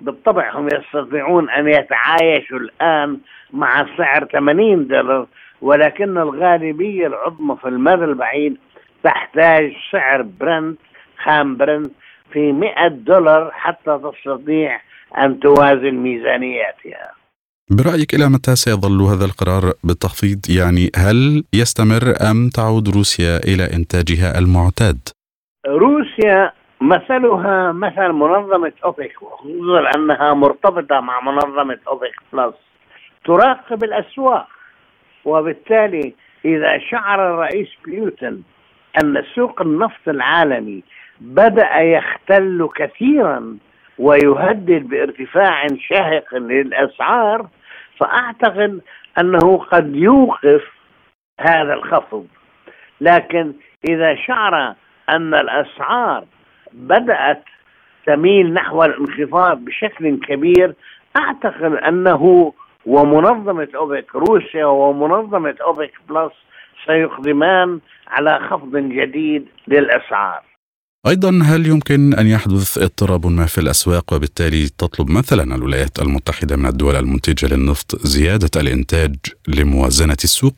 بالطبع 0.00 0.50
هم 0.54 0.66
يستطيعون 0.66 1.50
أن 1.50 1.68
يتعايشوا 1.68 2.58
الآن 2.58 3.18
مع 3.52 3.86
سعر 3.96 4.24
80 4.24 4.86
دولار 4.86 5.26
ولكن 5.62 6.18
الغالبية 6.18 7.06
العظمى 7.06 7.56
في 7.56 7.68
المدى 7.68 8.04
البعيد 8.04 8.58
تحتاج 9.02 9.72
سعر 9.92 10.22
برنت 10.22 10.78
خام 11.22 11.56
برنت 11.56 11.90
في 12.32 12.52
100 12.52 12.88
دولار 12.88 13.50
حتى 13.50 14.00
تستطيع 14.02 14.80
أن 15.18 15.40
توازن 15.40 15.94
ميزانياتها. 15.94 17.19
برأيك 17.78 18.14
إلى 18.14 18.28
متى 18.28 18.56
سيظل 18.56 19.02
هذا 19.02 19.24
القرار 19.24 19.72
بالتخفيض؟ 19.84 20.40
يعني 20.58 20.90
هل 20.96 21.44
يستمر 21.54 22.04
أم 22.30 22.48
تعود 22.48 22.88
روسيا 22.88 23.36
إلى 23.36 23.64
إنتاجها 23.76 24.38
المعتاد؟ 24.38 24.98
روسيا 25.66 26.52
مثلها 26.80 27.72
مثل 27.72 28.12
منظمة 28.12 28.72
أوبك 28.84 29.22
وخصوصا 29.22 29.90
أنها 29.96 30.34
مرتبطة 30.34 31.00
مع 31.00 31.20
منظمة 31.20 31.78
أوبك 31.88 32.14
بلس 32.32 32.54
تراقب 33.24 33.84
الأسواق 33.84 34.48
وبالتالي 35.24 36.14
إذا 36.44 36.78
شعر 36.90 37.34
الرئيس 37.34 37.68
بيوتن 37.84 38.40
أن 39.02 39.22
سوق 39.34 39.62
النفط 39.62 40.08
العالمي 40.08 40.82
بدأ 41.20 41.80
يختل 41.80 42.68
كثيرا 42.76 43.56
ويهدد 43.98 44.88
بارتفاع 44.88 45.66
شاهق 45.88 46.34
للأسعار 46.34 47.48
فأعتقد 48.00 48.80
أنه 49.20 49.58
قد 49.58 49.96
يوقف 49.96 50.62
هذا 51.40 51.74
الخفض 51.74 52.26
لكن 53.00 53.52
إذا 53.88 54.14
شعر 54.14 54.74
أن 55.10 55.34
الأسعار 55.34 56.24
بدأت 56.72 57.44
تميل 58.06 58.52
نحو 58.52 58.84
الانخفاض 58.84 59.64
بشكل 59.64 60.20
كبير 60.20 60.74
أعتقد 61.16 61.72
أنه 61.72 62.52
ومنظمة 62.86 63.68
أوبك 63.76 64.14
روسيا 64.14 64.64
ومنظمة 64.64 65.54
أوبك 65.62 65.92
بلس 66.08 66.32
سيقدمان 66.86 67.80
على 68.08 68.38
خفض 68.38 68.76
جديد 68.76 69.48
للأسعار. 69.68 70.49
أيضا 71.06 71.28
هل 71.28 71.66
يمكن 71.66 72.14
أن 72.14 72.26
يحدث 72.26 72.78
اضطراب 72.78 73.26
ما 73.26 73.46
في 73.46 73.58
الأسواق 73.58 74.12
وبالتالي 74.12 74.68
تطلب 74.78 75.10
مثلا 75.10 75.54
الولايات 75.54 75.98
المتحدة 76.02 76.56
من 76.56 76.66
الدول 76.66 76.94
المنتجة 76.96 77.54
للنفط 77.54 77.96
زيادة 77.96 78.50
الإنتاج 78.56 79.14
لموازنة 79.48 80.16
السوق؟ 80.24 80.54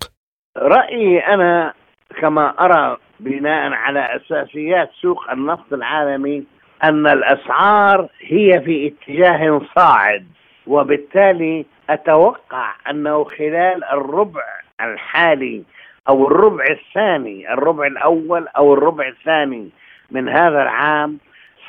رأيي 0.56 1.18
أنا 1.18 1.74
كما 2.20 2.54
أرى 2.60 2.96
بناء 3.20 3.72
على 3.72 4.08
أساسيات 4.16 4.90
سوق 5.02 5.30
النفط 5.30 5.72
العالمي 5.72 6.44
أن 6.84 7.06
الأسعار 7.06 8.08
هي 8.20 8.60
في 8.60 8.86
اتجاه 8.86 9.60
صاعد 9.76 10.26
وبالتالي 10.66 11.66
أتوقع 11.90 12.74
أنه 12.90 13.24
خلال 13.24 13.84
الربع 13.84 14.42
الحالي 14.80 15.62
أو 16.08 16.26
الربع 16.26 16.64
الثاني 16.70 17.52
الربع 17.52 17.86
الأول 17.86 18.48
أو 18.48 18.74
الربع 18.74 19.08
الثاني 19.08 19.70
من 20.12 20.28
هذا 20.28 20.62
العام 20.62 21.18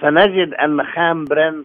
سنجد 0.01 0.53
أن 0.53 0.83
خام 0.83 1.25
برن 1.25 1.63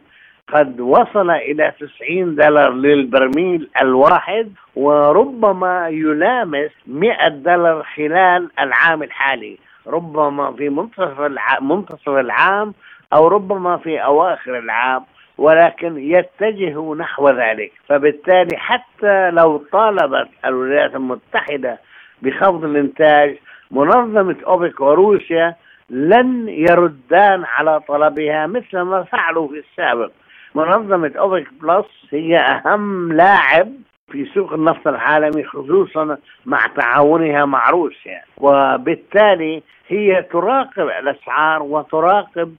قد 0.49 0.81
وصل 0.81 1.31
إلى 1.31 1.73
90 1.81 2.35
دولار 2.35 2.73
للبرميل 2.73 3.69
الواحد 3.83 4.53
وربما 4.77 5.89
يلامس 5.89 6.71
100 6.87 7.29
دولار 7.29 7.83
خلال 7.97 8.51
العام 8.61 9.03
الحالي. 9.03 9.59
ربما 9.87 10.53
في 10.53 10.69
منتصف 10.69 11.21
منتصف 11.61 12.09
العام 12.09 12.75
أو 13.13 13.29
ربما 13.29 13.77
في 13.77 14.05
أواخر 14.05 14.59
العام 14.59 15.05
ولكن 15.39 15.99
يتجه 15.99 16.95
نحو 16.95 17.29
ذلك. 17.29 17.73
فبالتالي 17.89 18.57
حتى 18.57 19.31
لو 19.31 19.57
طالبت 19.73 20.29
الولايات 20.45 20.95
المتحدة 20.95 21.79
بخفض 22.23 22.65
الإنتاج 22.65 23.37
منظمة 23.71 24.37
أوبك 24.47 24.81
وروسيا 24.81 25.55
لن 25.91 26.49
يردان 26.49 27.45
على 27.45 27.81
طلبها 27.81 28.47
مثل 28.47 28.81
ما 28.81 29.03
فعلوا 29.03 29.49
في 29.49 29.59
السابق. 29.59 30.11
منظمة 30.55 31.13
أوبك 31.19 31.47
بلس 31.63 31.87
هي 32.11 32.37
أهم 32.37 33.13
لاعب 33.13 33.73
في 34.13 34.27
سوق 34.35 34.53
النفط 34.53 34.89
العالمي 34.89 35.45
خصوصا 35.45 36.17
مع 36.47 36.67
تعاونها 36.67 37.45
مع 37.45 37.71
روسيا. 37.71 38.23
وبالتالي 38.37 39.63
هي 39.89 40.23
تراقب 40.23 40.89
الأسعار 40.89 41.63
وتراقب 41.63 42.55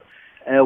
آه، 0.48 0.62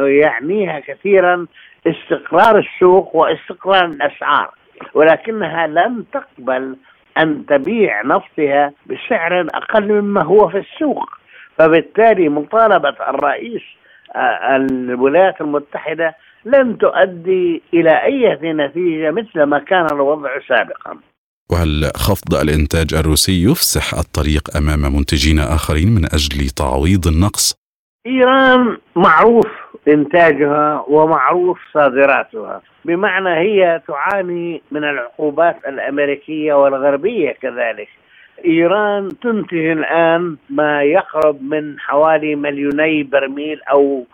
ويعنيها 0.00 0.80
كثيرا 0.80 1.46
استقرار 1.86 2.58
السوق 2.58 3.16
واستقرار 3.16 3.84
الأسعار. 3.84 4.50
ولكنها 4.94 5.66
لن 5.66 6.04
تقبل 6.12 6.76
أن 7.18 7.46
تبيع 7.46 8.02
نفطها 8.02 8.72
بسعر 8.86 9.46
أقل 9.54 9.92
مما 9.92 10.24
هو 10.24 10.48
في 10.48 10.58
السوق. 10.58 11.21
فبالتالي 11.58 12.28
مطالبة 12.28 12.96
الرئيس 13.08 13.62
آه، 14.16 14.56
الولايات 14.56 15.40
المتحدة 15.40 16.14
لن 16.44 16.78
تؤدي 16.78 17.62
إلى 17.74 17.90
أي 17.90 18.38
نتيجة 18.42 19.10
مثل 19.10 19.42
ما 19.42 19.58
كان 19.58 19.86
الوضع 19.86 20.30
سابقا 20.48 20.98
وهل 21.52 21.90
خفض 21.96 22.34
الإنتاج 22.34 22.94
الروسي 22.94 23.44
يفسح 23.44 23.94
الطريق 23.94 24.56
أمام 24.56 24.92
منتجين 24.96 25.38
آخرين 25.38 25.88
من 25.88 26.04
أجل 26.04 26.48
تعويض 26.48 27.06
النقص؟ 27.06 27.54
إيران 28.06 28.76
معروف 28.96 29.46
إنتاجها 29.88 30.84
ومعروف 30.88 31.58
صادراتها 31.74 32.62
بمعنى 32.84 33.28
هي 33.28 33.82
تعاني 33.88 34.62
من 34.70 34.84
العقوبات 34.84 35.56
الأمريكية 35.68 36.54
والغربية 36.54 37.32
كذلك 37.32 37.88
إيران 38.44 39.08
تنتج 39.22 39.66
الآن 39.66 40.36
ما 40.50 40.82
يقرب 40.82 41.42
من 41.42 41.80
حوالي 41.80 42.34
مليوني 42.34 43.02
برميل 43.02 43.60
أو 43.62 44.04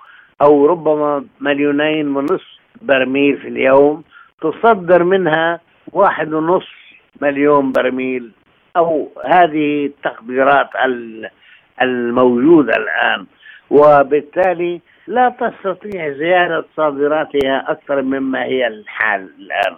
أو 0.42 0.66
ربما 0.66 1.24
مليونين 1.40 2.16
ونصف 2.16 2.58
برميل 2.82 3.36
في 3.36 3.48
اليوم. 3.48 4.04
تصدر 4.40 5.04
منها 5.04 5.60
واحد 5.92 6.32
ونصف 6.32 6.74
مليون 7.22 7.72
برميل. 7.72 8.30
أو 8.76 9.08
هذه 9.24 9.86
التقديرات 9.86 10.68
الموجودة 11.82 12.72
الآن. 12.76 13.26
وبالتالي 13.70 14.80
لا 15.06 15.28
تستطيع 15.28 16.10
زيادة 16.10 16.64
صادراتها 16.76 17.70
أكثر 17.70 18.02
مما 18.02 18.44
هي 18.44 18.66
الحال 18.66 19.28
الآن. 19.38 19.76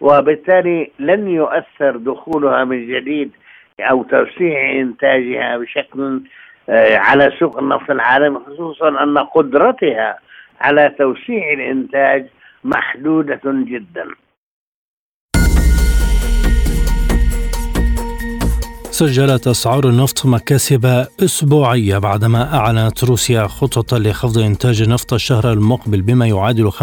وبالتالي 0.00 0.90
لن 0.98 1.28
يؤثر 1.28 1.96
دخولها 1.96 2.64
من 2.64 2.86
جديد 2.86 3.30
أو 3.82 4.02
توسيع 4.02 4.80
إنتاجها 4.80 5.56
بشكل 5.56 6.20
آه، 6.68 6.96
على 6.96 7.32
سوق 7.38 7.58
النفط 7.58 7.90
العالمي 7.90 8.38
خصوصا 8.46 9.02
أن 9.02 9.18
قدرتها 9.18 10.18
على 10.60 10.94
توسيع 10.98 11.52
الإنتاج 11.52 12.26
محدودة 12.64 13.40
جدا. 13.44 14.06
سجلت 19.00 19.46
أسعار 19.46 19.88
النفط 19.88 20.26
مكاسب 20.26 21.06
أسبوعية 21.24 21.98
بعدما 21.98 22.54
أعلنت 22.54 23.04
روسيا 23.04 23.46
خططا 23.46 23.98
لخفض 23.98 24.38
إنتاج 24.38 24.82
النفط 24.82 25.12
الشهر 25.12 25.52
المقبل 25.52 26.02
بما 26.02 26.26
يعادل 26.26 26.72
5% 26.72 26.80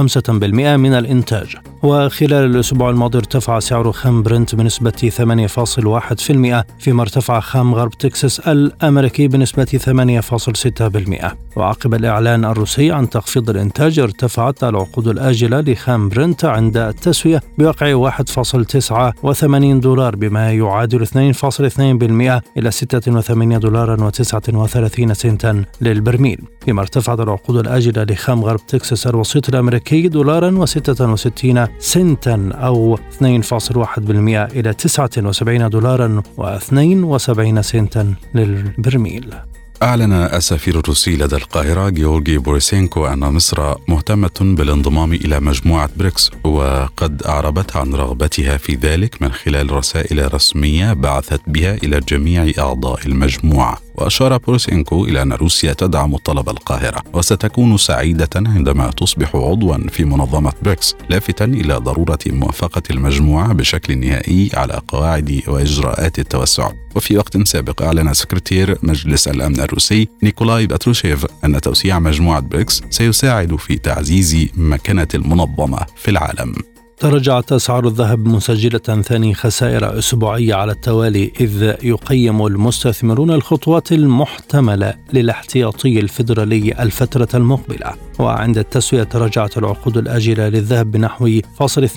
من 0.77 0.93
الإنتاج. 0.93 1.55
وخلال 1.83 2.55
الأسبوع 2.55 2.89
الماضي 2.89 3.17
ارتفع 3.17 3.59
سعر 3.59 3.91
خام 3.91 4.23
برنت 4.23 4.55
بنسبة 4.55 4.91
8.1% 4.91 6.63
فيما 6.79 7.01
ارتفع 7.01 7.39
خام 7.39 7.75
غرب 7.75 7.91
تكساس 7.91 8.39
الأمريكي 8.39 9.27
بنسبة 9.27 9.65
8.6% 9.65 11.57
وعقب 11.57 11.93
الإعلان 11.93 12.45
الروسي 12.45 12.91
عن 12.91 13.09
تخفيض 13.09 13.49
الإنتاج 13.49 13.99
ارتفعت 13.99 14.63
العقود 14.63 15.07
الآجلة 15.07 15.61
لخام 15.61 16.09
برنت 16.09 16.45
عند 16.45 16.77
التسوية 16.77 17.41
بواقع 17.57 18.09
1.89 18.09 19.81
دولار 19.81 20.15
بما 20.15 20.53
يعادل 20.53 21.05
2.2% 21.07 21.79
إلى 22.57 22.71
86 22.71 23.59
دولارا 23.59 24.09
و39 24.09 25.11
سنتا 25.13 25.63
للبرميل. 25.81 26.41
فيما 26.65 26.81
ارتفعت 26.81 27.19
العقود 27.19 27.57
الآجلة 27.57 28.03
لخام 28.03 28.43
غرب 28.43 28.65
تكساس 28.67 29.07
الوسيط 29.07 29.49
الأمريكي 29.49 30.07
دولارا 30.07 30.65
و66 30.65 31.69
سنتا 31.79 32.49
أو 32.53 32.97
2.1% 32.97 33.19
إلى 34.55 34.73
79 34.73 35.69
دولارا 35.69 36.21
و72 36.37 37.61
سنتا 37.61 38.13
للبرميل. 38.35 39.33
أعلن 39.83 40.13
السفير 40.13 40.79
الروسي 40.79 41.15
لدى 41.15 41.35
القاهرة 41.35 41.89
جيورجي 41.89 42.37
بوريسينكو 42.37 43.05
أن 43.07 43.19
مصر 43.19 43.75
مهتمة 43.87 44.29
بالانضمام 44.41 45.13
إلى 45.13 45.39
مجموعة 45.39 45.89
بريكس 45.97 46.31
وقد 46.43 47.23
أعربت 47.23 47.75
عن 47.75 47.93
رغبتها 47.93 48.57
في 48.57 48.75
ذلك 48.75 49.21
من 49.21 49.31
خلال 49.31 49.71
رسائل 49.71 50.33
رسمية 50.33 50.93
بعثت 50.93 51.41
بها 51.47 51.75
إلى 51.75 51.99
جميع 51.99 52.51
أعضاء 52.59 53.07
المجموعة. 53.07 53.86
وأشار 53.97 54.37
بوريسينكو 54.37 55.05
إلى 55.05 55.21
أن 55.21 55.33
روسيا 55.33 55.73
تدعم 55.73 56.17
طلب 56.17 56.49
القاهرة 56.49 57.03
وستكون 57.13 57.77
سعيدة 57.77 58.29
عندما 58.35 58.91
تصبح 58.91 59.35
عضوا 59.35 59.77
في 59.89 60.05
منظمة 60.05 60.53
بريكس 60.63 60.95
لافتا 61.09 61.45
إلى 61.45 61.73
ضرورة 61.73 62.19
موافقة 62.27 62.81
المجموعة 62.91 63.53
بشكل 63.53 63.97
نهائي 63.97 64.49
على 64.53 64.81
قواعد 64.87 65.41
وإجراءات 65.47 66.19
التوسع. 66.19 66.71
وفي 66.95 67.17
وقت 67.17 67.37
سابق 67.37 67.81
أعلن 67.81 68.13
سكرتير 68.13 68.77
مجلس 68.83 69.27
الأمن 69.27 69.59
الروسي 69.59 70.07
نيكولاي 70.23 70.67
باتروشيف 70.67 71.25
أن 71.45 71.61
توسيع 71.61 71.99
مجموعة 71.99 72.39
بريكس 72.39 72.83
سيساعد 72.89 73.55
في 73.55 73.75
تعزيز 73.75 74.47
مكانة 74.57 75.07
المنظمة 75.15 75.85
في 75.95 76.11
العالم. 76.11 76.55
تراجعت 76.99 77.51
أسعار 77.51 77.87
الذهب 77.87 78.27
مسجلة 78.27 79.01
ثاني 79.01 79.33
خسائر 79.33 79.99
أسبوعية 79.99 80.55
على 80.55 80.71
التوالي 80.71 81.31
إذ 81.39 81.75
يقيم 81.83 82.45
المستثمرون 82.45 83.31
الخطوات 83.31 83.91
المحتملة 83.91 84.93
للاحتياطي 85.13 85.99
الفيدرالي 85.99 86.73
الفترة 86.79 87.27
المقبلة. 87.33 87.93
وعند 88.19 88.57
التسوية 88.57 89.03
تراجعت 89.03 89.57
العقود 89.57 89.97
الآجلة 89.97 90.49
للذهب 90.49 90.91
بنحو 90.91 91.39
فاصل 91.59 91.87
2% 91.87 91.93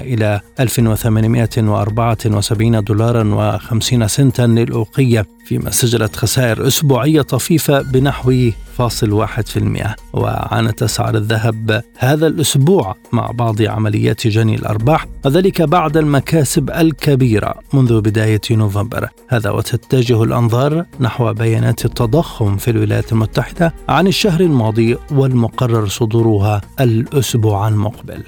إلى 0.00 0.40
1874 0.60 2.84
دولارا 2.84 3.58
و50 3.58 4.06
سنتا 4.06 4.42
للأوقية. 4.42 5.26
فيما 5.44 5.70
سجلت 5.70 6.16
خسائر 6.16 6.66
أسبوعية 6.66 7.22
طفيفة 7.22 7.82
بنحو 7.82 8.50
فاصل 8.76 9.12
واحد 9.12 9.48
في 9.48 9.56
المئة. 9.56 9.94
وعانت 10.12 10.82
أسعار 10.82 11.16
الذهب 11.16 11.82
هذا 11.98 12.26
الأسبوع 12.26 12.96
مع 13.12 13.30
بعض 13.30 13.62
عمليات 13.62 14.26
جني 14.26 14.54
الأرباح 14.54 15.06
وذلك 15.24 15.62
بعد 15.62 15.96
المكاسب 15.96 16.70
الكبيرة 16.70 17.54
منذ 17.72 18.00
بداية 18.00 18.40
نوفمبر. 18.50 19.08
هذا 19.28 19.50
وتتجه 19.50 20.22
الأنظار 20.22 20.84
نحو 21.00 21.32
بيانات 21.32 21.84
التضخم 21.84 22.56
في 22.56 22.70
الولايات 22.70 23.12
المتحدة 23.12 23.74
عن 23.88 24.06
الشهر 24.06 24.40
الماضي 24.40 24.96
والمقرر 25.10 25.88
صدورها 25.88 26.60
الأسبوع 26.80 27.68
المقبل. 27.68 28.22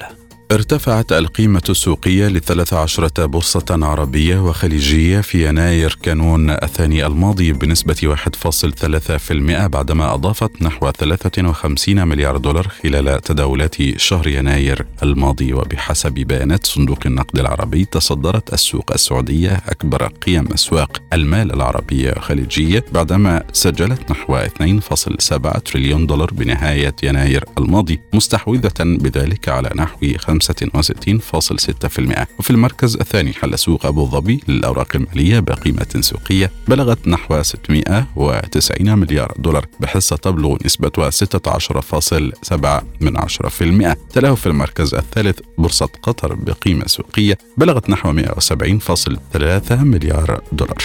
ارتفعت 0.52 1.12
القيمة 1.12 1.62
السوقية 1.68 2.28
لثلاث 2.28 2.74
عشرة 2.74 3.26
بورصة 3.26 3.64
عربية 3.70 4.38
وخليجية 4.38 5.20
في 5.20 5.48
يناير 5.48 5.98
كانون 6.02 6.50
الثاني 6.50 7.06
الماضي 7.06 7.52
بنسبة 7.52 8.16
1.3% 8.16 9.66
بعدما 9.66 10.14
أضافت 10.14 10.62
نحو 10.62 10.90
53 10.90 12.08
مليار 12.08 12.36
دولار 12.36 12.68
خلال 12.68 13.20
تداولات 13.20 13.98
شهر 13.98 14.28
يناير 14.28 14.86
الماضي. 15.02 15.52
وبحسب 15.52 16.12
بيانات 16.12 16.66
صندوق 16.66 16.98
النقد 17.06 17.38
العربي 17.38 17.84
تصدرت 17.84 18.52
السوق 18.52 18.92
السعودية 18.92 19.62
أكبر 19.68 20.06
قيم 20.06 20.52
أسواق 20.54 21.02
المال 21.12 21.54
العربية 21.54 22.10
الخليجية 22.10 22.84
بعدما 22.92 23.42
سجلت 23.52 24.10
نحو 24.10 24.38
2.7 24.38 25.58
تريليون 25.58 26.06
دولار 26.06 26.30
بنهاية 26.32 26.94
يناير 27.02 27.44
الماضي 27.58 28.00
مستحوذة 28.14 28.74
بذلك 28.80 29.48
على 29.48 29.70
نحو 29.76 29.98
65.6% 30.40 32.26
وفي 32.38 32.50
المركز 32.50 32.96
الثاني 32.96 33.32
حل 33.32 33.58
سوق 33.58 33.86
أبو 33.86 34.06
ظبي 34.06 34.40
للأوراق 34.48 34.96
المالية 34.96 35.40
بقيمة 35.40 35.86
سوقية 36.00 36.50
بلغت 36.68 37.08
نحو 37.08 37.42
690 37.42 38.98
مليار 38.98 39.32
دولار 39.38 39.66
بحصة 39.80 40.16
تبلغ 40.16 40.56
نسبتها 40.64 41.10
16.7 41.10 42.84
من 43.00 43.18
10% 43.18 43.96
تلاه 44.12 44.34
في 44.34 44.46
المركز 44.46 44.94
الثالث 44.94 45.38
بورصة 45.58 45.88
قطر 46.02 46.34
بقيمة 46.34 46.86
سوقية 46.86 47.38
بلغت 47.56 47.90
نحو 47.90 48.12
170.3 48.12 49.72
مليار 49.72 50.40
دولار. 50.52 50.82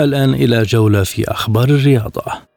الآن 0.00 0.34
إلى 0.34 0.62
جولة 0.62 1.02
في 1.02 1.30
أخبار 1.30 1.68
الرياضة. 1.68 2.47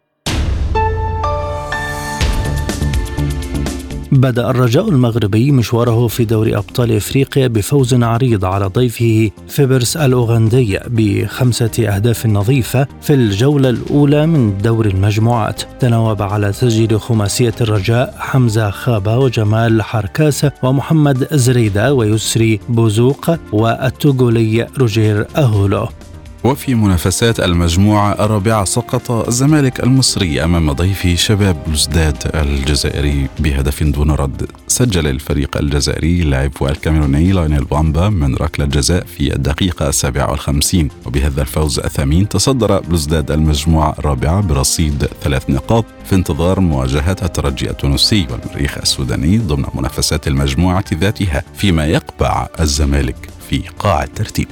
بدأ 4.12 4.49
الرجاء 4.49 4.89
المغربي 4.89 5.51
مشواره 5.51 6.07
في 6.07 6.26
دوري 6.26 6.57
أبطال 6.57 6.91
إفريقيا 6.91 7.47
بفوز 7.47 7.93
عريض 7.93 8.45
على 8.45 8.66
ضيفه 8.66 9.32
فيبرس 9.47 9.97
الأوغندي 9.97 10.80
بخمسة 10.88 11.72
أهداف 11.88 12.26
نظيفة 12.26 12.88
في 13.01 13.14
الجولة 13.14 13.70
الأولى 13.70 14.28
من 14.28 14.57
دور 14.57 14.86
المجموعات. 14.86 15.62
تناوب 15.80 16.22
على 16.22 16.51
تسجيل 16.51 16.99
خماسية 16.99 17.55
الرجاء 17.62 18.16
حمزة 18.20 18.70
خابة 18.70 19.18
وجمال 19.18 19.82
حركاسة 19.82 20.51
ومحمد 20.64 21.28
زريدة 21.32 21.93
ويسري 21.93 22.59
بوزوق 22.70 23.32
والتوغولي 23.51 24.68
روجير 24.78 25.28
أهولو. 25.38 25.88
وفي 26.44 26.76
منافسات 26.76 27.39
المجموعة 27.39 28.26
الرابعة 28.26 28.66
سقط 28.66 29.12
الزمالك 29.12 29.84
المصري 29.84 30.44
أمام 30.44 30.72
ضيفه 30.72 31.16
شباب 31.16 31.58
بلوزداد 31.68 32.18
الجزائري 32.36 33.28
بهدف 33.39 33.84
دون 33.84 34.12
رد. 34.12 34.48
سجل 34.68 35.08
الفريق 35.08 35.58
الجزائري 35.58 36.22
اللاعب 36.22 36.52
الكاميروني 36.62 37.32
ليونيل 37.32 37.64
بامبا 37.64 38.10
من 38.10 38.36
ركلة 38.36 38.66
جزاء 38.66 39.06
في 39.06 39.36
الدقيقة 39.36 39.89
السابعة 39.89 40.32
والخمسين. 40.32 40.89
وبهذا 41.06 41.42
الفوز 41.42 41.80
الثمين 41.80 42.30
تصدر 42.30 42.80
بلوزداد 42.80 43.32
المجموعة 43.32 43.96
الرابعة 44.00 44.42
برصيد 44.42 45.08
ثلاث 45.22 45.50
نقاط 45.50 45.86
في 46.06 46.16
انتظار 46.16 46.60
مواجهة 46.60 47.16
الترجي 47.24 47.70
التونسي 47.70 48.28
والمريخ 48.32 48.78
السوداني 48.78 49.38
ضمن 49.38 49.66
منافسات 49.76 50.28
المجموعة 50.28 50.86
ذاتها 50.94 51.44
فيما 51.56 51.86
يقبع 51.86 52.48
الزمالك 52.60 53.30
في 53.50 53.62
قاع 53.80 54.04
الترتيب. 54.04 54.48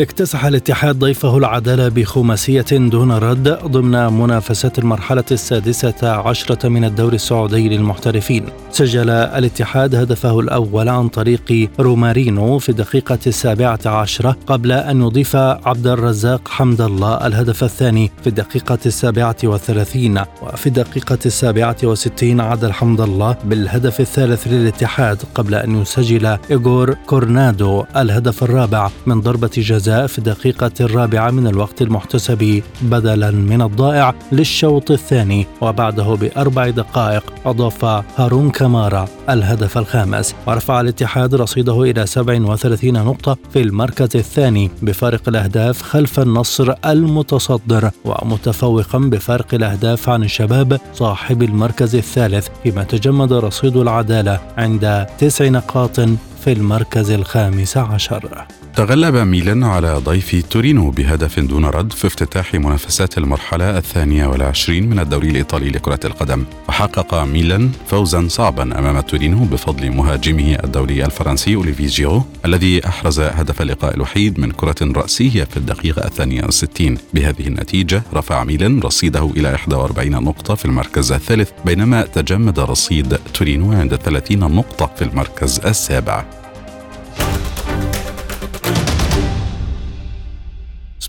اكتسح 0.00 0.44
الاتحاد 0.44 0.98
ضيفه 0.98 1.38
العدالة 1.38 1.88
بخماسية 1.88 2.66
دون 2.72 3.12
رد 3.12 3.48
ضمن 3.48 4.12
منافسات 4.12 4.78
المرحلة 4.78 5.24
السادسة 5.30 6.08
عشرة 6.08 6.68
من 6.68 6.84
الدوري 6.84 7.16
السعودي 7.16 7.68
للمحترفين. 7.68 8.44
سجل 8.70 9.10
الاتحاد 9.10 9.94
هدفه 9.94 10.40
الأول 10.40 10.88
عن 10.88 11.08
طريق 11.08 11.70
رومارينو 11.80 12.58
في 12.58 12.68
الدقيقة 12.68 13.18
السابعة 13.26 13.80
عشرة 13.86 14.36
قبل 14.46 14.72
أن 14.72 15.02
يضيف 15.02 15.36
عبد 15.36 15.86
الرزاق 15.86 16.48
حمد 16.48 16.80
الله 16.80 17.26
الهدف 17.26 17.64
الثاني 17.64 18.10
في 18.22 18.26
الدقيقة 18.26 18.78
السابعة 18.86 19.36
والثلاثين 19.44 20.20
وفي 20.42 20.66
الدقيقة 20.66 21.18
السابعة 21.26 21.76
وستين 21.84 22.40
عاد 22.40 22.70
حمد 22.70 23.00
الله 23.00 23.36
بالهدف 23.44 24.00
الثالث 24.00 24.48
للاتحاد 24.48 25.18
قبل 25.34 25.54
أن 25.54 25.82
يسجل 25.82 26.38
إيغور 26.50 26.94
كورنادو 27.06 27.84
الهدف 27.96 28.42
الرابع 28.42 28.90
من 29.06 29.20
ضربة 29.20 29.50
جزاء 29.56 29.87
في 29.88 30.18
الدقيقة 30.18 30.70
الرابعة 30.80 31.30
من 31.30 31.46
الوقت 31.46 31.82
المحتسب 31.82 32.62
بدلا 32.82 33.30
من 33.30 33.62
الضائع 33.62 34.14
للشوط 34.32 34.90
الثاني 34.90 35.46
وبعده 35.60 36.14
بأربع 36.14 36.70
دقائق 36.70 37.24
أضاف 37.46 37.84
هارون 38.16 38.50
كامارا 38.50 39.08
الهدف 39.30 39.78
الخامس. 39.78 40.34
ورفع 40.46 40.80
الاتحاد 40.80 41.34
رصيده 41.34 41.82
إلى 41.82 42.06
37 42.06 42.92
نقطة 42.92 43.36
في 43.52 43.62
المركز 43.62 44.16
الثاني 44.16 44.70
بفارق 44.82 45.28
الأهداف 45.28 45.82
خلف 45.82 46.20
النصر 46.20 46.74
المتصدر 46.86 47.90
ومتفوقا 48.04 48.98
بفارق 48.98 49.54
الأهداف 49.54 50.08
عن 50.08 50.22
الشباب 50.22 50.80
صاحب 50.94 51.42
المركز 51.42 51.96
الثالث 51.96 52.48
فيما 52.62 52.82
تجمد 52.82 53.32
رصيد 53.32 53.76
العدالة 53.76 54.40
عند 54.56 55.06
تسع 55.18 55.48
نقاط 55.48 56.00
في 56.44 56.52
المركز 56.52 57.10
الخامس 57.10 57.76
عشر. 57.76 58.46
تغلب 58.76 59.14
ميلان 59.14 59.64
على 59.64 59.94
ضيف 59.94 60.44
تورينو 60.50 60.90
بهدف 60.90 61.40
دون 61.40 61.64
رد 61.64 61.92
في 61.92 62.06
افتتاح 62.06 62.54
منافسات 62.54 63.18
المرحلة 63.18 63.78
الثانية 63.78 64.26
والعشرين 64.26 64.90
من 64.90 64.98
الدوري 64.98 65.30
الإيطالي 65.30 65.70
لكرة 65.70 66.00
القدم. 66.04 66.44
وحقق 66.68 67.14
ميلان 67.14 67.70
فوزا 67.86 68.28
صعبا 68.28 68.78
أمام 68.78 69.00
تورينو 69.00 69.44
بفضل 69.44 69.90
مهاجمه 69.90 70.58
الدولي 70.64 71.04
الفرنسي 71.04 71.54
أوليفي 71.54 71.86
جيرو 71.86 72.22
الذي 72.44 72.86
أحرز 72.88 73.20
هدف 73.20 73.62
اللقاء 73.62 73.94
الوحيد 73.94 74.40
من 74.40 74.50
كرة 74.50 74.76
رأسية 74.82 75.44
في 75.44 75.56
الدقيقة 75.56 76.06
الثانية 76.06 76.42
والستين. 76.42 76.98
بهذه 77.14 77.46
النتيجة 77.46 78.02
رفع 78.14 78.44
ميلان 78.44 78.80
رصيده 78.80 79.30
إلى 79.36 79.48
41 79.48 80.10
نقطة 80.10 80.54
في 80.54 80.64
المركز 80.64 81.12
الثالث 81.12 81.50
بينما 81.64 82.02
تجمد 82.02 82.60
رصيد 82.60 83.18
تورينو 83.34 83.72
عند 83.72 83.96
30 83.96 84.38
نقطة 84.38 84.90
في 84.96 85.02
المركز 85.02 85.60
السابع. 85.60 86.37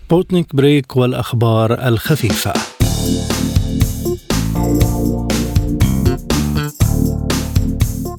سبوتنيك 0.09 0.55
بريك 0.55 0.95
والأخبار 0.95 1.87
الخفيفة. 1.87 2.53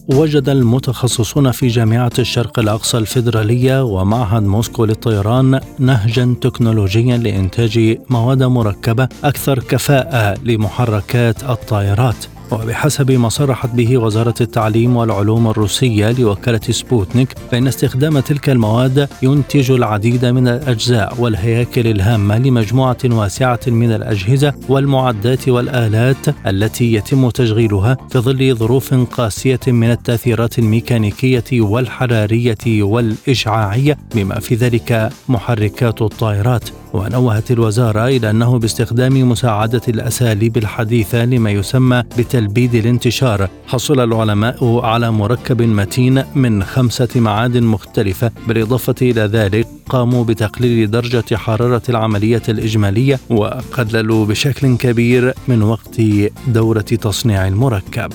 وجد 0.09 0.49
المتخصصون 0.49 1.51
في 1.51 1.69
جامعة 1.69 2.13
الشرق 2.19 2.59
الأقصى 2.59 2.99
الفيدرالية 2.99 3.85
ومعهد 3.85 4.43
موسكو 4.43 4.85
للطيران 4.85 5.61
نهجا 5.79 6.35
تكنولوجيا 6.41 7.17
لإنتاج 7.17 7.99
مواد 8.11 8.43
مركبة 8.43 9.09
أكثر 9.25 9.59
كفاءة 9.59 10.39
لمحركات 10.45 11.45
الطائرات. 11.45 12.27
وبحسب 12.53 13.11
ما 13.11 13.29
صرحت 13.29 13.71
به 13.75 13.99
وزارة 13.99 14.35
التعليم 14.41 14.97
والعلوم 14.97 15.49
الروسية 15.49 16.11
لوكالة 16.11 16.61
سبوتنيك 16.71 17.35
فإن 17.51 17.67
استخدام 17.67 18.21
تلك 18.21 18.51
المواد 18.51 19.09
ينتج 19.23 19.71
العديد 19.71 20.25
من 20.25 20.49
الأجزاء 20.49 21.15
والهياكل 21.19 21.87
الهامة 21.87 22.39
لمجموعة 22.39 22.99
واسعة 23.05 23.61
من 23.67 23.93
الأجهزة 23.93 24.55
والمعدات 24.69 25.49
والآلات 25.49 26.47
التي 26.47 26.93
يتم 26.93 27.31
تشغيلها 27.31 27.97
في 28.11 28.19
ظل 28.19 28.55
ظروف 28.55 28.95
قاسية 28.95 29.61
من 29.67 29.91
التأثيرات 29.91 30.59
الميكانيكية 30.59 31.45
والحرارية 31.53 32.83
والإشعاعية 32.83 33.99
بما 34.15 34.41
في 34.41 34.55
ذلك 34.55 35.11
محركات 35.29 36.03
الطائرات. 36.03 36.80
ونوهت 36.93 37.51
الوزارة 37.51 38.07
إلى 38.07 38.31
أنه 38.31 38.59
باستخدام 38.59 39.31
مساعدة 39.31 39.81
الأساليب 39.89 40.57
الحديثة 40.57 41.25
لما 41.25 41.51
يسمى 41.51 42.03
بتلبيد 42.19 42.75
الانتشار. 42.75 43.49
حصل 43.67 44.01
العلماء 44.01 44.81
على 44.85 45.11
مركب 45.11 45.63
متين 45.63 46.25
من 46.35 46.65
خمسة 46.65 47.09
معادن 47.17 47.63
مختلفة 47.63 48.31
بالإضافة 48.49 48.95
إلى 49.03 49.21
ذلك 49.21 49.67
قاموا 49.89 50.25
بتقليل 50.25 50.91
درجة 50.91 51.37
حرارة 51.37 51.83
العملية 51.89 52.43
الإجمالية 52.49 53.21
وقللوا 53.31 54.27
بشكل 54.27 54.77
كبير 54.77 55.35
من 55.49 55.63
وقت 55.63 56.01
دورة 56.49 56.81
تصنيع 56.81 57.49
المركب. 57.49 58.13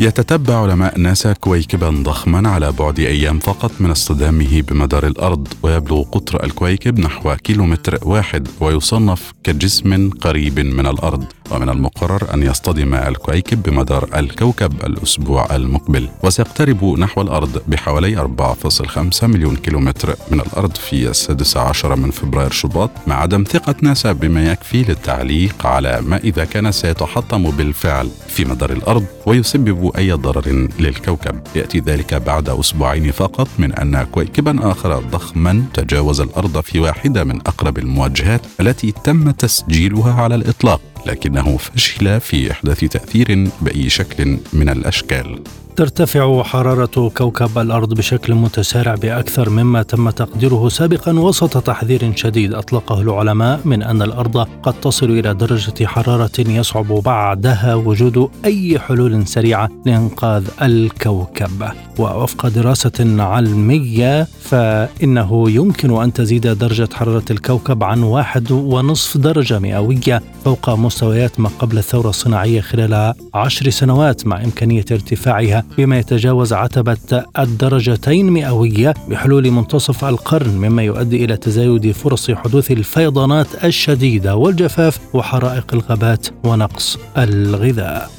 يتتبع 0.00 0.54
علماء 0.62 0.98
ناسا 0.98 1.32
كويكبا 1.32 1.90
ضخما 1.90 2.48
على 2.48 2.72
بعد 2.72 2.98
أيام 2.98 3.38
فقط 3.38 3.70
من 3.80 3.90
اصطدامه 3.90 4.62
بمدار 4.62 5.06
الأرض 5.06 5.48
ويبلغ 5.62 6.02
قطر 6.02 6.44
الكويكب 6.44 7.00
نحو 7.00 7.36
كيلومتر 7.36 7.98
واحد 8.02 8.48
ويصنف 8.60 9.32
كجسم 9.44 10.10
قريب 10.10 10.60
من 10.60 10.86
الأرض 10.86 11.24
ومن 11.50 11.68
المقرر 11.68 12.34
أن 12.34 12.42
يصطدم 12.42 12.94
الكويكب 12.94 13.62
بمدار 13.62 14.08
الكوكب 14.14 14.72
الأسبوع 14.84 15.56
المقبل. 15.56 16.08
وسيقترب 16.22 16.84
نحو 16.84 17.22
الأرض 17.22 17.62
بحوالي 17.68 18.16
4.5 18.16 19.24
مليون 19.24 19.56
كيلومتر 19.56 20.16
من 20.30 20.40
الأرض 20.40 20.76
في 20.76 21.08
السادس 21.08 21.56
عشر 21.56 21.96
من 21.96 22.10
فبراير 22.10 22.50
شباط 22.50 22.90
مع 23.06 23.14
عدم 23.14 23.44
ثقة 23.44 23.74
ناسا 23.82 24.12
بما 24.12 24.52
يكفي 24.52 24.82
للتعليق 24.82 25.66
على 25.66 26.00
ما 26.00 26.16
إذا 26.16 26.44
كان 26.44 26.72
سيتحطم 26.72 27.50
بالفعل 27.50 28.08
في 28.28 28.44
مدار 28.44 28.72
الأرض 28.72 29.04
ويسبب 29.26 29.83
أي 29.98 30.12
ضرر 30.12 30.68
للكوكب. 30.78 31.40
يأتي 31.56 31.78
ذلك 31.78 32.14
بعد 32.14 32.48
أسبوعين 32.48 33.10
فقط 33.10 33.48
من 33.58 33.72
أن 33.72 34.02
كويكبا 34.02 34.70
آخر 34.70 34.98
ضخما 34.98 35.64
تجاوز 35.74 36.20
الأرض 36.20 36.60
في 36.60 36.80
واحدة 36.80 37.24
من 37.24 37.40
أقرب 37.40 37.78
المواجهات 37.78 38.40
التي 38.60 38.92
تم 38.92 39.30
تسجيلها 39.30 40.12
على 40.22 40.34
الإطلاق 40.34 40.80
لكنه 41.06 41.56
فشل 41.56 42.20
في 42.20 42.50
إحداث 42.50 42.80
تأثير 42.84 43.48
بأي 43.60 43.88
شكل 43.88 44.38
من 44.52 44.68
الأشكال. 44.68 45.42
ترتفع 45.76 46.42
حرارة 46.42 47.08
كوكب 47.16 47.58
الأرض 47.58 47.94
بشكل 47.94 48.34
متسارع 48.34 48.94
بأكثر 48.94 49.50
مما 49.50 49.82
تم 49.82 50.10
تقديره 50.10 50.68
سابقا 50.68 51.12
وسط 51.12 51.58
تحذير 51.58 52.12
شديد 52.16 52.54
أطلقه 52.54 53.00
العلماء 53.00 53.60
من 53.64 53.82
أن 53.82 54.02
الأرض 54.02 54.36
قد 54.62 54.80
تصل 54.80 55.10
إلى 55.10 55.34
درجة 55.34 55.86
حرارة 55.86 56.30
يصعب 56.38 56.86
بعدها 56.86 57.74
وجود 57.74 58.30
أي 58.44 58.78
حلول 58.78 59.26
سريعة 59.26 59.68
لإنقاذ 59.86 60.48
الكوكب. 60.62 61.64
ووفق 61.98 62.48
دراسة 62.48 63.22
علمية 63.22 64.26
فإنه 64.40 65.50
يمكن 65.50 66.02
أن 66.02 66.12
تزيد 66.12 66.46
درجة 66.46 66.88
حرارة 66.92 67.24
الكوكب 67.30 67.84
عن 67.84 68.02
واحد 68.02 68.52
ونصف 68.52 69.16
درجة 69.16 69.58
مئوية 69.58 70.22
فوق 70.44 70.70
مستويات 70.70 71.40
ما 71.40 71.50
قبل 71.58 71.78
الثورة 71.78 72.08
الصناعية 72.08 72.60
خلال 72.60 73.14
عشر 73.34 73.70
سنوات 73.70 74.26
مع 74.26 74.44
إمكانية 74.44 74.84
ارتفاعها 74.92 75.63
بما 75.78 75.98
يتجاوز 75.98 76.52
عتبة 76.52 77.24
الدرجتين 77.38 78.30
مئوية 78.30 78.94
بحلول 79.08 79.50
منتصف 79.50 80.04
القرن 80.04 80.50
مما 80.50 80.82
يؤدي 80.82 81.24
إلى 81.24 81.36
تزايد 81.36 81.90
فرص 81.90 82.30
حدوث 82.30 82.70
الفيضانات 82.70 83.64
الشديدة 83.64 84.36
والجفاف 84.36 84.98
وحرائق 85.14 85.74
الغابات 85.74 86.26
ونقص 86.44 86.98
الغذاء. 87.18 88.10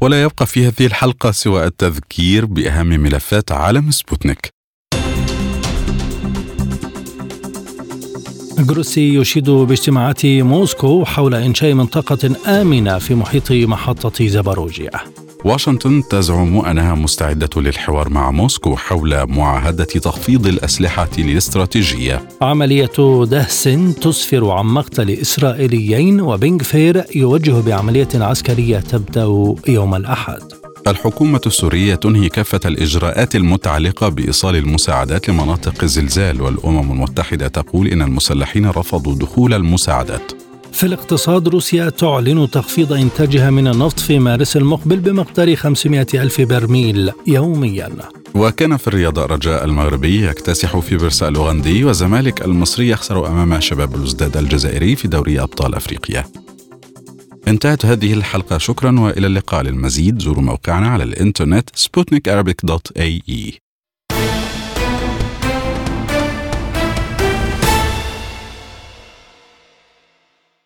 ولا 0.00 0.22
يبقى 0.22 0.46
في 0.46 0.66
هذه 0.66 0.86
الحلقة 0.86 1.30
سوى 1.30 1.64
التذكير 1.66 2.46
بأهم 2.46 2.86
ملفات 2.86 3.52
عالم 3.52 3.90
سبوتنيك. 3.90 4.61
جروسي 8.64 9.14
يشيد 9.14 9.50
باجتماعات 9.50 10.26
موسكو 10.26 11.04
حول 11.04 11.34
إنشاء 11.34 11.74
منطقة 11.74 12.30
آمنة 12.46 12.98
في 12.98 13.14
محيط 13.14 13.52
محطة 13.52 14.26
زاباروجيا 14.26 14.90
واشنطن 15.44 16.02
تزعم 16.10 16.58
أنها 16.58 16.94
مستعدة 16.94 17.50
للحوار 17.56 18.08
مع 18.08 18.30
موسكو 18.30 18.76
حول 18.76 19.26
معاهدة 19.26 19.84
تخفيض 19.84 20.46
الأسلحة 20.46 21.10
الاستراتيجية. 21.18 22.28
عملية 22.42 23.24
دهس 23.30 23.62
تسفر 24.00 24.50
عن 24.50 24.66
مقتل 24.66 25.10
إسرائيليين 25.10 26.20
وبن 26.20 26.58
غفير 26.58 27.04
يوجه 27.14 27.60
بعملية 27.60 28.08
عسكرية 28.14 28.78
تبدأ 28.78 29.54
يوم 29.68 29.94
الأحد. 29.94 30.61
الحكومة 30.86 31.40
السورية 31.46 31.94
تنهي 31.94 32.28
كافة 32.28 32.60
الإجراءات 32.64 33.36
المتعلقة 33.36 34.08
بإيصال 34.08 34.56
المساعدات 34.56 35.28
لمناطق 35.28 35.82
الزلزال 35.82 36.42
والأمم 36.42 36.92
المتحدة 36.92 37.48
تقول 37.48 37.86
إن 37.86 38.02
المسلحين 38.02 38.66
رفضوا 38.66 39.14
دخول 39.14 39.54
المساعدات. 39.54 40.32
في 40.72 40.86
الاقتصاد 40.86 41.48
روسيا 41.48 41.88
تعلن 41.88 42.50
تخفيض 42.50 42.92
إنتاجها 42.92 43.50
من 43.50 43.68
النفط 43.68 44.00
في 44.00 44.18
مارس 44.18 44.56
المقبل 44.56 44.96
بمقدار 44.96 45.56
500 45.56 46.06
ألف 46.14 46.40
برميل 46.40 47.12
يوميا 47.26 47.88
وكان 48.34 48.76
في 48.76 48.88
الرياضة 48.88 49.26
رجاء 49.26 49.64
المغربي 49.64 50.26
يكتسح 50.26 50.78
في 50.78 50.96
برسا 50.96 51.28
الأوغندي 51.28 51.84
وزمالك 51.84 52.44
المصري 52.44 52.88
يخسر 52.88 53.26
أمام 53.26 53.60
شباب 53.60 53.94
الوزداد 53.94 54.36
الجزائري 54.36 54.96
في 54.96 55.08
دوري 55.08 55.40
أبطال 55.40 55.74
أفريقيا 55.74 56.24
انتهت 57.48 57.86
هذه 57.86 58.12
الحلقة. 58.12 58.58
شكرا 58.58 59.00
وإلى 59.00 59.26
اللقاء 59.26 59.62
للمزيد. 59.62 60.18
زوروا 60.18 60.42
موقعنا 60.42 60.88
على 60.88 61.04
الإنترنت 61.04 61.70
اي 62.98 63.22